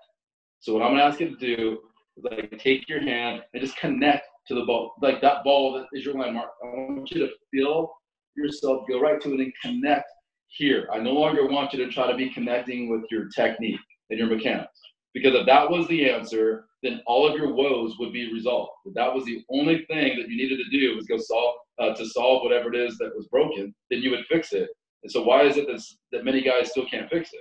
So 0.60 0.74
what 0.74 0.82
I'm 0.82 0.92
gonna 0.92 1.04
ask 1.04 1.20
you 1.20 1.30
to 1.30 1.36
do 1.36 1.78
is 2.16 2.24
like 2.24 2.58
take 2.58 2.88
your 2.88 3.00
hand 3.00 3.42
and 3.52 3.62
just 3.62 3.76
connect 3.76 4.26
to 4.48 4.54
the 4.54 4.64
ball. 4.64 4.94
Like 5.00 5.20
that 5.20 5.44
ball 5.44 5.72
that 5.74 5.86
is 5.92 6.04
your 6.04 6.14
landmark. 6.14 6.50
I 6.62 6.66
want 6.66 7.10
you 7.10 7.26
to 7.26 7.32
feel 7.50 7.90
yourself, 8.36 8.84
go 8.88 9.00
right 9.00 9.20
to 9.22 9.34
it 9.34 9.40
and 9.40 9.52
connect 9.62 10.08
here. 10.48 10.88
I 10.92 10.98
no 10.98 11.12
longer 11.12 11.46
want 11.46 11.72
you 11.72 11.84
to 11.84 11.90
try 11.90 12.10
to 12.10 12.16
be 12.16 12.30
connecting 12.30 12.88
with 12.90 13.02
your 13.10 13.28
technique 13.28 13.80
and 14.10 14.18
your 14.18 14.28
mechanics. 14.28 14.80
Because 15.16 15.34
if 15.34 15.46
that 15.46 15.70
was 15.70 15.88
the 15.88 16.10
answer, 16.10 16.66
then 16.82 17.00
all 17.06 17.26
of 17.26 17.36
your 17.36 17.50
woes 17.54 17.96
would 17.98 18.12
be 18.12 18.30
resolved. 18.30 18.72
If 18.84 18.92
that 18.92 19.14
was 19.14 19.24
the 19.24 19.42
only 19.48 19.86
thing 19.86 20.18
that 20.18 20.28
you 20.28 20.36
needed 20.36 20.58
to 20.62 20.70
do 20.70 20.94
was 20.94 21.06
go 21.06 21.16
solve 21.16 21.54
uh, 21.78 21.94
to 21.94 22.04
solve 22.04 22.42
whatever 22.42 22.70
it 22.70 22.78
is 22.78 22.98
that 22.98 23.16
was 23.16 23.26
broken, 23.28 23.74
then 23.90 24.02
you 24.02 24.10
would 24.10 24.26
fix 24.26 24.52
it. 24.52 24.68
And 25.02 25.10
so 25.10 25.22
why 25.22 25.44
is 25.44 25.56
it 25.56 25.68
that, 25.68 25.82
that 26.12 26.26
many 26.26 26.42
guys 26.42 26.70
still 26.70 26.84
can't 26.84 27.08
fix 27.08 27.32
it? 27.32 27.40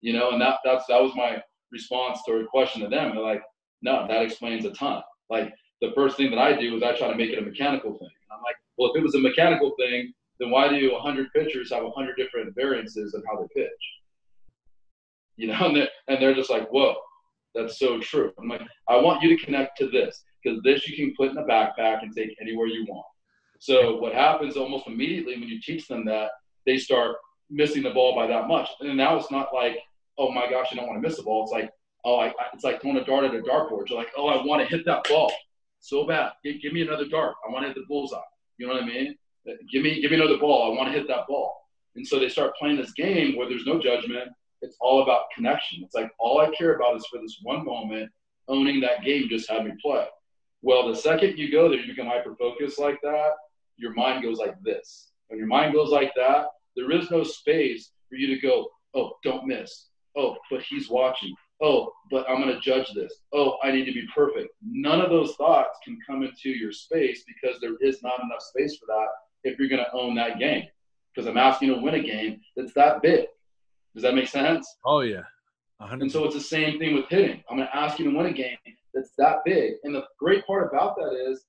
You 0.00 0.14
know, 0.14 0.30
and 0.30 0.40
that 0.40 0.60
that's 0.64 0.86
that 0.88 1.02
was 1.02 1.12
my 1.14 1.42
response 1.70 2.20
to 2.26 2.32
a 2.36 2.46
question 2.46 2.80
to 2.80 2.88
them. 2.88 3.14
They're 3.14 3.22
like, 3.22 3.42
no, 3.82 4.06
that 4.08 4.22
explains 4.22 4.64
a 4.64 4.70
ton. 4.70 5.02
Like 5.28 5.52
the 5.82 5.92
first 5.94 6.16
thing 6.16 6.30
that 6.30 6.38
I 6.38 6.58
do 6.58 6.74
is 6.76 6.82
I 6.82 6.96
try 6.96 7.08
to 7.08 7.14
make 7.14 7.28
it 7.28 7.38
a 7.40 7.42
mechanical 7.42 7.92
thing. 7.92 8.08
And 8.08 8.38
I'm 8.38 8.42
like, 8.42 8.56
well, 8.78 8.90
if 8.90 8.98
it 8.98 9.04
was 9.04 9.14
a 9.14 9.20
mechanical 9.20 9.74
thing, 9.78 10.14
then 10.40 10.50
why 10.50 10.70
do 10.70 10.92
100 10.92 11.30
pitchers 11.34 11.70
have 11.72 11.84
100 11.84 12.16
different 12.16 12.54
variances 12.54 13.12
in 13.12 13.22
how 13.28 13.38
they 13.38 13.48
pitch? 13.54 13.70
You 15.36 15.48
know, 15.48 15.54
and 15.60 15.76
they're, 15.76 15.88
and 16.08 16.22
they're 16.22 16.34
just 16.34 16.50
like, 16.50 16.68
whoa, 16.68 16.94
that's 17.54 17.78
so 17.78 18.00
true. 18.00 18.32
I'm 18.38 18.48
like, 18.48 18.62
I 18.88 18.96
want 18.96 19.22
you 19.22 19.36
to 19.36 19.44
connect 19.44 19.78
to 19.78 19.88
this 19.88 20.22
because 20.42 20.60
this 20.62 20.88
you 20.88 20.96
can 20.96 21.14
put 21.16 21.30
in 21.30 21.38
a 21.38 21.44
backpack 21.44 22.02
and 22.02 22.14
take 22.14 22.36
anywhere 22.40 22.66
you 22.66 22.84
want. 22.88 23.06
So 23.60 23.96
what 23.96 24.12
happens 24.12 24.56
almost 24.56 24.86
immediately 24.86 25.38
when 25.38 25.48
you 25.48 25.60
teach 25.60 25.88
them 25.88 26.04
that, 26.06 26.30
they 26.66 26.76
start 26.76 27.16
missing 27.50 27.82
the 27.82 27.90
ball 27.90 28.14
by 28.14 28.26
that 28.26 28.48
much. 28.48 28.68
And 28.80 28.96
now 28.96 29.16
it's 29.16 29.30
not 29.30 29.54
like, 29.54 29.78
oh 30.18 30.30
my 30.30 30.50
gosh, 30.50 30.68
I 30.72 30.76
don't 30.76 30.86
want 30.86 31.02
to 31.02 31.06
miss 31.08 31.16
the 31.16 31.22
ball. 31.22 31.44
It's 31.44 31.52
like, 31.52 31.70
oh, 32.04 32.18
I, 32.18 32.32
it's 32.52 32.64
like 32.64 32.80
throwing 32.80 32.96
a 32.96 33.04
dart 33.04 33.24
at 33.24 33.34
a 33.34 33.38
dartboard. 33.38 33.88
You're 33.88 33.98
like, 33.98 34.12
oh, 34.16 34.28
I 34.28 34.44
want 34.44 34.62
to 34.62 34.76
hit 34.76 34.84
that 34.86 35.06
ball 35.08 35.32
so 35.80 36.06
bad. 36.06 36.32
Give, 36.42 36.60
give 36.60 36.72
me 36.72 36.82
another 36.82 37.06
dart. 37.06 37.34
I 37.46 37.52
want 37.52 37.64
to 37.64 37.68
hit 37.68 37.76
the 37.76 37.84
bullseye. 37.88 38.18
You 38.58 38.66
know 38.66 38.74
what 38.74 38.82
I 38.82 38.86
mean? 38.86 39.16
Give 39.70 39.82
me, 39.82 40.00
give 40.00 40.10
me 40.10 40.16
another 40.16 40.38
ball. 40.38 40.72
I 40.72 40.76
want 40.76 40.92
to 40.92 40.98
hit 40.98 41.08
that 41.08 41.26
ball. 41.28 41.54
And 41.96 42.06
so 42.06 42.18
they 42.18 42.28
start 42.28 42.56
playing 42.58 42.76
this 42.76 42.92
game 42.92 43.36
where 43.36 43.48
there's 43.48 43.66
no 43.66 43.78
judgment. 43.78 44.30
It's 44.64 44.76
all 44.80 45.02
about 45.02 45.24
connection. 45.34 45.82
It's 45.84 45.94
like 45.94 46.10
all 46.18 46.40
I 46.40 46.50
care 46.54 46.74
about 46.74 46.96
is 46.96 47.06
for 47.06 47.20
this 47.20 47.38
one 47.42 47.64
moment, 47.64 48.10
owning 48.48 48.80
that 48.80 49.04
game. 49.04 49.28
Just 49.28 49.50
have 49.50 49.64
me 49.64 49.72
play. 49.82 50.06
Well, 50.62 50.88
the 50.88 50.96
second 50.96 51.38
you 51.38 51.52
go 51.52 51.68
there, 51.68 51.78
you 51.78 51.94
become 51.94 52.06
hyper 52.06 52.34
focused 52.36 52.78
like 52.78 52.98
that. 53.02 53.30
Your 53.76 53.92
mind 53.94 54.22
goes 54.22 54.38
like 54.38 54.54
this. 54.62 55.10
When 55.28 55.38
your 55.38 55.48
mind 55.48 55.74
goes 55.74 55.90
like 55.90 56.12
that, 56.16 56.46
there 56.76 56.90
is 56.90 57.10
no 57.10 57.22
space 57.22 57.90
for 58.08 58.16
you 58.16 58.26
to 58.28 58.40
go, 58.40 58.68
oh, 58.94 59.12
don't 59.22 59.46
miss. 59.46 59.88
Oh, 60.16 60.36
but 60.50 60.62
he's 60.62 60.88
watching 60.88 61.34
oh, 61.62 61.92
but 62.10 62.28
I'm 62.28 62.40
going 62.40 62.54
to 62.54 62.60
judge 62.60 62.92
this. 62.94 63.12
Oh, 63.32 63.56
I 63.62 63.70
need 63.70 63.86
to 63.86 63.92
be 63.92 64.06
perfect. 64.14 64.50
None 64.62 65.00
of 65.00 65.10
those 65.10 65.34
thoughts 65.36 65.78
can 65.84 65.98
come 66.06 66.22
into 66.22 66.50
your 66.50 66.72
space 66.72 67.24
because 67.26 67.60
there 67.60 67.76
is 67.80 68.02
not 68.02 68.22
enough 68.22 68.42
space 68.42 68.76
for 68.76 68.86
that 68.86 69.08
if 69.44 69.58
you're 69.58 69.68
going 69.68 69.84
to 69.84 69.96
own 69.96 70.14
that 70.16 70.38
game. 70.38 70.64
Because 71.14 71.28
I'm 71.28 71.38
asking 71.38 71.68
to 71.68 71.80
win 71.80 71.94
a 71.94 72.02
game 72.02 72.40
that's 72.56 72.74
that 72.74 73.02
big. 73.02 73.26
Does 73.94 74.02
that 74.02 74.14
make 74.14 74.28
sense? 74.28 74.66
Oh, 74.84 75.00
yeah. 75.00 75.22
100%. 75.80 76.02
And 76.02 76.10
so 76.10 76.24
it's 76.24 76.34
the 76.34 76.40
same 76.40 76.78
thing 76.78 76.94
with 76.94 77.08
hitting. 77.08 77.42
I'm 77.50 77.56
going 77.56 77.68
to 77.68 77.76
ask 77.76 77.98
you 77.98 78.10
to 78.10 78.16
win 78.16 78.26
a 78.26 78.32
game 78.32 78.56
that's 78.92 79.12
that 79.18 79.38
big. 79.44 79.74
And 79.84 79.94
the 79.94 80.04
great 80.18 80.46
part 80.46 80.72
about 80.72 80.96
that 80.96 81.30
is, 81.30 81.44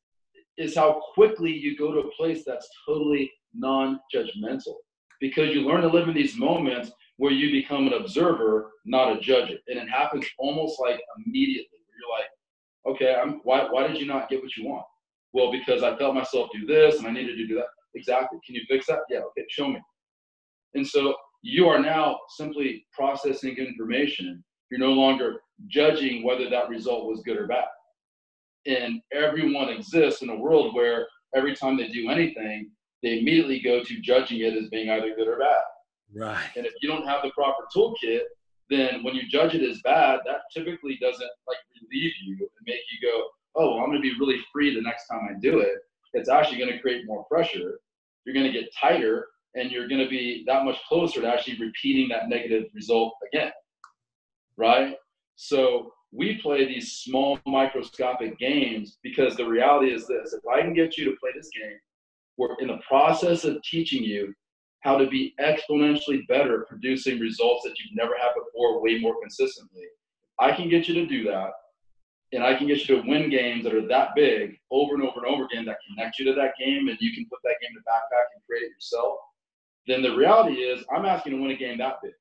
is 0.58 0.76
how 0.76 1.02
quickly 1.14 1.52
you 1.52 1.78
go 1.78 1.92
to 1.94 2.08
a 2.08 2.12
place 2.16 2.44
that's 2.46 2.68
totally 2.88 3.32
non-judgmental 3.54 4.76
because 5.22 5.54
you 5.54 5.62
learn 5.62 5.82
to 5.82 5.88
live 5.88 6.08
in 6.08 6.14
these 6.14 6.38
moments 6.38 6.92
where 7.18 7.32
you 7.32 7.52
become 7.52 7.88
an 7.88 7.94
observer, 7.94 8.72
not 8.86 9.16
a 9.16 9.20
judge. 9.20 9.50
And 9.68 9.80
it 9.80 9.90
happens 9.90 10.26
almost 10.38 10.80
like 10.80 11.00
immediately. 11.18 11.68
You're 12.00 12.18
like, 12.18 12.96
okay, 12.96 13.16
I'm, 13.16 13.40
why, 13.44 13.68
why 13.70 13.88
did 13.88 14.00
you 14.00 14.06
not 14.06 14.30
get 14.30 14.42
what 14.42 14.56
you 14.58 14.68
want? 14.68 14.86
Well, 15.34 15.52
because 15.52 15.84
I 15.84 15.96
felt 15.98 16.16
myself 16.16 16.50
do 16.54 16.66
this 16.66 16.98
and 16.98 17.08
I 17.08 17.12
needed 17.12 17.38
to 17.38 17.48
do 17.48 17.56
that. 17.56 17.68
Exactly. 17.94 18.40
Can 18.46 18.56
you 18.56 18.62
fix 18.68 18.88
that? 18.88 19.00
Yeah. 19.10 19.20
Okay. 19.20 19.46
Show 19.50 19.70
me. 19.70 19.80
And 20.74 20.86
so 20.86 21.16
you 21.46 21.68
are 21.68 21.78
now 21.78 22.18
simply 22.30 22.88
processing 22.92 23.56
information. 23.58 24.44
You're 24.72 24.80
no 24.80 24.94
longer 24.94 25.42
judging 25.68 26.24
whether 26.24 26.50
that 26.50 26.70
result 26.70 27.06
was 27.06 27.22
good 27.22 27.38
or 27.38 27.46
bad. 27.46 27.66
And 28.66 29.00
everyone 29.14 29.70
exists 29.70 30.24
in 30.24 30.30
a 30.30 30.36
world 30.36 30.74
where 30.74 31.08
every 31.36 31.56
time 31.56 31.78
they 31.78 31.88
do 31.90 32.10
anything, 32.10 32.72
they 33.04 33.20
immediately 33.20 33.60
go 33.60 33.84
to 33.84 34.02
judging 34.02 34.40
it 34.40 34.56
as 34.56 34.70
being 34.70 34.90
either 34.90 35.14
good 35.16 35.28
or 35.28 35.38
bad. 35.38 35.62
Right. 36.16 36.50
And 36.56 36.66
if 36.66 36.74
you 36.82 36.90
don't 36.90 37.06
have 37.06 37.22
the 37.22 37.30
proper 37.30 37.66
toolkit, 37.76 38.22
then 38.72 39.04
when 39.04 39.14
you 39.14 39.30
judge 39.30 39.54
it 39.54 39.62
as 39.62 39.80
bad, 39.84 40.22
that 40.26 40.42
typically 40.52 40.98
doesn't 41.00 41.30
like 41.48 41.58
relieve 41.80 42.14
you 42.24 42.38
and 42.40 42.66
make 42.66 42.82
you 42.92 43.08
go, 43.08 43.28
oh, 43.54 43.76
well, 43.76 43.84
I'm 43.84 43.92
going 43.92 44.02
to 44.02 44.02
be 44.02 44.18
really 44.20 44.40
free 44.52 44.74
the 44.74 44.82
next 44.82 45.06
time 45.06 45.30
I 45.30 45.40
do 45.40 45.60
it. 45.60 45.76
It's 46.14 46.28
actually 46.28 46.58
going 46.58 46.72
to 46.72 46.80
create 46.80 47.06
more 47.06 47.24
pressure. 47.26 47.80
You're 48.26 48.34
going 48.34 48.52
to 48.52 48.60
get 48.60 48.74
tighter 48.82 49.28
and 49.56 49.72
you're 49.72 49.88
going 49.88 50.02
to 50.02 50.10
be 50.10 50.44
that 50.48 50.66
much 50.66 50.78
closer 50.88 51.22
to 51.22 51.28
actually 51.28 51.58
repeating 51.60 52.08
that 52.10 52.30
negative 52.30 52.66
result 52.74 53.14
again. 53.32 53.52
Right? 54.58 54.96
So 55.36 55.92
we 56.12 56.38
play 56.42 56.66
these 56.66 56.94
small 56.94 57.40
microscopic 57.46 58.38
games 58.40 58.98
because 59.04 59.36
the 59.36 59.46
reality 59.46 59.94
is 59.94 60.08
this 60.08 60.34
if 60.34 60.42
I 60.52 60.62
can 60.62 60.74
get 60.74 60.98
you 60.98 61.06
to 61.06 61.18
play 61.20 61.32
this 61.36 61.50
game, 61.50 61.78
we're 62.38 62.56
in 62.60 62.68
the 62.68 62.80
process 62.88 63.44
of 63.44 63.62
teaching 63.64 64.04
you 64.04 64.34
how 64.82 64.98
to 64.98 65.08
be 65.08 65.34
exponentially 65.40 66.28
better 66.28 66.66
producing 66.70 67.20
results 67.20 67.64
that 67.64 67.74
you've 67.80 67.96
never 67.96 68.14
had 68.22 68.30
before 68.36 68.82
way 68.82 69.00
more 69.00 69.16
consistently. 69.20 69.86
I 70.40 70.52
can 70.52 70.70
get 70.70 70.88
you 70.88 70.94
to 70.96 71.08
do 71.08 71.24
that, 71.24 71.52
and 72.34 72.44
I 72.44 72.56
can 72.56 72.68
get 72.68 72.88
you 72.88 73.02
to 73.02 73.08
win 73.08 73.30
games 73.30 73.64
that 73.64 73.74
are 73.74 73.88
that 73.88 74.10
big 74.16 74.58
over 74.70 74.94
and 74.94 75.04
over 75.04 75.26
and 75.26 75.34
over 75.34 75.46
again 75.46 75.66
that 75.66 75.78
connect 75.90 76.20
you 76.20 76.26
to 76.26 76.34
that 76.34 76.54
game, 76.60 76.88
and 76.88 76.98
you 77.00 77.14
can 77.14 77.26
put 77.30 77.40
that 77.44 77.56
game 77.62 77.72
in 77.72 77.76
the 77.76 77.90
backpack 77.90 78.28
and 78.36 78.44
create 78.46 78.64
it 78.64 78.72
yourself. 78.72 79.18
Then 79.88 80.02
the 80.02 80.16
reality 80.16 80.56
is, 80.56 80.84
I'm 80.96 81.06
asking 81.06 81.34
to 81.34 81.42
win 81.42 81.52
a 81.52 81.58
game 81.58 81.78
that 81.78 82.02
big. 82.02 82.14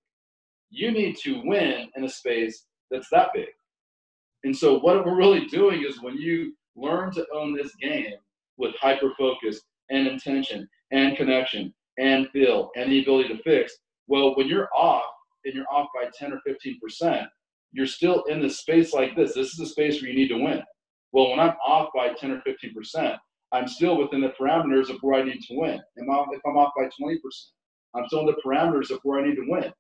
You 0.71 0.91
need 0.91 1.17
to 1.19 1.43
win 1.45 1.89
in 1.97 2.05
a 2.05 2.09
space 2.09 2.67
that's 2.91 3.09
that 3.11 3.31
big. 3.35 3.49
And 4.45 4.57
so, 4.57 4.79
what 4.79 5.05
we're 5.05 5.17
really 5.17 5.47
doing 5.47 5.85
is 5.89 6.03
when 6.03 6.17
you 6.17 6.55
learn 6.77 7.13
to 7.13 7.27
own 7.35 7.55
this 7.55 7.75
game 7.77 8.15
with 8.57 8.75
hyper 8.77 9.13
focus 9.19 9.61
and 9.91 10.07
intention 10.07 10.69
and 10.91 11.17
connection 11.17 11.73
and 11.99 12.29
feel 12.31 12.71
and 12.77 12.91
the 12.91 13.03
ability 13.03 13.29
to 13.29 13.43
fix. 13.43 13.73
Well, 14.07 14.35
when 14.37 14.49
you're 14.49 14.69
off 14.75 15.05
and 15.45 15.55
you're 15.55 15.71
off 15.71 15.89
by 15.95 16.11
10 16.17 16.33
or 16.33 16.41
15%, 16.47 17.27
you're 17.73 17.87
still 17.87 18.25
in 18.25 18.41
this 18.41 18.61
space 18.61 18.93
like 18.93 19.17
this. 19.17 19.35
This 19.35 19.53
is 19.53 19.61
a 19.61 19.67
space 19.67 20.01
where 20.01 20.11
you 20.11 20.17
need 20.17 20.29
to 20.29 20.43
win. 20.43 20.63
Well, 21.13 21.31
when 21.31 21.41
I'm 21.41 21.55
off 21.67 21.91
by 21.95 22.13
10 22.13 22.31
or 22.31 22.43
15%, 22.47 23.17
I'm 23.55 23.69
still 23.69 23.97
within 23.97 24.21
the 24.21 24.35
parameters 24.39 24.91
of 24.91 24.97
where 25.01 25.21
I 25.21 25.23
need 25.25 25.41
to 25.43 25.55
win. 25.57 25.81
If 25.97 26.41
I'm 26.45 26.57
off 26.57 26.73
by 26.77 26.89
20%, 27.01 27.19
I'm 27.95 28.07
still 28.09 28.21
in 28.21 28.27
the 28.27 28.43
parameters 28.45 28.91
of 28.91 28.99
where 29.05 29.21
I 29.21 29.29
need 29.29 29.37
to 29.37 29.47
win. 29.47 29.73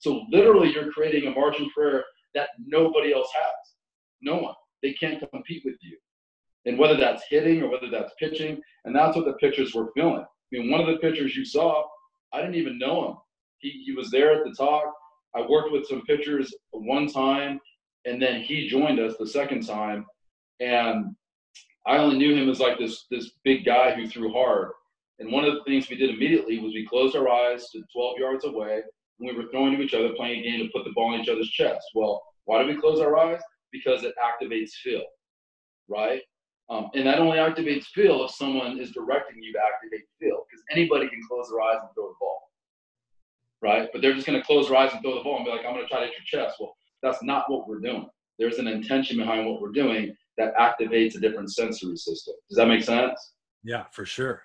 So 0.00 0.26
literally, 0.30 0.70
you're 0.70 0.92
creating 0.92 1.26
a 1.26 1.34
margin 1.34 1.70
for 1.74 1.82
error 1.82 2.04
that 2.34 2.50
nobody 2.66 3.14
else 3.14 3.30
has. 3.34 3.74
No 4.20 4.36
one. 4.36 4.54
They 4.82 4.92
can't 4.92 5.22
compete 5.30 5.62
with 5.64 5.76
you. 5.80 5.96
And 6.66 6.78
whether 6.78 6.96
that's 6.96 7.22
hitting 7.30 7.62
or 7.62 7.70
whether 7.70 7.88
that's 7.90 8.12
pitching, 8.18 8.60
and 8.84 8.94
that's 8.94 9.16
what 9.16 9.24
the 9.24 9.32
pitchers 9.34 9.74
were 9.74 9.90
feeling. 9.94 10.24
I 10.24 10.26
mean, 10.50 10.70
one 10.70 10.80
of 10.80 10.86
the 10.86 10.98
pitchers 10.98 11.34
you 11.34 11.46
saw, 11.46 11.84
I 12.34 12.40
didn't 12.40 12.56
even 12.56 12.78
know 12.78 13.08
him. 13.08 13.16
He, 13.58 13.82
he 13.86 13.92
was 13.92 14.10
there 14.10 14.32
at 14.32 14.44
the 14.44 14.52
talk. 14.52 14.92
I 15.34 15.40
worked 15.40 15.72
with 15.72 15.86
some 15.86 16.02
pitchers 16.02 16.54
one 16.72 17.08
time, 17.10 17.60
and 18.04 18.20
then 18.20 18.42
he 18.42 18.68
joined 18.68 19.00
us 19.00 19.14
the 19.18 19.26
second 19.26 19.66
time. 19.66 20.04
And 20.60 21.16
I 21.86 21.98
only 21.98 22.16
knew 22.16 22.34
him 22.34 22.48
as 22.48 22.60
like 22.60 22.78
this 22.78 23.06
this 23.10 23.32
big 23.44 23.64
guy 23.64 23.94
who 23.94 24.08
threw 24.08 24.32
hard. 24.32 24.70
And 25.18 25.30
one 25.30 25.44
of 25.44 25.54
the 25.54 25.64
things 25.64 25.88
we 25.88 25.96
did 25.96 26.10
immediately 26.10 26.58
was 26.58 26.72
we 26.72 26.86
closed 26.86 27.16
our 27.16 27.28
eyes 27.28 27.68
to 27.70 27.82
12 27.92 28.18
yards 28.18 28.44
away, 28.44 28.82
and 29.18 29.28
we 29.28 29.34
were 29.34 29.50
throwing 29.50 29.76
to 29.76 29.82
each 29.82 29.94
other, 29.94 30.14
playing 30.16 30.40
a 30.40 30.42
game 30.42 30.66
to 30.66 30.72
put 30.72 30.84
the 30.84 30.92
ball 30.92 31.14
in 31.14 31.20
each 31.20 31.28
other's 31.28 31.50
chest. 31.50 31.84
Well, 31.94 32.22
why 32.44 32.62
do 32.62 32.68
we 32.68 32.80
close 32.80 33.00
our 33.00 33.16
eyes? 33.16 33.40
Because 33.70 34.04
it 34.04 34.14
activates 34.18 34.72
feel, 34.82 35.04
right? 35.88 36.20
Um, 36.70 36.90
and 36.94 37.06
that 37.06 37.18
only 37.18 37.38
activates 37.38 37.84
feel 37.86 38.24
if 38.24 38.30
someone 38.32 38.80
is 38.80 38.92
directing 38.92 39.42
you 39.42 39.52
to 39.52 39.58
activate 39.58 40.06
feel, 40.18 40.44
because 40.48 40.64
anybody 40.70 41.08
can 41.08 41.20
close 41.28 41.50
their 41.50 41.60
eyes 41.60 41.78
and 41.82 41.90
throw 41.94 42.08
the 42.08 42.14
ball, 42.20 42.50
right? 43.60 43.88
But 43.92 44.00
they're 44.00 44.14
just 44.14 44.26
going 44.26 44.40
to 44.40 44.46
close 44.46 44.68
their 44.68 44.78
eyes 44.78 44.92
and 44.92 45.02
throw 45.02 45.16
the 45.16 45.22
ball 45.22 45.36
and 45.36 45.44
be 45.44 45.50
like, 45.50 45.66
I'm 45.66 45.74
going 45.74 45.84
to 45.84 45.88
try 45.88 46.00
to 46.00 46.06
hit 46.06 46.14
your 46.14 46.44
chest. 46.44 46.56
Well, 46.58 46.74
that's 47.02 47.22
not 47.22 47.50
what 47.50 47.68
we're 47.68 47.80
doing. 47.80 48.08
There's 48.38 48.58
an 48.58 48.68
intention 48.68 49.18
behind 49.18 49.46
what 49.46 49.60
we're 49.60 49.72
doing 49.72 50.16
that 50.38 50.54
activates 50.56 51.16
a 51.16 51.20
different 51.20 51.52
sensory 51.52 51.96
system. 51.96 52.34
Does 52.48 52.56
that 52.56 52.68
make 52.68 52.82
sense? 52.82 53.34
Yeah, 53.64 53.84
for 53.92 54.04
sure. 54.04 54.42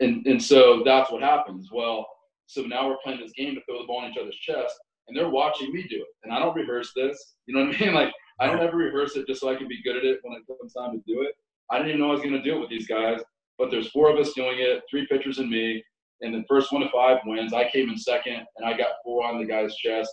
And 0.00 0.26
and 0.26 0.42
so 0.42 0.82
that's 0.84 1.10
what 1.10 1.22
happens. 1.22 1.70
Well, 1.72 2.06
so 2.46 2.62
now 2.62 2.88
we're 2.88 2.96
playing 3.02 3.20
this 3.20 3.32
game 3.32 3.54
to 3.54 3.60
throw 3.64 3.80
the 3.80 3.86
ball 3.86 4.04
in 4.04 4.12
each 4.12 4.18
other's 4.18 4.36
chest, 4.36 4.74
and 5.06 5.16
they're 5.16 5.28
watching 5.28 5.72
me 5.72 5.86
do 5.88 5.96
it. 5.96 6.08
And 6.24 6.32
I 6.32 6.38
don't 6.38 6.56
rehearse 6.56 6.92
this. 6.94 7.34
You 7.46 7.54
know 7.54 7.66
what 7.66 7.76
I 7.76 7.80
mean? 7.80 7.94
Like 7.94 8.12
I 8.40 8.46
don't 8.46 8.60
ever 8.60 8.76
rehearse 8.76 9.16
it 9.16 9.26
just 9.26 9.40
so 9.40 9.50
I 9.50 9.56
can 9.56 9.68
be 9.68 9.82
good 9.82 9.96
at 9.96 10.04
it 10.04 10.20
when 10.22 10.38
it 10.38 10.46
comes 10.46 10.72
time 10.72 10.92
to 10.92 11.12
do 11.12 11.22
it. 11.22 11.34
I 11.70 11.78
didn't 11.78 11.90
even 11.90 12.00
know 12.00 12.10
I 12.10 12.12
was 12.12 12.22
going 12.22 12.34
to 12.34 12.42
do 12.42 12.56
it 12.56 12.60
with 12.60 12.70
these 12.70 12.86
guys, 12.86 13.20
but 13.58 13.70
there's 13.70 13.90
four 13.90 14.10
of 14.10 14.18
us 14.18 14.32
doing 14.32 14.58
it, 14.58 14.82
three 14.88 15.06
pitchers 15.06 15.38
and 15.38 15.50
me, 15.50 15.82
and 16.20 16.34
the 16.34 16.44
first 16.48 16.72
one 16.72 16.82
to 16.82 16.88
five 16.90 17.18
wins. 17.26 17.52
I 17.52 17.68
came 17.68 17.90
in 17.90 17.98
second, 17.98 18.46
and 18.56 18.66
I 18.66 18.76
got 18.76 19.02
four 19.04 19.24
on 19.26 19.38
the 19.38 19.44
guy's 19.44 19.74
chest, 19.76 20.12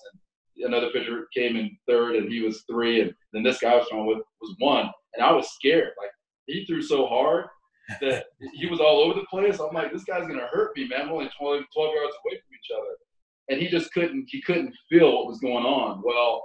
and 0.58 0.66
another 0.66 0.90
pitcher 0.90 1.28
came 1.34 1.56
in 1.56 1.78
third, 1.88 2.16
and 2.16 2.32
he 2.32 2.42
was 2.42 2.64
three, 2.70 3.02
and 3.02 3.14
then 3.32 3.44
this 3.44 3.60
guy 3.60 3.72
I 3.72 3.76
was 3.78 3.88
throwing 3.90 4.08
with 4.08 4.20
was 4.42 4.56
one, 4.58 4.90
and 5.16 5.26
I 5.26 5.32
was 5.32 5.50
scared. 5.52 5.92
Like 6.02 6.12
he 6.48 6.66
threw 6.66 6.82
so 6.82 7.08
hard 7.08 7.46
that 8.02 8.26
he 8.54 8.68
was 8.68 8.80
all 8.80 9.00
over 9.00 9.14
the 9.14 9.26
place. 9.30 9.60
I'm 9.60 9.74
like, 9.74 9.92
this 9.92 10.04
guy's 10.04 10.28
gonna 10.28 10.48
hurt 10.52 10.76
me, 10.76 10.88
man. 10.88 11.08
We're 11.08 11.16
only 11.16 11.32
12, 11.38 11.64
12 11.74 11.96
yards 11.96 12.16
away 12.26 12.40
from 12.40 12.56
each 12.56 12.72
other, 12.76 12.98
and 13.50 13.62
he 13.62 13.68
just 13.68 13.92
couldn't. 13.94 14.26
He 14.30 14.42
couldn't 14.42 14.74
feel 14.90 15.14
what 15.14 15.28
was 15.28 15.40
going 15.40 15.66
on. 15.66 16.02
Well, 16.04 16.44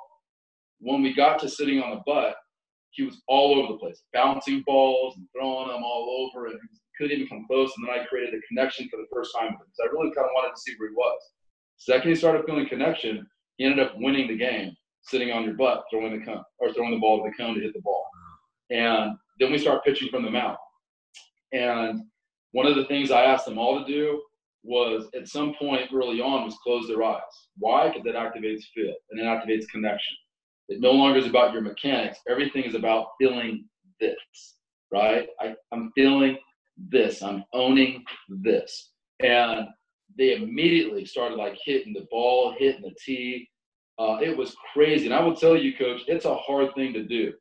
when 0.81 1.03
we 1.03 1.15
got 1.15 1.39
to 1.41 1.49
sitting 1.49 1.83
on 1.83 1.91
the 1.91 2.03
butt, 2.07 2.37
he 2.91 3.05
was 3.05 3.21
all 3.29 3.59
over 3.59 3.73
the 3.73 3.79
place, 3.79 4.03
bouncing 4.13 4.63
balls 4.67 5.17
and 5.17 5.27
throwing 5.35 5.69
them 5.69 5.83
all 5.85 6.31
over, 6.35 6.47
and 6.47 6.59
couldn't 6.99 7.17
even 7.17 7.29
come 7.29 7.47
close. 7.47 7.73
And 7.77 7.89
then 7.89 8.01
I 8.01 8.05
created 8.07 8.35
a 8.35 8.47
connection 8.49 8.89
for 8.91 8.97
the 8.97 9.07
first 9.13 9.35
time 9.35 9.53
with 9.53 9.61
him. 9.61 9.73
So 9.73 9.85
I 9.85 9.93
really 9.93 10.15
kind 10.15 10.27
of 10.27 10.33
wanted 10.35 10.55
to 10.55 10.61
see 10.61 10.75
where 10.77 10.89
he 10.89 10.95
was. 10.95 11.21
Second, 11.77 12.11
he 12.11 12.15
started 12.15 12.45
feeling 12.45 12.69
connection. 12.69 13.27
He 13.57 13.65
ended 13.65 13.87
up 13.87 13.95
winning 13.97 14.29
the 14.29 14.37
game, 14.37 14.75
sitting 15.03 15.31
on 15.31 15.45
your 15.45 15.55
butt, 15.55 15.85
throwing 15.91 16.19
the 16.19 16.25
cone 16.25 16.43
or 16.59 16.73
throwing 16.73 16.93
the 16.93 16.99
ball 16.99 17.23
to 17.23 17.31
the 17.31 17.37
cone 17.37 17.55
to 17.55 17.61
hit 17.61 17.73
the 17.73 17.81
ball. 17.81 18.05
And 18.71 19.17
then 19.39 19.51
we 19.51 19.59
start 19.59 19.85
pitching 19.85 20.09
from 20.09 20.25
the 20.25 20.31
mound. 20.31 20.57
And 21.53 22.03
one 22.53 22.67
of 22.67 22.77
the 22.77 22.85
things 22.85 23.11
I 23.11 23.25
asked 23.25 23.47
them 23.47 23.59
all 23.59 23.79
to 23.79 23.87
do 23.87 24.23
was 24.63 25.09
at 25.15 25.29
some 25.29 25.55
point 25.55 25.91
early 25.93 26.21
on 26.21 26.45
was 26.45 26.59
close 26.63 26.87
their 26.87 27.03
eyes. 27.03 27.23
Why? 27.59 27.89
Because 27.89 28.05
that 28.05 28.15
activates 28.15 28.65
feel 28.75 28.95
and 29.11 29.21
it 29.21 29.25
activates 29.25 29.69
connection. 29.71 30.15
It 30.69 30.81
no 30.81 30.93
longer 30.93 31.19
is 31.19 31.27
about 31.27 31.53
your 31.53 31.63
mechanics. 31.63 32.21
Everything 32.29 32.65
is 32.65 32.75
about 32.75 33.09
feeling 33.19 33.65
this, 34.01 34.15
right? 34.93 35.29
I, 35.41 35.57
I'm 35.73 35.91
feeling 35.95 36.39
this. 36.77 37.23
I'm 37.23 37.45
owning 37.53 38.05
this. 38.29 38.91
And 39.21 39.67
they 40.17 40.35
immediately 40.35 41.05
started 41.05 41.37
like 41.37 41.59
hitting 41.65 41.93
the 41.93 42.07
ball, 42.11 42.55
hitting 42.59 42.83
the 42.83 42.95
tee. 43.05 43.49
Uh, 43.99 44.19
it 44.23 44.37
was 44.37 44.55
crazy. 44.73 45.07
And 45.07 45.15
I 45.15 45.23
will 45.23 45.37
tell 45.37 45.57
you, 45.57 45.77
coach, 45.77 46.03
it's 46.07 46.25
a 46.25 46.35
hard 46.35 46.75
thing 46.75 46.93
to 46.93 47.03
do. 47.03 47.33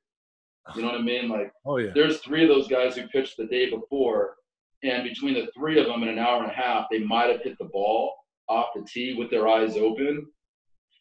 You 0.76 0.82
know 0.82 0.90
what 0.90 1.00
I 1.00 1.04
mean? 1.04 1.30
Like, 1.30 1.52
oh 1.66 1.78
yeah. 1.78 1.92
There's 1.94 2.20
three 2.20 2.44
of 2.44 2.50
those 2.50 2.68
guys 2.68 2.96
who 2.96 3.08
pitched 3.08 3.38
the 3.38 3.46
day 3.46 3.70
before, 3.70 4.36
and 4.84 5.04
between 5.04 5.34
the 5.34 5.48
three 5.56 5.80
of 5.80 5.88
them 5.88 6.04
in 6.04 6.10
an 6.10 6.20
hour 6.20 6.42
and 6.42 6.52
a 6.52 6.54
half, 6.54 6.88
they 6.90 7.00
might 7.00 7.30
have 7.30 7.42
hit 7.42 7.58
the 7.58 7.66
ball 7.66 8.14
off 8.48 8.68
the 8.76 8.86
tee 8.92 9.14
with 9.14 9.30
their 9.30 9.48
eyes 9.48 9.76
open 9.78 10.26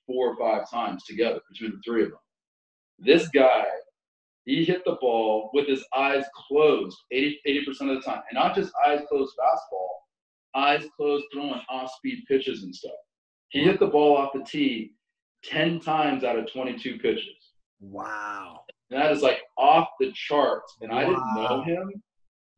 four 0.06 0.32
or 0.32 0.36
five 0.36 0.68
times 0.70 1.04
together 1.04 1.40
between 1.50 1.72
the 1.72 1.80
three 1.84 2.02
of 2.02 2.10
them. 2.10 2.18
This 2.98 3.28
guy, 3.28 3.64
he 4.44 4.64
hit 4.64 4.84
the 4.84 4.96
ball 5.00 5.50
with 5.52 5.68
his 5.68 5.84
eyes 5.96 6.24
closed 6.48 6.96
80, 7.12 7.40
80% 7.46 7.68
of 7.68 7.86
the 7.88 8.00
time. 8.00 8.22
And 8.30 8.34
not 8.34 8.54
just 8.54 8.72
eyes 8.86 9.02
closed 9.08 9.34
fastball, 9.38 9.88
eyes 10.54 10.84
closed 10.96 11.26
throwing 11.32 11.60
off 11.68 11.92
speed 11.96 12.24
pitches 12.26 12.62
and 12.62 12.74
stuff. 12.74 12.92
He 13.50 13.62
hit 13.62 13.78
the 13.78 13.86
ball 13.86 14.16
off 14.16 14.32
the 14.32 14.42
tee 14.42 14.94
10 15.44 15.80
times 15.80 16.24
out 16.24 16.38
of 16.38 16.50
22 16.50 16.98
pitches. 16.98 17.52
Wow. 17.80 18.62
And 18.90 19.00
that 19.00 19.12
is 19.12 19.22
like 19.22 19.40
off 19.56 19.88
the 20.00 20.12
charts. 20.14 20.76
And 20.80 20.92
I 20.92 21.04
didn't 21.04 21.34
know 21.34 21.62
him. 21.62 21.92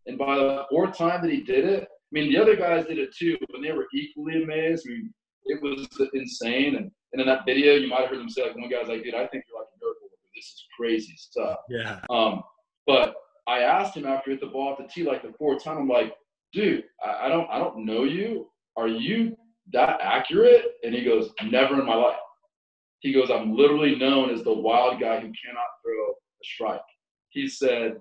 And 0.07 0.18
by 0.18 0.37
the 0.37 0.64
fourth 0.70 0.97
time 0.97 1.22
that 1.22 1.31
he 1.31 1.43
did 1.43 1.64
it, 1.64 1.83
I 1.83 2.11
mean, 2.12 2.33
the 2.33 2.41
other 2.41 2.57
guys 2.57 2.87
did 2.87 2.99
it 2.99 3.14
too, 3.16 3.37
and 3.53 3.64
they 3.64 3.72
were 3.72 3.87
equally 3.95 4.43
amazed. 4.43 4.87
I 4.89 4.93
mean, 4.93 5.14
it 5.45 5.62
was 5.62 5.87
insane. 6.12 6.76
And, 6.76 6.91
and 7.12 7.20
in 7.20 7.26
that 7.26 7.45
video, 7.47 7.74
you 7.74 7.89
might 7.89 8.01
have 8.01 8.11
heard 8.11 8.18
them 8.18 8.28
say, 8.28 8.43
like, 8.43 8.57
one 8.57 8.68
guy's 8.68 8.89
like, 8.89 9.05
dude, 9.05 9.14
I 9.14 9.26
think 9.26 9.45
you're 9.49 9.59
like 9.59 9.68
a 9.74 9.78
miracle 9.81 10.03
worker. 10.05 10.31
This 10.35 10.45
is 10.45 10.64
crazy 10.76 11.14
stuff. 11.16 11.59
Yeah. 11.68 12.01
Um, 12.11 12.43
but 12.87 13.14
I 13.47 13.61
asked 13.61 13.97
him 13.97 14.07
after 14.07 14.31
he 14.31 14.37
hit 14.37 14.41
the 14.41 14.47
ball 14.47 14.72
at 14.72 14.78
the 14.78 14.93
tee 14.93 15.09
like 15.09 15.22
the 15.22 15.33
fourth 15.39 15.62
time, 15.62 15.78
I'm 15.78 15.89
like, 15.89 16.14
dude, 16.53 16.85
I, 17.05 17.26
I 17.26 17.28
don't 17.28 17.49
I 17.51 17.59
don't 17.59 17.85
know 17.85 18.05
you. 18.05 18.49
Are 18.76 18.89
you 18.89 19.37
that 19.72 20.01
accurate? 20.01 20.64
And 20.83 20.95
he 20.95 21.05
goes, 21.05 21.31
never 21.45 21.78
in 21.78 21.87
my 21.87 21.95
life. 21.95 22.16
He 23.01 23.12
goes, 23.12 23.30
I'm 23.30 23.57
literally 23.57 23.96
known 23.96 24.30
as 24.30 24.42
the 24.42 24.53
wild 24.53 25.01
guy 25.01 25.16
who 25.16 25.32
cannot 25.44 25.68
throw 25.82 26.11
a 26.11 26.44
strike. 26.44 26.80
He 27.30 27.48
said, 27.48 28.01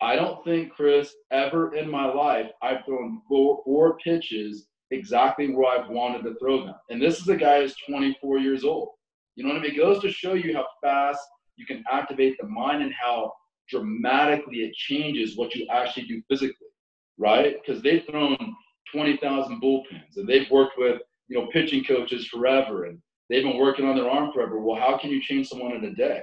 I 0.00 0.16
don't 0.16 0.44
think, 0.44 0.72
Chris, 0.72 1.14
ever 1.30 1.74
in 1.74 1.90
my 1.90 2.06
life 2.06 2.50
I've 2.62 2.84
thrown 2.84 3.20
four, 3.28 3.60
four 3.64 3.98
pitches 3.98 4.68
exactly 4.90 5.50
where 5.54 5.78
I've 5.78 5.90
wanted 5.90 6.22
to 6.22 6.36
throw 6.38 6.64
them. 6.64 6.74
And 6.88 7.02
this 7.02 7.20
is 7.20 7.28
a 7.28 7.36
guy 7.36 7.60
who's 7.60 7.74
24 7.88 8.38
years 8.38 8.64
old. 8.64 8.90
You 9.36 9.44
know 9.44 9.50
what 9.50 9.58
I 9.58 9.62
mean? 9.62 9.72
It 9.72 9.76
goes 9.76 10.00
to 10.02 10.10
show 10.10 10.34
you 10.34 10.54
how 10.54 10.66
fast 10.82 11.20
you 11.56 11.66
can 11.66 11.84
activate 11.90 12.36
the 12.40 12.46
mind 12.46 12.82
and 12.82 12.92
how 12.92 13.32
dramatically 13.68 14.58
it 14.58 14.74
changes 14.74 15.36
what 15.36 15.54
you 15.54 15.66
actually 15.70 16.04
do 16.04 16.22
physically, 16.28 16.68
right? 17.18 17.56
Because 17.60 17.82
they've 17.82 18.04
thrown 18.06 18.36
20,000 18.92 19.60
bullpens 19.60 20.16
and 20.16 20.28
they've 20.28 20.50
worked 20.50 20.78
with, 20.78 21.02
you 21.28 21.38
know, 21.38 21.48
pitching 21.52 21.84
coaches 21.84 22.26
forever 22.26 22.86
and 22.86 22.98
they've 23.28 23.42
been 23.42 23.58
working 23.58 23.86
on 23.86 23.96
their 23.96 24.10
arm 24.10 24.32
forever. 24.32 24.60
Well, 24.60 24.80
how 24.80 24.98
can 24.98 25.10
you 25.10 25.22
change 25.22 25.48
someone 25.48 25.72
in 25.72 25.84
a 25.84 25.94
day? 25.94 26.22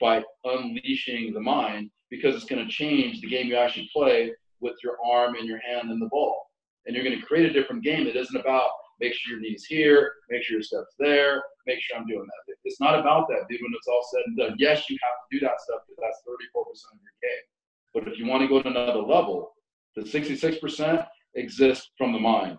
By 0.00 0.22
unleashing 0.44 1.32
the 1.32 1.40
mind 1.40 1.90
because 2.10 2.34
it's 2.34 2.44
going 2.44 2.64
to 2.64 2.70
change 2.70 3.20
the 3.20 3.28
game 3.28 3.46
you 3.46 3.56
actually 3.56 3.88
play 3.92 4.32
with 4.60 4.74
your 4.82 4.96
arm 5.04 5.34
and 5.36 5.46
your 5.46 5.60
hand 5.60 5.90
and 5.90 6.00
the 6.00 6.08
ball. 6.08 6.46
And 6.86 6.94
you're 6.94 7.04
going 7.04 7.18
to 7.18 7.26
create 7.26 7.48
a 7.48 7.52
different 7.52 7.84
game 7.84 8.04
that 8.04 8.16
isn't 8.16 8.40
about 8.40 8.70
make 9.02 9.14
sure 9.14 9.32
your 9.32 9.40
knees 9.40 9.64
here, 9.64 10.12
make 10.30 10.42
sure 10.42 10.56
your 10.56 10.62
steps 10.62 10.94
there, 10.98 11.42
make 11.66 11.80
sure 11.80 11.98
I'm 11.98 12.06
doing 12.06 12.24
that. 12.24 12.54
It's 12.64 12.80
not 12.80 12.98
about 12.98 13.26
that, 13.28 13.46
dude, 13.50 13.60
when 13.60 13.72
it's 13.76 13.88
all 13.88 14.06
said 14.12 14.22
and 14.26 14.36
done. 14.36 14.54
Yes, 14.58 14.88
you 14.88 14.96
have 15.02 15.12
to 15.30 15.38
do 15.38 15.44
that 15.44 15.60
stuff 15.60 15.80
because 15.88 16.00
that's 16.00 16.22
34% 16.28 16.62
of 16.64 17.00
your 17.02 17.18
game. 17.20 17.44
But 17.92 18.08
if 18.08 18.18
you 18.18 18.26
want 18.26 18.42
to 18.42 18.48
go 18.48 18.62
to 18.62 18.68
another 18.68 19.00
level, 19.00 19.52
the 19.96 20.02
66% 20.02 21.06
exists 21.34 21.90
from 21.98 22.12
the 22.12 22.20
mind. 22.20 22.58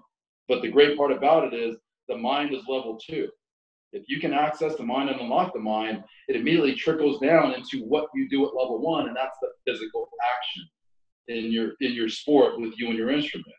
But 0.50 0.62
the 0.62 0.70
great 0.70 0.98
part 0.98 1.12
about 1.12 1.46
it 1.46 1.54
is 1.54 1.78
the 2.10 2.18
mind 2.18 2.54
is 2.54 2.64
level 2.68 3.00
two. 3.00 3.30
If 3.94 4.04
you 4.08 4.20
can 4.20 4.34
access 4.34 4.76
the 4.76 4.84
mind 4.84 5.10
and 5.10 5.22
unlock 5.22 5.54
the 5.54 5.60
mind, 5.60 6.04
it 6.28 6.36
immediately 6.36 6.74
trickles 6.74 7.20
down 7.20 7.54
into 7.54 7.86
what 7.86 8.08
you 8.16 8.28
do 8.28 8.46
at 8.48 8.56
level 8.56 8.82
one, 8.82 9.08
and 9.08 9.16
that's 9.16 9.38
the 9.42 9.50
physical 9.66 10.10
action 10.36 10.68
in 11.28 11.52
your 11.52 11.74
in 11.80 11.94
your 11.94 12.10
sport 12.10 12.60
with 12.60 12.74
you 12.78 12.88
and 12.90 12.98
your 12.98 13.12
instrument. 13.12 13.56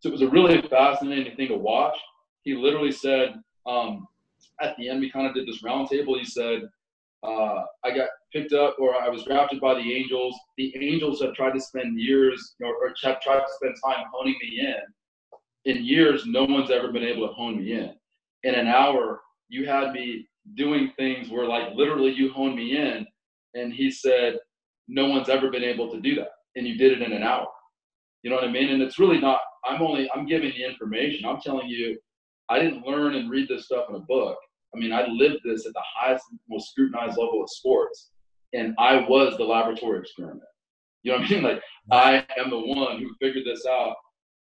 So 0.00 0.08
it 0.08 0.12
was 0.12 0.22
a 0.22 0.28
really 0.28 0.60
fascinating 0.62 1.36
thing 1.36 1.48
to 1.48 1.56
watch. 1.56 1.96
He 2.42 2.54
literally 2.54 2.92
said 2.92 3.36
um, 3.66 4.06
at 4.60 4.76
the 4.76 4.88
end 4.88 5.00
we 5.00 5.10
kind 5.10 5.26
of 5.26 5.34
did 5.34 5.46
this 5.46 5.62
roundtable. 5.62 6.18
He 6.18 6.24
said, 6.24 6.62
uh, 7.22 7.62
"I 7.84 7.94
got 7.94 8.08
picked 8.32 8.52
up, 8.52 8.76
or 8.80 8.94
I 8.96 9.08
was 9.08 9.24
drafted 9.24 9.60
by 9.60 9.74
the 9.74 9.94
Angels. 9.94 10.36
The 10.58 10.74
Angels 10.80 11.22
have 11.22 11.34
tried 11.34 11.54
to 11.54 11.60
spend 11.60 11.98
years, 11.98 12.56
or, 12.60 12.74
or 12.74 12.94
have 13.04 13.20
tried 13.20 13.40
to 13.40 13.52
spend 13.56 13.74
time 13.84 14.04
honing 14.12 14.36
me 14.42 14.60
in. 14.60 15.72
In 15.72 15.84
years, 15.84 16.26
no 16.26 16.44
one's 16.44 16.70
ever 16.70 16.92
been 16.92 17.02
able 17.02 17.26
to 17.26 17.34
hone 17.34 17.58
me 17.58 17.72
in. 17.72 17.94
In 18.42 18.54
an 18.54 18.68
hour, 18.68 19.20
you 19.48 19.66
had 19.66 19.92
me 19.92 20.26
doing 20.54 20.92
things 20.96 21.28
where 21.28 21.46
like 21.46 21.74
literally 21.74 22.12
you 22.12 22.32
honed 22.32 22.56
me 22.56 22.76
in 22.76 23.06
and 23.54 23.72
he 23.72 23.90
said 23.90 24.38
no 24.88 25.08
one's 25.08 25.28
ever 25.28 25.50
been 25.50 25.64
able 25.64 25.90
to 25.90 26.00
do 26.00 26.14
that 26.14 26.30
and 26.54 26.66
you 26.66 26.76
did 26.76 26.92
it 26.92 27.02
in 27.02 27.12
an 27.12 27.22
hour. 27.22 27.46
You 28.22 28.30
know 28.30 28.36
what 28.36 28.44
i 28.44 28.50
mean? 28.50 28.70
And 28.70 28.82
it's 28.82 28.98
really 28.98 29.20
not 29.20 29.40
i'm 29.64 29.82
only 29.82 30.08
i'm 30.14 30.26
giving 30.26 30.50
the 30.50 30.64
information. 30.64 31.26
I'm 31.26 31.40
telling 31.40 31.68
you 31.68 31.98
i 32.48 32.58
didn't 32.58 32.86
learn 32.86 33.14
and 33.14 33.30
read 33.30 33.48
this 33.48 33.66
stuff 33.66 33.86
in 33.88 33.96
a 33.96 34.00
book. 34.00 34.36
I 34.74 34.78
mean 34.78 34.92
i 34.92 35.06
lived 35.06 35.40
this 35.44 35.66
at 35.66 35.72
the 35.72 35.82
highest 35.96 36.24
most 36.48 36.70
scrutinized 36.70 37.18
level 37.18 37.42
of 37.42 37.50
sports 37.50 38.10
and 38.52 38.74
i 38.78 38.96
was 39.08 39.36
the 39.36 39.44
laboratory 39.44 40.00
experiment. 40.00 40.42
You 41.02 41.12
know 41.12 41.18
what 41.18 41.30
i 41.30 41.34
mean? 41.34 41.42
Like 41.44 41.62
i 41.92 42.26
am 42.38 42.50
the 42.50 42.58
one 42.58 42.98
who 42.98 43.14
figured 43.20 43.44
this 43.46 43.64
out 43.66 43.94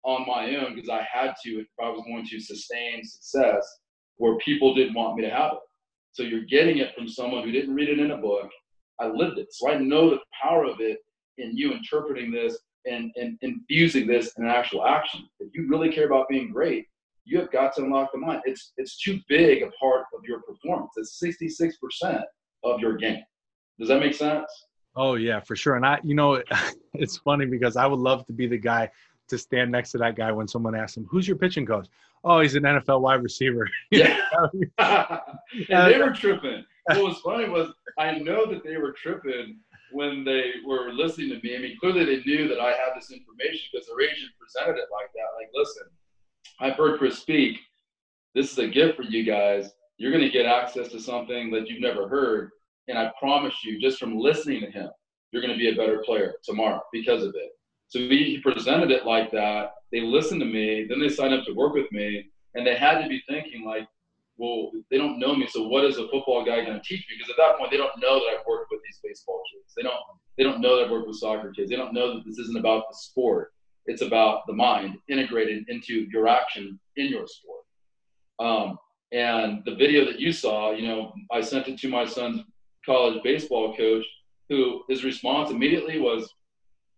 on 0.05 0.26
my 0.26 0.57
own 0.57 0.74
because 0.74 0.88
i 0.88 1.07
had 1.11 1.34
to 1.44 1.61
if 1.61 1.66
i 1.82 1.88
was 1.88 2.03
going 2.07 2.26
to 2.26 2.40
sustain 2.40 3.05
success 3.05 3.66
where 4.19 4.37
people 4.39 4.75
didn't 4.75 4.95
want 4.95 5.17
me 5.17 5.23
to 5.23 5.31
have 5.31 5.53
it. 5.53 5.59
So 6.12 6.23
you're 6.23 6.45
getting 6.45 6.79
it 6.79 6.95
from 6.95 7.09
someone 7.09 7.45
who 7.45 7.53
didn't 7.53 7.75
read 7.75 7.89
it 7.89 7.99
in 7.99 8.12
a 8.12 8.17
book. 8.17 8.51
I 8.99 9.09
lived 9.09 9.39
it. 9.39 9.49
So 9.51 9.71
I 9.71 9.79
know 9.79 10.11
the 10.11 10.21
power 10.43 10.64
of 10.64 10.81
it 10.81 10.99
in 11.39 11.57
you 11.57 11.73
interpreting 11.73 12.31
this 12.31 12.57
and, 12.87 13.11
and 13.17 13.37
infusing 13.43 14.07
this 14.07 14.33
in 14.39 14.47
actual 14.47 14.87
action. 14.87 15.29
If 15.41 15.55
you 15.55 15.69
really 15.69 15.93
care 15.93 16.07
about 16.07 16.29
being 16.29 16.51
great, 16.51 16.87
you 17.25 17.39
have 17.41 17.51
got 17.51 17.75
to 17.75 17.83
unlock 17.83 18.12
the 18.12 18.19
mind. 18.19 18.41
It's 18.45 18.73
it's 18.77 19.03
too 19.03 19.21
big 19.29 19.62
a 19.62 19.71
part 19.81 20.07
of 20.17 20.23
your 20.25 20.41
performance. 20.43 20.93
It's 20.97 21.21
66% 21.23 22.23
of 22.62 22.81
your 22.81 22.97
game. 22.97 23.23
Does 23.79 23.89
that 23.89 24.01
make 24.01 24.14
sense? 24.14 24.47
Oh 24.95 25.17
yeah, 25.17 25.41
for 25.41 25.57
sure. 25.57 25.75
And 25.75 25.85
I, 25.85 25.99
you 26.03 26.14
know, 26.14 26.43
it's 26.95 27.19
funny 27.19 27.45
because 27.45 27.77
I 27.77 27.87
would 27.87 27.99
love 27.99 28.25
to 28.27 28.33
be 28.33 28.47
the 28.47 28.57
guy 28.57 28.89
to 29.29 29.37
stand 29.37 29.73
next 29.73 29.91
to 29.91 29.99
that 29.99 30.14
guy 30.14 30.31
when 30.31 30.47
someone 30.47 30.75
asks 30.75 30.97
him, 30.97 31.07
"Who's 31.11 31.27
your 31.27 31.37
pitching 31.37 31.67
coach?" 31.67 31.89
Oh, 32.27 32.41
he's 32.41 32.55
an 32.55 32.64
NFL 32.64 33.01
wide 33.01 33.22
receiver. 33.22 33.68
Yeah. 33.91 34.18
and 34.79 35.93
they 35.93 35.99
were 35.99 36.12
tripping. 36.12 36.64
What 36.87 37.03
was 37.03 37.20
funny 37.20 37.49
was 37.49 37.72
I 37.99 38.18
know 38.18 38.47
that 38.47 38.62
they 38.64 38.77
were 38.77 38.93
tripping 38.93 39.59
when 39.93 40.24
they 40.24 40.53
were 40.64 40.93
listening 40.93 41.31
to 41.31 41.41
me, 41.43 41.57
I 41.57 41.61
mean, 41.61 41.77
clearly 41.81 42.05
they 42.05 42.22
knew 42.24 42.49
that 42.49 42.61
I 42.61 42.70
had 42.70 42.95
this 42.97 43.11
information 43.11 43.68
because 43.72 43.87
their 43.87 44.01
agent 44.01 44.33
presented 44.39 44.79
it 44.79 44.89
like 44.93 45.11
that. 45.14 45.37
Like, 45.39 45.51
listen, 45.55 45.85
I've 46.61 46.77
heard 46.77 46.99
Chris 46.99 47.18
speak. 47.18 47.59
This 48.35 48.53
is 48.53 48.59
a 48.59 48.68
gift 48.68 48.97
for 48.97 49.03
you 49.03 49.24
guys. 49.24 49.70
You're 49.97 50.12
going 50.12 50.24
to 50.24 50.31
get 50.31 50.47
access 50.47 50.89
to 50.89 51.01
something 51.01 51.51
that 51.53 51.68
you've 51.68 51.81
never 51.81 52.09
heard. 52.09 52.51
And 52.89 52.99
I 52.99 53.12
promise 53.18 53.64
you, 53.64 53.81
just 53.81 53.99
from 53.99 54.18
listening 54.18 54.61
to 54.61 54.70
him, 54.70 54.91
you're 55.33 55.43
going 55.43 55.55
to 55.55 55.59
be 55.59 55.70
a 55.70 55.77
better 55.77 56.03
player 56.05 56.35
tomorrow 56.45 56.83
because 56.93 57.22
of 57.22 57.35
it. 57.35 57.51
So 57.89 57.99
he 57.99 58.41
presented 58.43 58.91
it 58.91 59.07
like 59.07 59.31
that. 59.33 59.72
They 59.93 60.01
listened 60.01 60.41
to 60.41 60.47
me. 60.47 60.87
Then 60.89 61.01
they 61.01 61.09
signed 61.09 61.34
up 61.34 61.45
to 61.47 61.53
work 61.53 61.74
with 61.74 61.91
me. 61.93 62.30
And 62.55 62.66
they 62.66 62.76
had 62.76 63.03
to 63.03 63.09
be 63.09 63.22
thinking, 63.28 63.64
like, 63.64 63.87
well, 64.39 64.70
they 64.91 64.99
don't 64.99 65.18
know 65.18 65.34
me, 65.34 65.47
so 65.47 65.66
what 65.66 65.84
is 65.84 65.97
a 65.97 66.09
football 66.09 66.45
guy 66.45 66.62
going 66.64 66.78
to 66.78 66.82
teach 66.87 67.07
me? 67.09 67.16
Because 67.16 67.30
at 67.30 67.37
that 67.39 67.59
point, 67.59 67.70
they 67.70 67.78
don't 67.78 67.99
know 68.01 68.18
that 68.18 68.39
I've 68.39 68.47
worked 68.47 68.70
with 68.70 68.80
these 68.84 69.01
baseball 69.03 69.43
kids. 69.53 69.72
They 69.76 69.82
don't. 69.82 69.95
They 70.37 70.45
don't 70.45 70.61
know 70.61 70.76
that 70.76 70.84
I've 70.84 70.91
worked 70.91 71.09
with 71.09 71.16
soccer 71.16 71.51
kids. 71.57 71.70
They 71.70 71.76
don't 71.76 71.95
know 71.95 72.14
that 72.14 72.24
this 72.26 72.39
isn't 72.39 72.59
about 72.59 72.84
the 72.91 72.97
sport. 72.97 73.53
It's 73.87 74.03
about 74.03 74.47
the 74.47 74.53
mind 74.53 74.97
integrated 75.09 75.64
into 75.68 76.07
your 76.12 76.28
action 76.28 76.78
in 76.97 77.07
your 77.07 77.26
sport. 77.26 77.62
Um, 78.39 78.78
and 79.12 79.62
the 79.64 79.74
video 79.74 80.05
that 80.05 80.20
you 80.20 80.32
saw, 80.32 80.72
you 80.72 80.87
know, 80.87 81.14
I 81.32 81.41
sent 81.41 81.68
it 81.68 81.78
to 81.78 81.89
my 81.89 82.05
son's 82.05 82.43
college 82.84 83.22
baseball 83.22 83.74
coach, 83.74 84.05
who 84.51 84.82
his 84.91 85.05
response 85.05 85.51
immediately 85.51 85.99
was, 85.99 86.30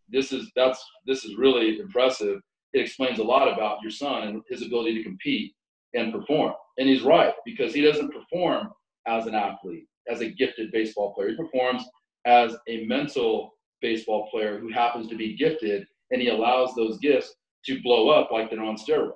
"This 0.08 0.32
is 0.32 0.50
that's 0.56 0.84
this 1.06 1.24
is 1.24 1.36
really 1.36 1.78
impressive. 1.78 2.40
It 2.72 2.80
explains 2.80 3.18
a 3.18 3.24
lot 3.24 3.52
about 3.52 3.82
your 3.82 3.90
son 3.90 4.28
and 4.28 4.42
his 4.48 4.62
ability 4.62 4.94
to 4.94 5.02
compete 5.02 5.54
and 5.94 6.12
perform." 6.12 6.54
And 6.78 6.88
he's 6.88 7.02
right 7.02 7.34
because 7.44 7.74
he 7.74 7.82
doesn't 7.82 8.12
perform 8.12 8.72
as 9.06 9.26
an 9.26 9.34
athlete, 9.34 9.86
as 10.08 10.20
a 10.20 10.28
gifted 10.30 10.70
baseball 10.70 11.14
player. 11.14 11.30
He 11.30 11.36
performs 11.36 11.84
as 12.26 12.56
a 12.68 12.84
mental 12.86 13.54
baseball 13.80 14.28
player 14.30 14.58
who 14.58 14.72
happens 14.72 15.08
to 15.08 15.16
be 15.16 15.36
gifted 15.36 15.86
and 16.10 16.20
he 16.20 16.28
allows 16.28 16.74
those 16.74 16.98
gifts 16.98 17.34
to 17.66 17.82
blow 17.82 18.08
up 18.08 18.30
like 18.30 18.50
they're 18.50 18.62
on 18.62 18.76
steroids. 18.76 19.12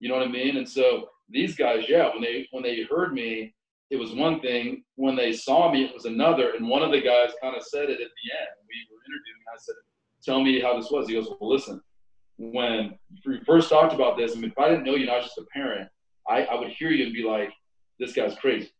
You 0.00 0.08
know 0.08 0.16
what 0.16 0.28
I 0.28 0.30
mean? 0.30 0.56
And 0.56 0.68
so 0.68 1.08
these 1.28 1.56
guys, 1.56 1.84
yeah, 1.88 2.10
when 2.12 2.22
they 2.22 2.46
when 2.50 2.62
they 2.62 2.82
heard 2.90 3.12
me, 3.12 3.54
it 3.90 3.96
was 3.96 4.14
one 4.14 4.40
thing. 4.40 4.84
When 4.96 5.16
they 5.16 5.32
saw 5.32 5.72
me, 5.72 5.84
it 5.84 5.94
was 5.94 6.04
another. 6.04 6.52
And 6.54 6.68
one 6.68 6.82
of 6.82 6.92
the 6.92 7.00
guys 7.00 7.30
kind 7.42 7.56
of 7.56 7.62
said 7.62 7.84
it 7.84 7.92
at 7.92 7.98
the 7.98 8.32
end. 8.40 8.54
We 8.68 8.86
were 8.90 9.02
interviewing. 9.06 9.44
I 9.52 9.58
said, 9.58 9.74
"Tell 10.22 10.42
me 10.42 10.60
how 10.60 10.76
this 10.76 10.90
was." 10.90 11.08
He 11.08 11.14
goes, 11.14 11.28
"Well, 11.28 11.50
listen. 11.50 11.82
When 12.38 12.96
we 13.26 13.40
first 13.44 13.68
talked 13.68 13.92
about 13.92 14.16
this, 14.16 14.32
I 14.32 14.40
mean, 14.40 14.50
if 14.50 14.58
I 14.58 14.68
didn't 14.68 14.84
know 14.84 14.94
you're 14.94 15.06
not 15.06 15.22
just 15.22 15.38
a 15.38 15.44
parent, 15.52 15.88
I, 16.28 16.44
I 16.44 16.54
would 16.58 16.70
hear 16.70 16.90
you 16.90 17.04
and 17.04 17.12
be 17.12 17.24
like, 17.24 17.50
this 17.98 18.12
guy's 18.12 18.36
crazy. 18.36 18.70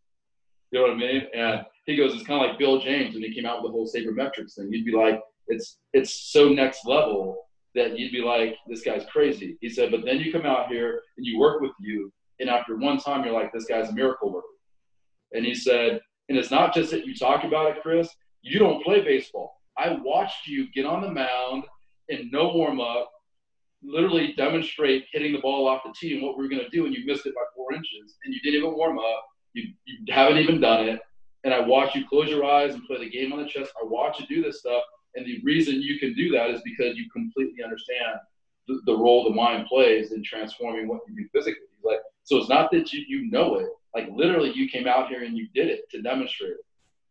You 0.70 0.78
know 0.78 0.86
what 0.86 0.94
I 0.94 0.96
mean? 0.96 1.22
And 1.34 1.62
he 1.86 1.96
goes, 1.96 2.14
it's 2.14 2.24
kind 2.24 2.42
of 2.42 2.48
like 2.48 2.58
Bill 2.58 2.80
James 2.80 3.14
when 3.14 3.22
he 3.22 3.34
came 3.34 3.46
out 3.46 3.62
with 3.62 3.70
the 3.70 3.72
whole 3.72 3.90
sabermetrics 3.90 4.54
thing. 4.54 4.68
You'd 4.70 4.84
be 4.84 4.92
like, 4.92 5.20
it's 5.48 5.78
it's 5.92 6.30
so 6.30 6.50
next 6.50 6.86
level 6.86 7.48
that 7.74 7.98
you'd 7.98 8.12
be 8.12 8.20
like, 8.20 8.56
this 8.68 8.82
guy's 8.82 9.04
crazy. 9.06 9.56
He 9.60 9.68
said, 9.68 9.90
but 9.90 10.04
then 10.04 10.18
you 10.18 10.32
come 10.32 10.46
out 10.46 10.68
here 10.68 11.02
and 11.16 11.26
you 11.26 11.38
work 11.38 11.60
with 11.60 11.72
you, 11.80 12.12
and 12.38 12.50
after 12.50 12.76
one 12.76 12.98
time, 12.98 13.24
you're 13.24 13.32
like, 13.32 13.52
this 13.52 13.64
guy's 13.64 13.88
a 13.88 13.94
miracle 13.94 14.32
worker. 14.32 14.46
And 15.32 15.44
he 15.44 15.54
said, 15.54 16.00
and 16.28 16.38
it's 16.38 16.50
not 16.50 16.74
just 16.74 16.90
that 16.90 17.06
you 17.06 17.14
talk 17.14 17.44
about 17.44 17.76
it, 17.76 17.82
Chris. 17.82 18.08
You 18.42 18.58
don't 18.58 18.84
play 18.84 19.00
baseball. 19.00 19.60
I 19.76 19.98
watched 20.02 20.46
you 20.46 20.70
get 20.72 20.86
on 20.86 21.02
the 21.02 21.10
mound 21.10 21.64
and 22.08 22.30
no 22.30 22.52
warm 22.52 22.80
up 22.80 23.10
literally 23.82 24.34
demonstrate 24.36 25.06
hitting 25.12 25.32
the 25.32 25.40
ball 25.40 25.68
off 25.68 25.82
the 25.84 25.94
tee 25.98 26.14
and 26.14 26.22
what 26.22 26.36
we 26.36 26.44
are 26.44 26.48
going 26.48 26.62
to 26.62 26.68
do, 26.70 26.86
and 26.86 26.94
you 26.94 27.06
missed 27.06 27.26
it 27.26 27.34
by 27.34 27.42
four 27.54 27.72
inches, 27.72 28.16
and 28.24 28.34
you 28.34 28.40
didn't 28.40 28.60
even 28.60 28.76
warm 28.76 28.98
up. 28.98 29.26
You, 29.54 29.72
you 29.84 30.12
haven't 30.12 30.38
even 30.38 30.60
done 30.60 30.88
it. 30.88 31.00
And 31.44 31.54
I 31.54 31.60
watch 31.60 31.94
you 31.94 32.06
close 32.08 32.28
your 32.28 32.44
eyes 32.44 32.74
and 32.74 32.84
play 32.84 32.98
the 32.98 33.10
game 33.10 33.32
on 33.32 33.38
the 33.38 33.48
chest. 33.48 33.72
I 33.80 33.86
watch 33.86 34.18
you 34.18 34.26
do 34.26 34.42
this 34.42 34.60
stuff. 34.60 34.82
And 35.14 35.24
the 35.24 35.40
reason 35.42 35.80
you 35.80 35.98
can 35.98 36.14
do 36.14 36.30
that 36.32 36.50
is 36.50 36.60
because 36.62 36.96
you 36.96 37.08
completely 37.10 37.62
understand 37.62 38.18
the, 38.66 38.80
the 38.86 38.96
role 38.96 39.24
the 39.24 39.34
mind 39.34 39.66
plays 39.66 40.12
in 40.12 40.22
transforming 40.22 40.88
what 40.88 41.00
you 41.08 41.16
do 41.16 41.28
physically. 41.32 41.62
Like, 41.82 42.00
so 42.24 42.36
it's 42.36 42.48
not 42.48 42.70
that 42.72 42.92
you, 42.92 43.04
you 43.08 43.30
know 43.30 43.56
it. 43.56 43.68
Like 43.94 44.08
literally, 44.12 44.52
you 44.52 44.68
came 44.68 44.86
out 44.86 45.08
here 45.08 45.22
and 45.22 45.36
you 45.36 45.48
did 45.54 45.68
it 45.68 45.88
to 45.90 46.02
demonstrate 46.02 46.50
it. 46.50 46.64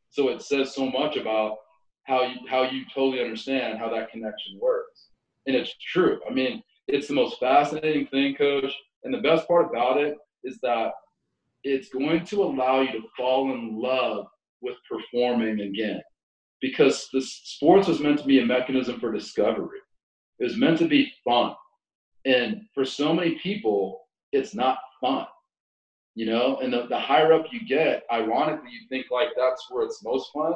So 0.09 0.29
it 0.29 0.41
says 0.41 0.75
so 0.75 0.89
much 0.89 1.17
about 1.17 1.57
how 2.03 2.23
you 2.23 2.35
how 2.47 2.63
you 2.63 2.83
totally 2.93 3.21
understand 3.21 3.79
how 3.79 3.89
that 3.89 4.11
connection 4.11 4.59
works 4.61 5.06
and 5.47 5.55
it's 5.55 5.73
true. 5.91 6.19
I 6.29 6.33
mean, 6.33 6.61
it's 6.87 7.07
the 7.07 7.13
most 7.13 7.39
fascinating 7.39 8.07
thing, 8.07 8.35
coach. 8.35 8.71
And 9.03 9.13
the 9.13 9.21
best 9.21 9.47
part 9.47 9.69
about 9.69 9.97
it 9.97 10.17
is 10.43 10.59
that 10.61 10.91
it's 11.63 11.89
going 11.89 12.25
to 12.25 12.43
allow 12.43 12.81
you 12.81 12.91
to 12.91 13.07
fall 13.17 13.51
in 13.53 13.81
love 13.81 14.27
with 14.61 14.75
performing 14.89 15.61
again. 15.61 16.01
Because 16.61 17.07
the 17.13 17.21
sports 17.21 17.87
was 17.87 17.99
meant 17.99 18.19
to 18.19 18.25
be 18.25 18.39
a 18.39 18.45
mechanism 18.45 18.99
for 18.99 19.11
discovery. 19.11 19.79
It 20.39 20.43
was 20.43 20.57
meant 20.57 20.79
to 20.79 20.87
be 20.87 21.11
fun. 21.23 21.55
And 22.25 22.61
for 22.73 22.83
so 22.83 23.13
many 23.13 23.39
people, 23.41 24.01
it's 24.31 24.53
not 24.53 24.77
fun. 24.99 25.25
You 26.15 26.25
know, 26.25 26.57
and 26.61 26.73
the, 26.73 26.87
the 26.87 26.99
higher 26.99 27.31
up 27.31 27.45
you 27.51 27.65
get, 27.67 28.03
ironically, 28.11 28.71
you 28.71 28.87
think 28.89 29.11
like 29.11 29.29
that's 29.37 29.67
where 29.69 29.85
it's 29.85 30.03
most 30.03 30.31
fun. 30.33 30.53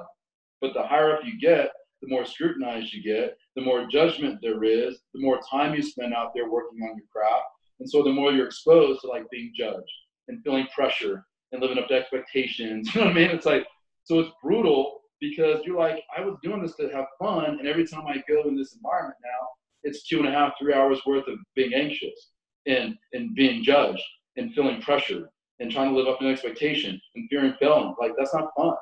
But 0.60 0.74
the 0.74 0.82
higher 0.82 1.14
up 1.14 1.22
you 1.24 1.40
get, 1.40 1.72
the 2.02 2.08
more 2.08 2.26
scrutinized 2.26 2.92
you 2.94 3.04
get, 3.04 3.38
the 3.56 3.62
more 3.62 3.88
judgment 3.88 4.40
there 4.42 4.64
is, 4.64 5.00
the 5.14 5.22
more 5.22 5.40
time 5.50 5.74
you 5.76 5.82
spend 5.82 6.14
out 6.14 6.32
there 6.34 6.50
working 6.50 6.80
on 6.84 6.96
your 6.96 7.06
craft. 7.12 7.46
And 7.80 7.90
so 7.90 8.04
the 8.04 8.12
more 8.12 8.32
you're 8.32 8.46
exposed 8.46 9.02
to 9.02 9.08
like 9.08 9.30
being 9.32 9.52
judged 9.56 9.92
and 10.28 10.42
feeling 10.44 10.68
pressure 10.74 11.26
and 11.52 11.62
living 11.62 11.78
up 11.78 11.88
to 11.90 11.96
expectations. 11.96 12.90
You 12.96 13.02
know 13.02 13.08
what 13.08 13.18
I 13.18 13.20
mean? 13.20 13.32
It's 13.32 13.46
like, 13.46 13.66
so 14.04 14.20
it's 14.20 14.32
brutal 14.42 15.02
because 15.20 15.62
you're 15.66 15.78
like, 15.78 16.04
I 16.16 16.22
was 16.22 16.38
doing 16.42 16.62
this 16.62 16.76
to 16.78 16.90
have 16.90 17.06
fun. 17.20 17.58
And 17.60 17.68
every 17.68 17.86
time 17.86 18.06
I 18.08 18.24
go 18.28 18.48
in 18.48 18.56
this 18.56 18.76
environment 18.76 19.18
now, 19.24 19.48
it's 19.84 20.08
two 20.08 20.20
and 20.20 20.28
a 20.28 20.32
half, 20.32 20.54
three 20.60 20.74
hours 20.74 21.00
worth 21.06 21.28
of 21.28 21.38
being 21.56 21.74
anxious 21.74 22.32
and, 22.66 22.96
and 23.14 23.36
being 23.36 23.64
judged 23.64 24.04
and 24.38 24.54
feeling 24.54 24.82
pressure 24.82 25.30
and 25.60 25.72
trying 25.72 25.90
to 25.90 25.96
live 25.96 26.08
up 26.08 26.20
to 26.20 26.26
an 26.26 26.32
expectation 26.32 27.00
and 27.16 27.30
fearing 27.30 27.54
failing. 27.60 27.94
Like, 28.00 28.14
that's 28.18 28.34
not 28.34 28.50
fun. 28.58 28.76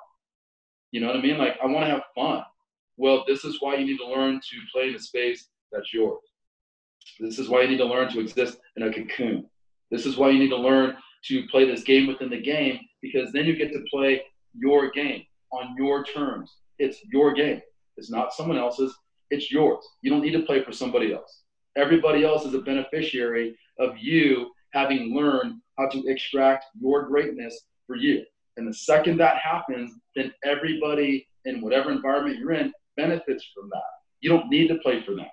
You 0.92 1.02
know 1.02 1.08
what 1.08 1.18
I 1.18 1.22
mean? 1.22 1.38
Like, 1.38 1.58
I 1.62 1.68
want 1.68 1.86
to 1.86 1.92
have 1.92 2.04
fun. 2.16 2.44
Well, 3.00 3.24
this 3.26 3.46
is 3.46 3.62
why 3.62 3.76
you 3.76 3.86
need 3.86 3.98
to 4.00 4.06
learn 4.06 4.42
to 4.42 4.58
play 4.74 4.90
in 4.90 4.96
a 4.96 5.00
space 5.00 5.48
that's 5.72 5.94
yours. 5.94 6.20
This 7.22 7.40
is 7.40 7.48
why 7.48 7.62
you 7.62 7.70
need 7.70 7.78
to 7.78 7.86
learn 7.86 8.12
to 8.12 8.20
exist 8.20 8.60
in 8.76 8.84
a 8.84 8.94
cocoon. 8.94 9.50
This 9.90 10.06
is 10.06 10.18
why 10.18 10.32
you 10.32 10.38
need 10.38 10.50
to 10.50 10.58
learn 10.58 10.98
to 11.28 11.48
play 11.48 11.64
this 11.64 11.84
game 11.84 12.08
within 12.08 12.30
the 12.30 12.42
game 12.42 12.78
because 13.02 13.32
then 13.32 13.46
you 13.46 13.56
get 13.56 13.72
to 13.72 13.86
play 13.90 14.22
your 14.54 14.92
game 14.92 15.24
on 15.54 15.76
your 15.78 16.04
terms. 16.04 16.58
It's 16.78 17.00
your 17.10 17.34
game. 17.34 17.62
It's 17.96 18.12
not 18.12 18.34
someone 18.34 18.58
else's. 18.58 18.94
It's 19.32 19.50
yours. 19.50 19.86
You 20.02 20.12
don't 20.12 20.22
need 20.22 20.34
to 20.34 20.44
play 20.44 20.62
for 20.62 20.74
somebody 20.74 21.14
else. 21.14 21.44
Everybody 21.78 22.26
else 22.26 22.44
is 22.44 22.54
a 22.54 22.60
beneficiary 22.60 23.56
of 23.80 23.98
you 23.98 24.52
having 24.74 25.16
learned 25.16 25.62
how 25.78 25.88
to 25.88 26.04
extract 26.08 26.66
your 26.78 27.08
greatness 27.08 27.62
for 27.88 27.96
you. 27.96 28.26
And 28.58 28.68
the 28.68 28.74
second 28.74 29.16
that 29.20 29.38
happens, 29.38 29.94
then 30.18 30.34
everybody 30.44 31.26
in 31.46 31.62
whatever 31.62 31.92
environment 31.92 32.40
you're 32.40 32.52
in 32.52 32.74
benefits 32.98 33.46
from 33.56 33.70
that. 33.70 33.82
You 34.22 34.30
don't 34.30 34.50
need 34.50 34.68
to 34.68 34.76
play 34.80 35.02
for 35.04 35.16
them. 35.16 35.28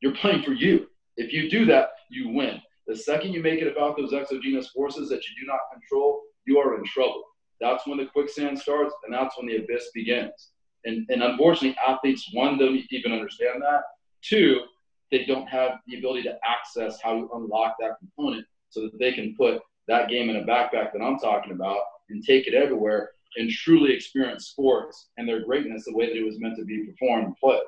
You're 0.00 0.14
playing 0.14 0.42
for 0.42 0.52
you. 0.52 0.86
If 1.16 1.32
you 1.32 1.50
do 1.50 1.64
that, 1.66 1.90
you 2.10 2.30
win. 2.30 2.60
The 2.86 2.96
second 2.96 3.32
you 3.32 3.42
make 3.42 3.60
it 3.60 3.70
about 3.70 3.96
those 3.96 4.12
exogenous 4.12 4.68
forces 4.68 5.08
that 5.10 5.24
you 5.26 5.34
do 5.40 5.46
not 5.46 5.60
control, 5.72 6.22
you 6.46 6.58
are 6.58 6.76
in 6.76 6.84
trouble. 6.84 7.22
That's 7.60 7.86
when 7.86 7.98
the 7.98 8.06
quicksand 8.06 8.58
starts, 8.58 8.94
and 9.04 9.12
that's 9.12 9.36
when 9.36 9.46
the 9.46 9.56
abyss 9.56 9.90
begins. 9.94 10.50
And, 10.84 11.06
and 11.10 11.22
unfortunately, 11.22 11.76
athletes, 11.86 12.30
one, 12.32 12.58
don't 12.58 12.80
even 12.90 13.12
understand 13.12 13.60
that. 13.62 13.82
Two, 14.22 14.60
they 15.10 15.24
don't 15.24 15.46
have 15.46 15.72
the 15.86 15.98
ability 15.98 16.22
to 16.22 16.38
access 16.48 17.00
how 17.02 17.14
to 17.14 17.28
unlock 17.34 17.76
that 17.80 17.98
component 17.98 18.46
so 18.70 18.82
that 18.82 18.98
they 18.98 19.12
can 19.12 19.34
put 19.36 19.60
that 19.88 20.08
game 20.08 20.30
in 20.30 20.36
a 20.36 20.44
backpack 20.44 20.92
that 20.92 21.02
I'm 21.02 21.18
talking 21.18 21.52
about 21.52 21.80
and 22.08 22.24
take 22.24 22.46
it 22.46 22.54
everywhere 22.54 23.10
and 23.36 23.50
truly 23.50 23.92
experience 23.92 24.48
sports 24.48 25.08
and 25.16 25.28
their 25.28 25.44
greatness 25.44 25.84
the 25.86 25.94
way 25.94 26.06
that 26.06 26.16
it 26.16 26.24
was 26.24 26.38
meant 26.38 26.56
to 26.56 26.64
be 26.64 26.84
performed 26.84 27.26
and 27.26 27.36
played. 27.36 27.60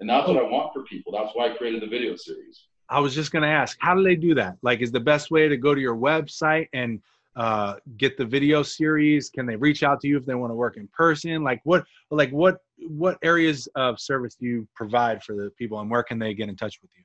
And 0.00 0.08
that's 0.08 0.26
what 0.26 0.36
I 0.36 0.42
want 0.42 0.72
for 0.72 0.82
people. 0.84 1.12
That's 1.12 1.34
why 1.34 1.50
I 1.50 1.56
created 1.56 1.82
the 1.82 1.86
video 1.86 2.16
series. 2.16 2.64
I 2.88 3.00
was 3.00 3.14
just 3.14 3.32
going 3.32 3.42
to 3.42 3.48
ask, 3.48 3.76
how 3.80 3.94
do 3.94 4.02
they 4.02 4.16
do 4.16 4.34
that? 4.34 4.56
Like, 4.62 4.80
is 4.80 4.92
the 4.92 5.00
best 5.00 5.30
way 5.30 5.48
to 5.48 5.56
go 5.56 5.74
to 5.74 5.80
your 5.80 5.96
website 5.96 6.68
and 6.72 7.00
uh, 7.36 7.76
get 7.96 8.16
the 8.16 8.24
video 8.24 8.62
series? 8.62 9.30
Can 9.30 9.46
they 9.46 9.56
reach 9.56 9.82
out 9.82 10.00
to 10.00 10.08
you 10.08 10.16
if 10.16 10.26
they 10.26 10.34
want 10.34 10.50
to 10.50 10.54
work 10.54 10.76
in 10.76 10.88
person? 10.88 11.42
Like, 11.42 11.60
what, 11.64 11.84
like 12.10 12.30
what, 12.30 12.58
what 12.88 13.18
areas 13.22 13.68
of 13.74 14.00
service 14.00 14.34
do 14.34 14.46
you 14.46 14.68
provide 14.74 15.22
for 15.22 15.34
the 15.34 15.50
people, 15.58 15.80
and 15.80 15.90
where 15.90 16.02
can 16.02 16.18
they 16.18 16.34
get 16.34 16.48
in 16.48 16.56
touch 16.56 16.80
with 16.82 16.90
you? 16.96 17.04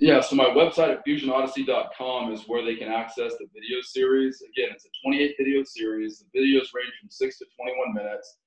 Yeah, 0.00 0.20
so 0.20 0.34
my 0.34 0.46
website 0.46 0.90
at 0.90 1.06
fusionodyssey.com 1.06 2.32
is 2.32 2.44
where 2.46 2.64
they 2.64 2.74
can 2.74 2.88
access 2.88 3.32
the 3.38 3.46
video 3.52 3.82
series. 3.82 4.40
Again, 4.40 4.70
it's 4.74 4.86
a 4.86 4.88
28 5.04 5.34
video 5.36 5.62
series. 5.62 6.24
The 6.32 6.40
videos 6.40 6.68
range 6.72 6.94
from 6.98 7.10
6 7.10 7.38
to 7.38 7.44
21 7.60 7.94
minutes. 7.94 8.38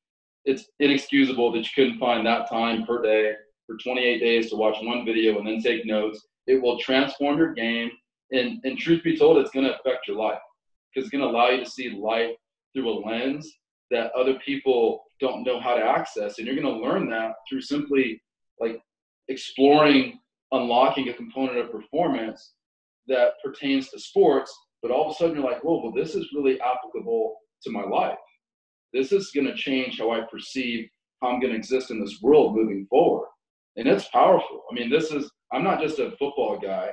It's 0.46 0.66
inexcusable 0.80 1.52
that 1.52 1.60
you 1.60 1.70
couldn't 1.76 2.00
find 2.00 2.26
that 2.26 2.50
time 2.50 2.88
per 2.88 3.04
day 3.04 3.34
for 3.68 3.78
28 3.78 4.20
days 4.20 4.50
to 4.50 4.56
watch 4.56 4.78
one 4.82 5.06
video 5.06 5.38
and 5.38 5.48
then 5.48 5.62
take 5.62 5.86
notes. 5.86 6.26
It 6.48 6.60
will 6.60 6.80
transform 6.80 7.38
your 7.38 7.54
game. 7.54 7.92
And, 8.32 8.60
and 8.64 8.76
truth 8.76 9.04
be 9.04 9.16
told, 9.16 9.38
it's 9.38 9.52
going 9.52 9.68
to 9.68 9.80
affect 9.80 10.08
your 10.08 10.18
life 10.18 10.40
because 10.90 11.06
it's 11.06 11.12
going 11.12 11.24
to 11.24 11.30
allow 11.30 11.50
you 11.50 11.64
to 11.64 11.70
see 11.70 11.92
life 11.92 12.32
through 12.74 12.90
a 12.90 12.98
lens 13.08 13.48
that 13.92 14.12
other 14.14 14.40
people 14.44 15.04
don't 15.20 15.44
know 15.44 15.60
how 15.60 15.76
to 15.76 15.84
access. 15.84 16.40
And 16.40 16.48
you're 16.48 16.60
going 16.60 16.66
to 16.66 16.84
learn 16.84 17.12
that 17.12 17.34
through 17.48 17.62
simply 17.62 18.24
like 18.60 18.82
exploring, 19.28 20.20
unlocking 20.54 21.10
a 21.10 21.14
component 21.14 21.58
of 21.58 21.72
performance 21.72 22.54
that 23.08 23.34
pertains 23.44 23.90
to 23.90 24.00
sports. 24.00 24.56
But 24.82 24.92
all 24.92 25.06
of 25.06 25.12
a 25.12 25.16
sudden 25.16 25.36
you're 25.36 25.44
like, 25.44 25.64
whoa, 25.64 25.82
well, 25.82 25.94
this 25.94 26.16
is 26.16 26.32
really 26.34 26.60
applicable 26.62 27.36
to 27.64 27.72
my 27.72 27.84
life. 27.84 28.18
This 28.94 29.12
is 29.12 29.32
going 29.34 29.48
to 29.48 29.56
change 29.56 30.00
how 30.00 30.12
I 30.12 30.22
perceive 30.32 30.88
how 31.22 31.30
I'm 31.30 31.40
going 31.40 31.54
to 31.54 31.58
exist 31.58 31.90
in 31.90 32.00
this 32.00 32.20
world 32.22 32.56
moving 32.56 32.86
forward. 32.90 33.28
And 33.78 33.88
it's 33.88 34.10
powerful. 34.10 34.64
I 34.70 34.76
mean, 34.76 34.90
this 34.90 35.12
is, 35.12 35.32
I'm 35.52 35.64
not 35.64 35.82
just 35.82 36.00
a 36.00 36.12
football 36.12 36.60
guy. 36.62 36.92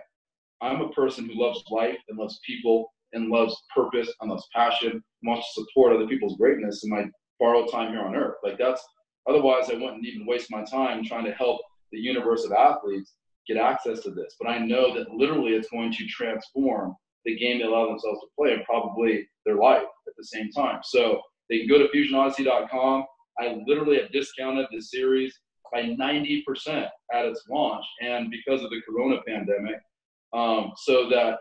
I'm 0.62 0.80
a 0.80 0.90
person 0.90 1.26
who 1.26 1.40
loves 1.40 1.62
life 1.70 1.98
and 2.08 2.18
loves 2.18 2.40
people 2.46 2.92
and 3.12 3.28
loves 3.28 3.56
purpose 3.74 4.08
and 4.20 4.30
loves 4.30 4.46
passion, 4.54 4.92
and 4.92 5.02
wants 5.24 5.52
to 5.54 5.62
support 5.62 5.92
other 5.92 6.06
people's 6.06 6.36
greatness 6.36 6.84
in 6.84 6.90
my 6.90 7.04
borrowed 7.40 7.70
time 7.70 7.90
here 7.90 8.02
on 8.02 8.14
earth. 8.14 8.36
Like 8.44 8.56
that's 8.56 8.82
otherwise 9.28 9.68
I 9.68 9.74
wouldn't 9.74 10.06
even 10.06 10.26
waste 10.26 10.50
my 10.50 10.62
time 10.62 11.04
trying 11.04 11.24
to 11.24 11.32
help 11.32 11.60
the 11.90 11.98
universe 11.98 12.44
of 12.44 12.52
athletes 12.52 13.14
get 13.52 13.62
access 13.62 14.00
to 14.00 14.10
this. 14.10 14.36
But 14.40 14.48
I 14.48 14.58
know 14.58 14.94
that 14.94 15.10
literally 15.10 15.52
it's 15.52 15.70
going 15.70 15.92
to 15.92 16.06
transform 16.06 16.94
the 17.24 17.36
game 17.36 17.58
they 17.58 17.64
allow 17.64 17.86
themselves 17.86 18.20
to 18.20 18.26
play 18.38 18.52
and 18.52 18.64
probably 18.64 19.28
their 19.44 19.56
life 19.56 19.82
at 19.82 20.14
the 20.16 20.24
same 20.24 20.50
time. 20.50 20.80
So 20.82 21.20
they 21.48 21.58
can 21.58 21.68
go 21.68 21.78
to 21.78 21.88
fusionodyssey.com. 21.88 23.04
I 23.38 23.62
literally 23.66 24.00
have 24.00 24.12
discounted 24.12 24.66
the 24.70 24.80
series 24.80 25.38
by 25.72 25.82
90% 25.82 26.42
at 27.12 27.24
its 27.24 27.44
launch 27.48 27.84
and 28.02 28.30
because 28.30 28.62
of 28.62 28.70
the 28.70 28.80
corona 28.88 29.18
pandemic 29.26 29.80
um, 30.32 30.72
so 30.76 31.08
that 31.10 31.38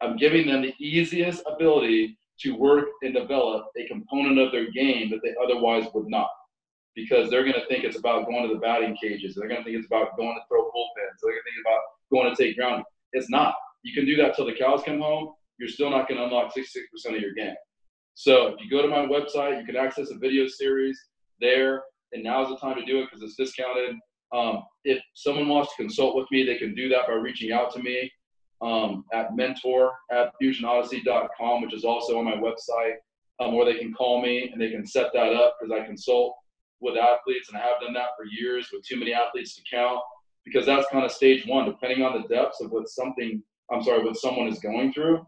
I'm 0.00 0.16
giving 0.16 0.46
them 0.46 0.62
the 0.62 0.74
easiest 0.78 1.42
ability 1.46 2.18
to 2.40 2.52
work 2.52 2.86
and 3.02 3.14
develop 3.14 3.66
a 3.78 3.86
component 3.86 4.38
of 4.38 4.52
their 4.52 4.70
game 4.70 5.10
that 5.10 5.20
they 5.22 5.34
otherwise 5.42 5.86
would 5.94 6.08
not. 6.08 6.28
Because 6.94 7.28
they're 7.28 7.42
going 7.42 7.54
to 7.54 7.66
think 7.66 7.84
it's 7.84 7.98
about 7.98 8.26
going 8.26 8.46
to 8.46 8.54
the 8.54 8.60
batting 8.60 8.96
cages. 9.00 9.34
They're 9.34 9.48
going 9.48 9.60
to 9.60 9.64
think 9.64 9.76
it's 9.76 9.86
about 9.86 10.16
going 10.16 10.34
to 10.34 10.40
throw 10.48 10.62
bullpens. 10.62 11.18
They're 11.22 11.32
going 11.32 11.42
to 11.42 11.50
think 11.50 11.66
about 11.66 11.80
going 12.12 12.34
to 12.34 12.42
take 12.42 12.56
ground. 12.56 12.84
It's 13.12 13.30
not. 13.30 13.54
You 13.82 13.92
can 13.94 14.06
do 14.06 14.16
that 14.16 14.36
till 14.36 14.46
the 14.46 14.54
cows 14.54 14.82
come 14.84 15.00
home. 15.00 15.32
You're 15.58 15.68
still 15.68 15.90
not 15.90 16.08
going 16.08 16.18
to 16.18 16.24
unlock 16.24 16.52
66% 16.54 17.14
of 17.14 17.20
your 17.20 17.34
game. 17.34 17.54
So 18.14 18.48
if 18.48 18.60
you 18.60 18.70
go 18.70 18.82
to 18.82 18.88
my 18.88 19.06
website, 19.06 19.60
you 19.60 19.66
can 19.66 19.76
access 19.76 20.10
a 20.10 20.18
video 20.18 20.46
series 20.46 20.98
there. 21.40 21.82
And 22.12 22.22
now's 22.22 22.48
the 22.48 22.56
time 22.56 22.76
to 22.76 22.84
do 22.84 23.00
it 23.00 23.06
because 23.06 23.22
it's 23.22 23.34
discounted. 23.34 23.96
Um, 24.32 24.62
if 24.84 25.02
someone 25.14 25.48
wants 25.48 25.70
to 25.70 25.82
consult 25.82 26.16
with 26.16 26.26
me, 26.30 26.44
they 26.44 26.56
can 26.56 26.74
do 26.74 26.88
that 26.88 27.06
by 27.08 27.14
reaching 27.14 27.52
out 27.52 27.72
to 27.74 27.82
me 27.82 28.10
um, 28.62 29.04
at 29.12 29.34
mentor 29.36 29.92
at 30.10 30.32
fusionodyssey.com, 30.42 31.62
which 31.62 31.74
is 31.74 31.84
also 31.84 32.18
on 32.18 32.24
my 32.24 32.36
website, 32.36 32.94
um, 33.40 33.54
or 33.54 33.64
they 33.64 33.78
can 33.78 33.92
call 33.92 34.22
me 34.22 34.50
and 34.50 34.60
they 34.60 34.70
can 34.70 34.86
set 34.86 35.12
that 35.12 35.32
up 35.32 35.56
because 35.60 35.72
I 35.72 35.84
consult 35.84 36.36
with 36.84 36.96
athletes 36.96 37.48
and 37.48 37.56
I 37.56 37.62
have 37.62 37.80
done 37.80 37.94
that 37.94 38.10
for 38.16 38.26
years 38.26 38.68
with 38.72 38.86
too 38.86 38.96
many 38.96 39.12
athletes 39.12 39.56
to 39.56 39.62
count 39.68 40.00
because 40.44 40.66
that's 40.66 40.86
kind 40.92 41.04
of 41.04 41.10
stage 41.10 41.46
one, 41.46 41.64
depending 41.64 42.02
on 42.02 42.20
the 42.20 42.28
depths 42.28 42.60
of 42.60 42.70
what 42.70 42.88
something, 42.88 43.42
I'm 43.72 43.82
sorry, 43.82 44.04
what 44.04 44.16
someone 44.16 44.46
is 44.46 44.58
going 44.58 44.92
through. 44.92 45.26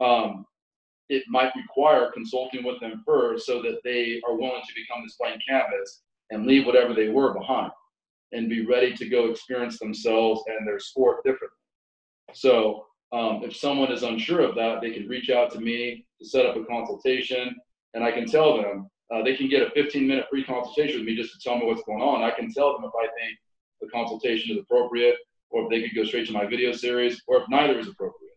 Um, 0.00 0.46
it 1.08 1.22
might 1.28 1.52
require 1.54 2.10
consulting 2.12 2.64
with 2.64 2.80
them 2.80 3.02
first 3.06 3.46
so 3.46 3.62
that 3.62 3.78
they 3.84 4.20
are 4.26 4.34
willing 4.34 4.62
to 4.66 4.74
become 4.74 5.04
this 5.04 5.16
blank 5.20 5.40
canvas 5.48 6.02
and 6.30 6.46
leave 6.46 6.66
whatever 6.66 6.94
they 6.94 7.08
were 7.08 7.32
behind 7.34 7.70
and 8.32 8.48
be 8.48 8.66
ready 8.66 8.94
to 8.96 9.08
go 9.08 9.30
experience 9.30 9.78
themselves 9.78 10.42
and 10.48 10.66
their 10.66 10.80
sport 10.80 11.22
differently. 11.24 11.48
So 12.32 12.86
um, 13.12 13.42
if 13.44 13.54
someone 13.54 13.92
is 13.92 14.02
unsure 14.02 14.40
of 14.40 14.56
that, 14.56 14.80
they 14.80 14.90
can 14.90 15.06
reach 15.06 15.30
out 15.30 15.52
to 15.52 15.60
me 15.60 16.06
to 16.18 16.26
set 16.26 16.46
up 16.46 16.56
a 16.56 16.64
consultation, 16.64 17.54
and 17.94 18.02
I 18.02 18.10
can 18.10 18.26
tell 18.26 18.56
them 18.56 18.90
uh, 19.14 19.22
they 19.22 19.36
can 19.36 19.48
get 19.48 19.62
a 19.62 19.70
15 19.70 20.06
minute 20.06 20.26
free 20.30 20.44
consultation 20.44 20.98
with 20.98 21.06
me 21.06 21.16
just 21.16 21.32
to 21.32 21.38
tell 21.40 21.58
me 21.58 21.66
what's 21.66 21.82
going 21.84 22.02
on. 22.02 22.22
I 22.22 22.30
can 22.30 22.52
tell 22.52 22.72
them 22.72 22.84
if 22.84 22.92
I 22.98 23.06
think 23.06 23.38
the 23.80 23.88
consultation 23.88 24.56
is 24.56 24.62
appropriate, 24.62 25.16
or 25.50 25.64
if 25.64 25.70
they 25.70 25.82
could 25.82 25.94
go 25.94 26.04
straight 26.04 26.26
to 26.26 26.32
my 26.32 26.46
video 26.46 26.72
series, 26.72 27.22
or 27.28 27.38
if 27.38 27.44
neither 27.48 27.78
is 27.78 27.88
appropriate. 27.88 28.32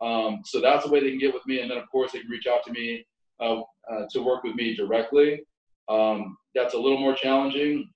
Um, 0.00 0.40
so 0.44 0.60
that's 0.60 0.84
the 0.84 0.90
way 0.90 1.00
they 1.00 1.10
can 1.10 1.18
get 1.18 1.34
with 1.34 1.46
me, 1.46 1.60
and 1.60 1.70
then 1.70 1.78
of 1.78 1.90
course 1.90 2.12
they 2.12 2.20
can 2.20 2.30
reach 2.30 2.46
out 2.46 2.64
to 2.64 2.72
me 2.72 3.04
uh, 3.40 3.60
uh, 3.90 4.04
to 4.10 4.22
work 4.22 4.44
with 4.44 4.54
me 4.54 4.74
directly. 4.74 5.42
Um, 5.88 6.36
that's 6.54 6.74
a 6.74 6.78
little 6.78 6.98
more 6.98 7.14
challenging 7.14 7.88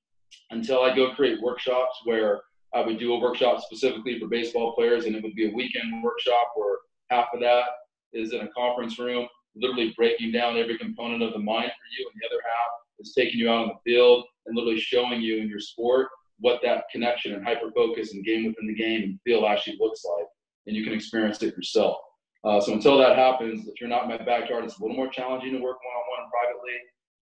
until 0.50 0.82
I 0.82 0.94
go 0.94 1.14
create 1.14 1.40
workshops 1.42 2.00
where 2.04 2.40
I 2.74 2.80
would 2.80 2.98
do 2.98 3.12
a 3.12 3.20
workshop 3.20 3.60
specifically 3.60 4.18
for 4.18 4.26
baseball 4.28 4.74
players, 4.74 5.04
and 5.04 5.14
it 5.14 5.22
would 5.22 5.34
be 5.34 5.48
a 5.50 5.54
weekend 5.54 6.02
workshop 6.02 6.52
where 6.56 6.76
half 7.10 7.28
of 7.34 7.40
that 7.40 7.64
is 8.12 8.32
in 8.32 8.40
a 8.40 8.48
conference 8.48 8.98
room, 8.98 9.28
literally 9.55 9.92
breaking 9.96 10.32
down 10.32 10.57
every 10.57 10.78
component 10.78 11.22
of 11.22 11.32
the 11.32 11.38
mind 11.38 11.70
for 11.70 11.88
you, 11.98 12.09
and 12.11 12.20
the 12.20 12.26
other 12.28 12.42
half 12.44 12.70
is 13.00 13.14
taking 13.14 13.38
you 13.38 13.50
out 13.50 13.64
on 13.64 13.68
the 13.68 13.90
field 13.90 14.24
and 14.46 14.57
literally 14.57 14.80
showing 14.80 15.20
you 15.20 15.38
in 15.38 15.48
your 15.48 15.61
sport 15.61 16.09
what 16.38 16.61
that 16.62 16.84
connection 16.90 17.34
and 17.34 17.44
hyper 17.44 17.70
focus 17.74 18.14
and 18.14 18.24
game 18.24 18.46
within 18.46 18.66
the 18.66 18.74
game 18.74 19.03
and 19.03 19.20
feel 19.24 19.46
actually 19.46 19.76
looks 19.78 20.03
like, 20.05 20.26
and 20.66 20.76
you 20.76 20.84
can 20.84 20.92
experience 20.92 21.42
it 21.42 21.57
yourself. 21.57 21.96
Uh, 22.44 22.61
so 22.61 22.72
until 22.72 22.98
that 22.98 23.16
happens, 23.16 23.68
if 23.68 23.80
you're 23.80 23.88
not 23.88 24.05
in 24.05 24.09
my 24.09 24.18
backyard, 24.18 24.64
it's 24.64 24.78
a 24.78 24.82
little 24.82 24.96
more 24.96 25.09
challenging 25.09 25.53
to 25.53 25.59
work 25.59 25.76
one-on-one 25.84 26.30
privately, 26.30 26.76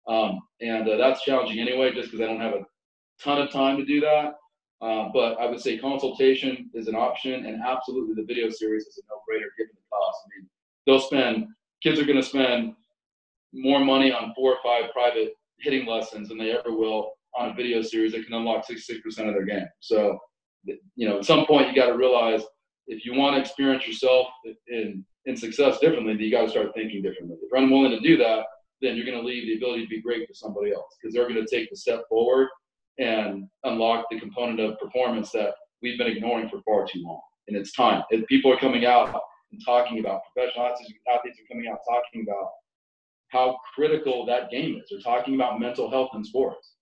um, 0.08 0.40
and 0.62 0.88
uh, 0.88 0.98
that's 0.98 1.24
challenging 1.24 1.60
anyway, 1.60 1.94
just 1.94 2.10
because 2.10 2.24
I 2.24 2.28
don't 2.28 2.40
have 2.40 2.54
a 2.54 2.66
ton 3.22 3.42
of 3.42 3.52
time 3.52 3.78
to 3.78 3.86
do 3.86 4.00
that. 4.02 4.36
Uh, 4.82 5.10
but 5.14 5.34
I 5.42 5.46
would 5.46 5.60
say 5.60 5.78
consultation 5.78 6.70
is 6.74 6.88
an 6.88 6.96
option, 6.96 7.46
and 7.46 7.62
absolutely 7.62 8.16
the 8.16 8.26
video 8.26 8.50
series 8.50 8.84
is 8.84 8.98
a 8.98 9.02
no-brainer 9.10 9.50
given 9.58 9.74
the 9.76 9.82
cost. 9.92 10.20
I 10.24 10.40
mean, 10.40 10.50
they'll 10.86 11.02
spend 11.02 11.48
kids 11.82 12.00
are 12.00 12.06
going 12.06 12.22
to 12.22 12.24
spend 12.24 12.74
more 13.54 13.80
money 13.80 14.12
on 14.12 14.34
four 14.36 14.54
or 14.54 14.58
five 14.64 14.92
private 14.92 15.34
hitting 15.60 15.86
lessons 15.86 16.30
than 16.30 16.38
they 16.38 16.52
ever 16.52 16.72
will 16.72 17.12
on 17.38 17.50
a 17.50 17.54
video 17.54 17.82
series 17.82 18.14
that 18.14 18.26
can 18.26 18.36
unlock 18.36 18.66
66% 18.68 19.00
of 19.28 19.34
their 19.34 19.46
game. 19.46 19.68
So, 19.80 20.18
you 20.96 21.08
know, 21.08 21.20
at 21.20 21.26
some 21.26 21.46
point 21.46 21.70
you 21.70 21.76
got 21.76 21.88
to 21.88 21.98
realize 21.98 22.44
if 22.88 23.06
you 23.06 23.14
want 23.14 23.36
to 23.36 23.42
experience 23.42 23.88
yourself 23.88 24.28
in 24.68 25.06
in 25.26 25.36
success 25.36 25.80
differently, 25.80 26.14
then 26.14 26.24
you 26.24 26.32
got 26.32 26.44
to 26.44 26.50
start 26.50 26.74
thinking 26.74 27.02
differently. 27.02 27.38
If 27.42 27.50
you're 27.52 27.62
unwilling 27.62 27.92
to 27.92 28.00
do 28.00 28.18
that, 28.18 28.46
then 28.82 28.96
you're 28.96 29.06
going 29.06 29.20
to 29.20 29.26
leave 29.26 29.46
the 29.46 29.58
ability 29.58 29.84
to 29.84 29.90
be 29.90 30.02
great 30.02 30.28
to 30.28 30.34
somebody 30.34 30.72
else 30.72 30.96
because 31.00 31.14
they're 31.14 31.30
going 31.30 31.46
to 31.46 31.56
take 31.56 31.70
the 31.70 31.76
step 31.76 32.04
forward 32.10 32.48
and 32.98 33.48
unlock 33.64 34.06
the 34.10 34.20
component 34.20 34.60
of 34.60 34.80
performance 34.80 35.32
that 35.32 35.54
we've 35.82 35.98
been 35.98 36.08
ignoring 36.08 36.50
for 36.50 36.62
far 36.62 36.88
too 36.88 37.04
long. 37.04 37.22
And 37.48 37.56
it's 37.56 37.74
time. 37.74 38.04
If 38.10 38.26
people 38.28 38.52
are 38.52 38.58
coming 38.58 38.86
out 38.86 39.22
and 39.52 39.62
talking 39.66 40.00
about 40.00 40.22
professional 40.34 40.68
athletes, 40.68 40.94
athletes 41.14 41.40
are 41.40 41.54
coming 41.54 41.70
out 41.72 41.80
talking 41.88 42.26
about 42.28 42.50
how 43.30 43.58
critical 43.76 44.26
that 44.26 44.50
game 44.50 44.76
is. 44.76 44.88
They're 44.90 45.00
talking 45.00 45.36
about 45.36 45.60
mental 45.60 45.90
health 45.90 46.10
in 46.16 46.24
sports. 46.24 46.74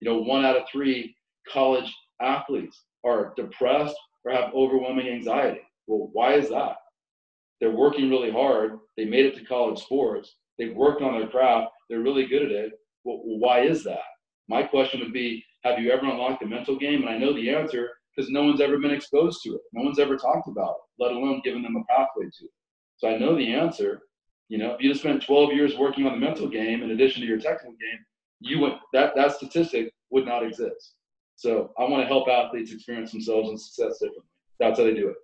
You 0.00 0.10
know, 0.10 0.18
one 0.18 0.44
out 0.44 0.56
of 0.56 0.64
three 0.70 1.16
college 1.50 1.92
athletes 2.20 2.82
are 3.04 3.32
depressed 3.36 3.96
or 4.24 4.32
have 4.32 4.54
overwhelming 4.54 5.08
anxiety. 5.08 5.60
Well, 5.86 6.10
why 6.12 6.34
is 6.34 6.48
that? 6.50 6.76
They're 7.60 7.70
working 7.70 8.10
really 8.10 8.30
hard. 8.30 8.78
They 8.96 9.04
made 9.04 9.26
it 9.26 9.36
to 9.36 9.44
college 9.44 9.80
sports. 9.80 10.36
They've 10.58 10.74
worked 10.74 11.02
on 11.02 11.18
their 11.18 11.28
craft. 11.28 11.72
They're 11.88 12.00
really 12.00 12.26
good 12.26 12.42
at 12.42 12.50
it. 12.50 12.72
Well, 13.04 13.20
why 13.24 13.60
is 13.62 13.84
that? 13.84 14.02
My 14.48 14.62
question 14.62 15.00
would 15.00 15.12
be 15.12 15.44
have 15.62 15.78
you 15.78 15.90
ever 15.90 16.04
unlocked 16.04 16.40
the 16.40 16.46
mental 16.46 16.76
game? 16.76 17.02
And 17.02 17.08
I 17.08 17.16
know 17.16 17.32
the 17.32 17.48
answer 17.48 17.90
because 18.14 18.30
no 18.30 18.44
one's 18.44 18.60
ever 18.60 18.78
been 18.78 18.90
exposed 18.90 19.40
to 19.44 19.54
it. 19.54 19.60
No 19.72 19.82
one's 19.82 19.98
ever 19.98 20.16
talked 20.16 20.48
about 20.48 20.76
it, 20.76 21.02
let 21.02 21.12
alone 21.12 21.40
given 21.44 21.62
them 21.62 21.76
a 21.76 21.84
pathway 21.92 22.24
to 22.24 22.44
it. 22.44 22.50
So 22.96 23.08
I 23.08 23.18
know 23.18 23.36
the 23.36 23.52
answer. 23.52 24.02
You 24.48 24.58
know, 24.58 24.74
if 24.74 24.80
you 24.80 24.90
just 24.90 25.00
spent 25.00 25.24
12 25.24 25.52
years 25.52 25.76
working 25.76 26.06
on 26.06 26.12
the 26.12 26.26
mental 26.26 26.48
game 26.48 26.82
in 26.82 26.90
addition 26.90 27.22
to 27.22 27.26
your 27.26 27.38
technical 27.38 27.72
game, 27.72 28.04
you 28.40 28.58
would 28.60 28.74
that 28.92 29.14
that 29.16 29.32
statistic 29.32 29.92
would 30.10 30.26
not 30.26 30.44
exist. 30.44 30.94
So 31.36 31.72
I 31.78 31.84
want 31.84 32.02
to 32.02 32.06
help 32.06 32.28
athletes 32.28 32.72
experience 32.72 33.10
themselves 33.10 33.48
and 33.48 33.60
success 33.60 33.98
differently. 33.98 34.24
That's 34.60 34.78
how 34.78 34.84
they 34.84 34.94
do 34.94 35.08
it. 35.08 35.16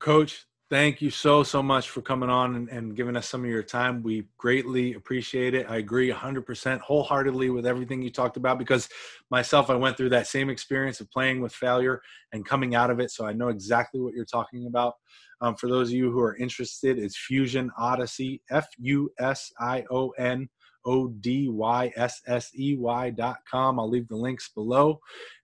Coach, 0.00 0.44
thank 0.70 1.00
you 1.00 1.10
so 1.10 1.42
so 1.42 1.62
much 1.62 1.88
for 1.90 2.02
coming 2.02 2.28
on 2.28 2.54
and, 2.54 2.68
and, 2.68 2.94
giving 2.94 3.16
us 3.16 3.28
some 3.28 3.42
of 3.44 3.50
your 3.50 3.62
time. 3.62 4.02
We 4.02 4.26
greatly 4.36 4.94
appreciate 4.94 5.54
it. 5.54 5.66
I 5.68 5.76
agree 5.76 6.10
100% 6.10 6.80
wholeheartedly 6.80 7.50
with 7.50 7.66
everything 7.66 8.02
you 8.02 8.10
talked 8.10 8.36
about 8.36 8.58
because 8.58 8.88
myself 9.30 9.70
i 9.70 9.74
went 9.74 9.96
through 9.96 10.10
that 10.10 10.26
same 10.26 10.50
experience 10.50 11.00
of 11.00 11.10
playing 11.10 11.40
with 11.40 11.52
failure 11.52 12.02
and 12.32 12.44
coming 12.44 12.74
out 12.74 12.90
of 12.90 13.00
it 13.00 13.10
so 13.10 13.26
i 13.26 13.32
know 13.32 13.48
exactly 13.48 14.00
what 14.00 14.14
you're 14.14 14.24
talking 14.24 14.66
about. 14.66 14.94
Um, 15.40 15.54
for 15.54 15.68
those 15.68 15.90
of 15.90 15.94
you 15.94 16.10
who 16.10 16.20
are 16.20 16.36
interested 16.36 16.98
it's 16.98 17.16
fusion 17.16 17.70
odyssey 17.78 18.42
f-u-s-i-o-n 18.50 20.48
O 20.88 21.08
D 21.08 21.48
Y 21.48 21.92
S 21.96 22.14
S 22.26 22.50
E 22.58 22.68
Y 22.76 23.10
dot 23.10 23.38
com. 23.50 23.78
I'll 23.78 23.88
leave 23.88 24.08
the 24.08 24.16
links 24.16 24.48
below. 24.54 24.98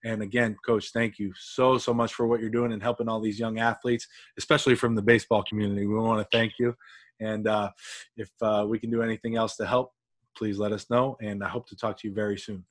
And 0.05 0.23
again, 0.23 0.57
coach, 0.67 0.87
thank 0.93 1.19
you 1.19 1.33
so, 1.39 1.79
so 1.79 1.93
much 1.93 2.15
for 2.15 2.27
what 2.27 2.41
you're 2.41 2.59
doing 2.59 2.73
and 2.73 2.83
helping 2.83 3.09
all 3.09 3.21
these 3.21 3.39
young 3.39 3.59
athletes, 3.59 4.07
especially 4.39 4.75
from 4.75 4.95
the 4.95 5.03
baseball 5.03 5.45
community. 5.49 5.87
We 5.87 5.95
want 5.95 6.21
to 6.23 6.37
thank 6.37 6.53
you. 6.59 6.75
And 7.21 7.47
uh, 7.47 7.71
if 8.17 8.31
uh, 8.41 8.65
we 8.69 8.79
can 8.79 8.91
do 8.91 9.03
anything 9.03 9.37
else 9.37 9.57
to 9.57 9.67
help, 9.67 9.93
please 10.37 10.59
let 10.59 10.73
us 10.73 10.91
know. 10.91 11.17
And 11.21 11.45
I 11.45 11.49
hope 11.49 11.69
to 11.69 11.77
talk 11.77 11.99
to 11.99 12.09
you 12.09 12.15
very 12.15 12.39
soon. 12.39 12.65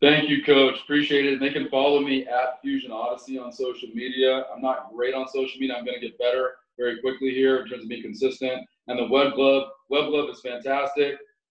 Thank 0.00 0.28
you, 0.28 0.44
Coach. 0.44 0.76
Appreciate 0.82 1.24
it. 1.24 1.32
And 1.34 1.42
they 1.42 1.50
can 1.50 1.68
follow 1.70 2.00
me 2.00 2.26
at 2.26 2.60
Fusion 2.62 2.92
Odyssey 2.92 3.38
on 3.38 3.50
social 3.52 3.88
media. 3.94 4.44
I'm 4.54 4.60
not 4.60 4.92
great 4.94 5.14
on 5.14 5.26
social 5.28 5.58
media. 5.58 5.76
I'm 5.76 5.84
going 5.84 5.98
to 5.98 6.06
get 6.06 6.18
better 6.18 6.52
very 6.78 7.00
quickly 7.00 7.30
here 7.30 7.54
in 7.60 7.68
terms 7.68 7.84
of 7.84 7.88
being 7.88 8.02
consistent. 8.02 8.58
And 8.88 8.98
the 8.98 9.06
Web 9.06 9.34
Glove, 9.34 9.68
Web 9.88 10.06
Glove 10.10 10.28
is 10.30 10.40
fantastic. 10.40 11.14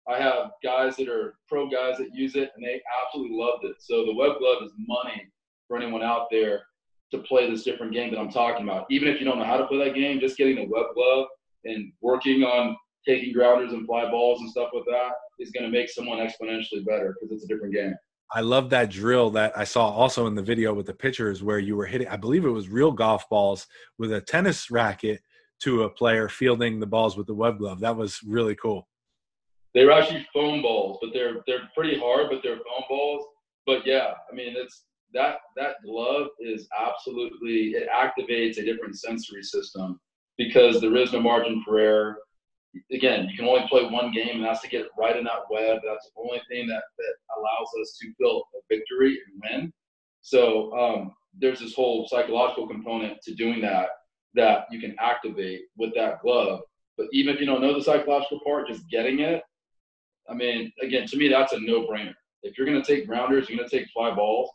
I 0.10 0.20
have 0.20 0.51
guys 0.64 0.95
that 0.97 1.07
are 1.07 1.36
pro 1.47 1.70
guys 1.70 1.97
that 1.99 2.10
use 2.14 2.36
it, 2.36 2.51
and 2.55 2.66
they 2.66 2.82
absolutely 3.05 3.38
loved 3.38 3.64
it. 3.66 3.76
So 3.80 4.05
the 4.05 4.16
web 4.16 4.39
glove 4.39 4.64
is 4.64 4.72
money 4.88 5.22
for 5.68 5.78
anyone 5.78 6.01
out 6.01 6.28
there 6.32 6.64
to 7.12 7.20
play 7.20 7.49
this 7.49 7.64
different 7.64 7.93
game 7.93 8.12
that 8.12 8.20
I'm 8.20 8.32
talking 8.32 8.64
about. 8.64 8.88
Even 8.89 9.07
if 9.07 9.20
you 9.20 9.26
don't 9.26 9.38
know 9.38 9.45
how 9.45 9.57
to 9.57 9.68
play 9.68 9.78
that 9.86 9.95
game, 9.95 10.20
just 10.20 10.38
getting 10.38 10.55
the 10.55 10.68
web 10.68 10.88
glove 10.95 11.28
and 11.66 11.91
working 12.01 12.43
on 12.43 12.76
taking 13.07 13.34
grounders 13.34 13.72
and 13.72 13.86
fly 13.86 14.10
balls 14.10 14.41
and 14.41 14.49
stuff 14.49 14.70
with 14.74 14.86
that 14.86 15.12
is 15.39 15.51
going 15.51 15.64
to 15.64 15.72
make 15.72 15.89
someone 15.89 16.18
exponentially 16.18 16.86
better 16.86 17.16
because 17.20 17.34
it's 17.34 17.45
a 17.45 17.47
different 17.47 17.74
game. 17.74 17.93
I 18.32 18.41
love 18.41 18.70
that 18.72 18.91
drill 18.91 19.32
that 19.32 19.57
I 19.57 19.64
saw 19.64 19.89
also 19.89 20.28
in 20.28 20.36
the 20.36 20.43
video 20.43 20.74
with 20.74 20.86
the 20.86 20.93
pitchers 20.93 21.41
where 21.41 21.57
you 21.57 21.76
were 21.76 21.86
hitting, 21.86 22.07
I 22.07 22.18
believe 22.18 22.45
it 22.45 22.49
was 22.49 22.70
real 22.70 22.91
golf 22.91 23.28
balls 23.30 23.66
with 23.97 24.14
a 24.14 24.22
tennis 24.22 24.70
racket 24.70 25.22
to 25.62 25.84
a 25.84 25.89
player 25.89 26.30
fielding 26.30 26.80
the 26.80 26.86
balls 26.88 27.18
with 27.18 27.28
the 27.28 27.34
web 27.34 27.57
glove. 27.57 27.80
That 27.80 27.95
was 27.95 28.20
really 28.24 28.55
cool. 28.55 28.89
They 29.74 29.86
were 29.86 29.91
actually 29.91 30.26
foam 30.34 30.61
balls, 30.61 30.97
but 31.01 31.11
they're 31.13 31.41
they're 31.47 31.70
pretty 31.76 31.99
hard, 31.99 32.28
but 32.30 32.41
they're 32.43 32.57
foam 32.57 32.84
balls. 32.89 33.26
But 33.65 33.86
yeah, 33.86 34.13
I 34.32 34.36
mean 34.36 34.53
it's 34.55 34.84
that 35.13 35.38
that 35.55 35.76
glove 35.84 36.28
is 36.39 36.67
absolutely 36.80 37.74
it 37.76 37.88
activates 37.89 38.57
a 38.57 38.65
different 38.65 38.97
sensory 38.99 39.43
system 39.43 39.99
because 40.38 40.80
there 40.80 40.95
is 40.95 41.13
no 41.13 41.22
margin 41.22 41.61
for 41.63 41.80
error. 41.80 42.17
Again, 42.91 43.28
you 43.28 43.36
can 43.36 43.47
only 43.47 43.67
play 43.67 43.84
one 43.84 44.11
game, 44.11 44.36
and 44.36 44.43
that's 44.43 44.61
to 44.61 44.70
get 44.70 44.86
right 44.97 45.17
in 45.17 45.24
that 45.24 45.49
web. 45.49 45.80
That's 45.84 46.05
the 46.05 46.22
only 46.22 46.39
thing 46.49 46.67
that, 46.67 46.84
that 46.97 47.13
allows 47.38 47.67
us 47.82 47.97
to 47.99 48.13
feel 48.13 48.43
a 48.55 48.59
victory 48.70 49.20
and 49.26 49.61
win. 49.61 49.74
So 50.22 50.72
um, 50.78 51.13
there's 51.38 51.59
this 51.59 51.74
whole 51.74 52.07
psychological 52.07 52.67
component 52.67 53.22
to 53.24 53.34
doing 53.34 53.59
that 53.61 53.89
that 54.36 54.65
you 54.72 54.80
can 54.80 54.95
activate 54.99 55.61
with 55.78 55.93
that 55.95 56.22
glove. 56.22 56.61
But 56.97 57.07
even 57.11 57.34
if 57.34 57.39
you 57.39 57.47
don't 57.47 57.61
know 57.61 57.74
the 57.74 57.84
psychological 57.84 58.39
part, 58.45 58.67
just 58.67 58.88
getting 58.89 59.20
it, 59.20 59.41
I 60.30 60.34
mean, 60.34 60.71
again, 60.82 61.07
to 61.07 61.17
me, 61.17 61.27
that's 61.27 61.53
a 61.53 61.59
no-brainer. 61.59 62.13
If 62.43 62.57
you're 62.57 62.67
going 62.67 62.82
to 62.82 62.95
take 62.95 63.07
grounders, 63.07 63.49
you're 63.49 63.57
going 63.57 63.69
to 63.69 63.77
take 63.77 63.89
fly 63.89 64.13
balls. 64.13 64.49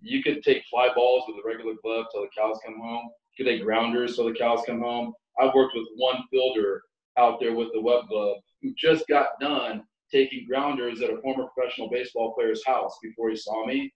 You 0.00 0.22
could 0.22 0.42
take 0.42 0.62
fly 0.70 0.90
balls 0.94 1.24
with 1.26 1.36
a 1.44 1.48
regular 1.48 1.74
glove 1.82 2.06
till 2.12 2.22
the 2.22 2.28
cows 2.36 2.58
come 2.64 2.78
home. 2.78 3.08
You 3.36 3.44
could 3.44 3.50
take 3.50 3.62
grounders 3.62 4.16
till 4.16 4.26
the 4.26 4.34
cows 4.34 4.62
come 4.66 4.80
home. 4.80 5.12
I've 5.40 5.54
worked 5.54 5.74
with 5.74 5.88
one 5.96 6.22
fielder 6.30 6.82
out 7.18 7.40
there 7.40 7.54
with 7.54 7.68
the 7.72 7.80
web 7.80 8.06
glove 8.08 8.36
who 8.62 8.72
just 8.76 9.06
got 9.08 9.28
done 9.40 9.82
taking 10.12 10.46
grounders 10.46 11.00
at 11.00 11.10
a 11.10 11.20
former 11.20 11.46
professional 11.54 11.90
baseball 11.90 12.34
player's 12.34 12.64
house 12.66 12.96
before 13.02 13.30
he 13.30 13.36
saw 13.36 13.66
me. 13.66 13.92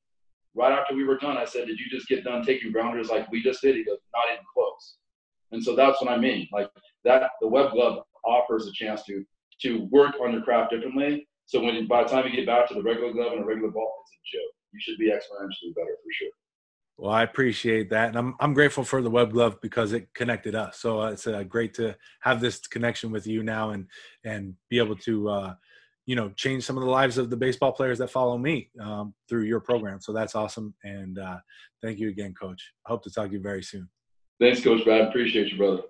Right 0.54 0.72
after 0.72 0.94
we 0.94 1.04
were 1.04 1.18
done, 1.18 1.36
I 1.36 1.44
said, 1.44 1.66
Did 1.66 1.78
you 1.78 1.86
just 1.90 2.08
get 2.08 2.24
done 2.24 2.44
taking 2.44 2.72
grounders 2.72 3.10
like 3.10 3.30
we 3.30 3.42
just 3.42 3.60
did? 3.62 3.76
He 3.76 3.84
goes, 3.84 3.98
Not 4.12 4.24
even 4.32 4.44
close. 4.52 4.96
And 5.52 5.62
so 5.62 5.76
that's 5.76 6.00
what 6.00 6.10
I 6.10 6.16
mean. 6.16 6.48
Like 6.52 6.68
that, 7.04 7.30
the 7.40 7.48
web 7.48 7.72
glove 7.72 8.02
offers 8.24 8.66
a 8.66 8.72
chance 8.72 9.04
to 9.04 9.24
to 9.62 9.88
work 9.90 10.14
on 10.22 10.32
your 10.32 10.42
craft 10.42 10.72
differently. 10.72 11.26
So 11.46 11.62
when 11.62 11.86
by 11.86 12.02
the 12.02 12.08
time 12.08 12.26
you 12.26 12.36
get 12.36 12.46
back 12.46 12.68
to 12.68 12.74
the 12.74 12.82
regular 12.82 13.12
glove 13.12 13.32
and 13.32 13.42
a 13.42 13.46
regular 13.46 13.70
ball, 13.70 13.92
it's 14.02 14.12
a 14.12 14.36
joke. 14.36 14.52
You 14.72 14.80
should 14.80 14.98
be 14.98 15.06
exponentially 15.06 15.74
better 15.74 15.96
for 16.02 16.12
sure. 16.12 16.28
Well, 16.98 17.12
I 17.12 17.22
appreciate 17.22 17.90
that, 17.90 18.08
and 18.08 18.18
I'm 18.18 18.34
I'm 18.40 18.54
grateful 18.54 18.82
for 18.82 19.00
the 19.00 19.10
web 19.10 19.30
glove 19.30 19.60
because 19.62 19.92
it 19.92 20.12
connected 20.14 20.56
us. 20.56 20.80
So 20.80 21.00
uh, 21.00 21.10
it's 21.12 21.28
uh, 21.28 21.44
great 21.44 21.72
to 21.74 21.96
have 22.22 22.40
this 22.40 22.66
connection 22.66 23.12
with 23.12 23.24
you 23.24 23.44
now, 23.44 23.70
and 23.70 23.86
and 24.24 24.54
be 24.68 24.78
able 24.78 24.96
to, 24.96 25.28
uh, 25.28 25.54
you 26.06 26.16
know, 26.16 26.30
change 26.30 26.64
some 26.64 26.76
of 26.76 26.82
the 26.82 26.90
lives 26.90 27.16
of 27.16 27.30
the 27.30 27.36
baseball 27.36 27.70
players 27.70 27.98
that 27.98 28.10
follow 28.10 28.36
me 28.36 28.70
um, 28.80 29.14
through 29.28 29.44
your 29.44 29.60
program. 29.60 30.00
So 30.00 30.12
that's 30.12 30.34
awesome, 30.34 30.74
and 30.82 31.20
uh, 31.20 31.38
thank 31.82 32.00
you 32.00 32.08
again, 32.08 32.34
Coach. 32.34 32.72
I 32.84 32.90
hope 32.90 33.04
to 33.04 33.12
talk 33.12 33.28
to 33.28 33.32
you 33.32 33.40
very 33.40 33.62
soon. 33.62 33.88
Thanks, 34.40 34.60
Coach 34.60 34.84
Brad. 34.84 35.08
Appreciate 35.08 35.52
you, 35.52 35.56
brother. 35.56 35.82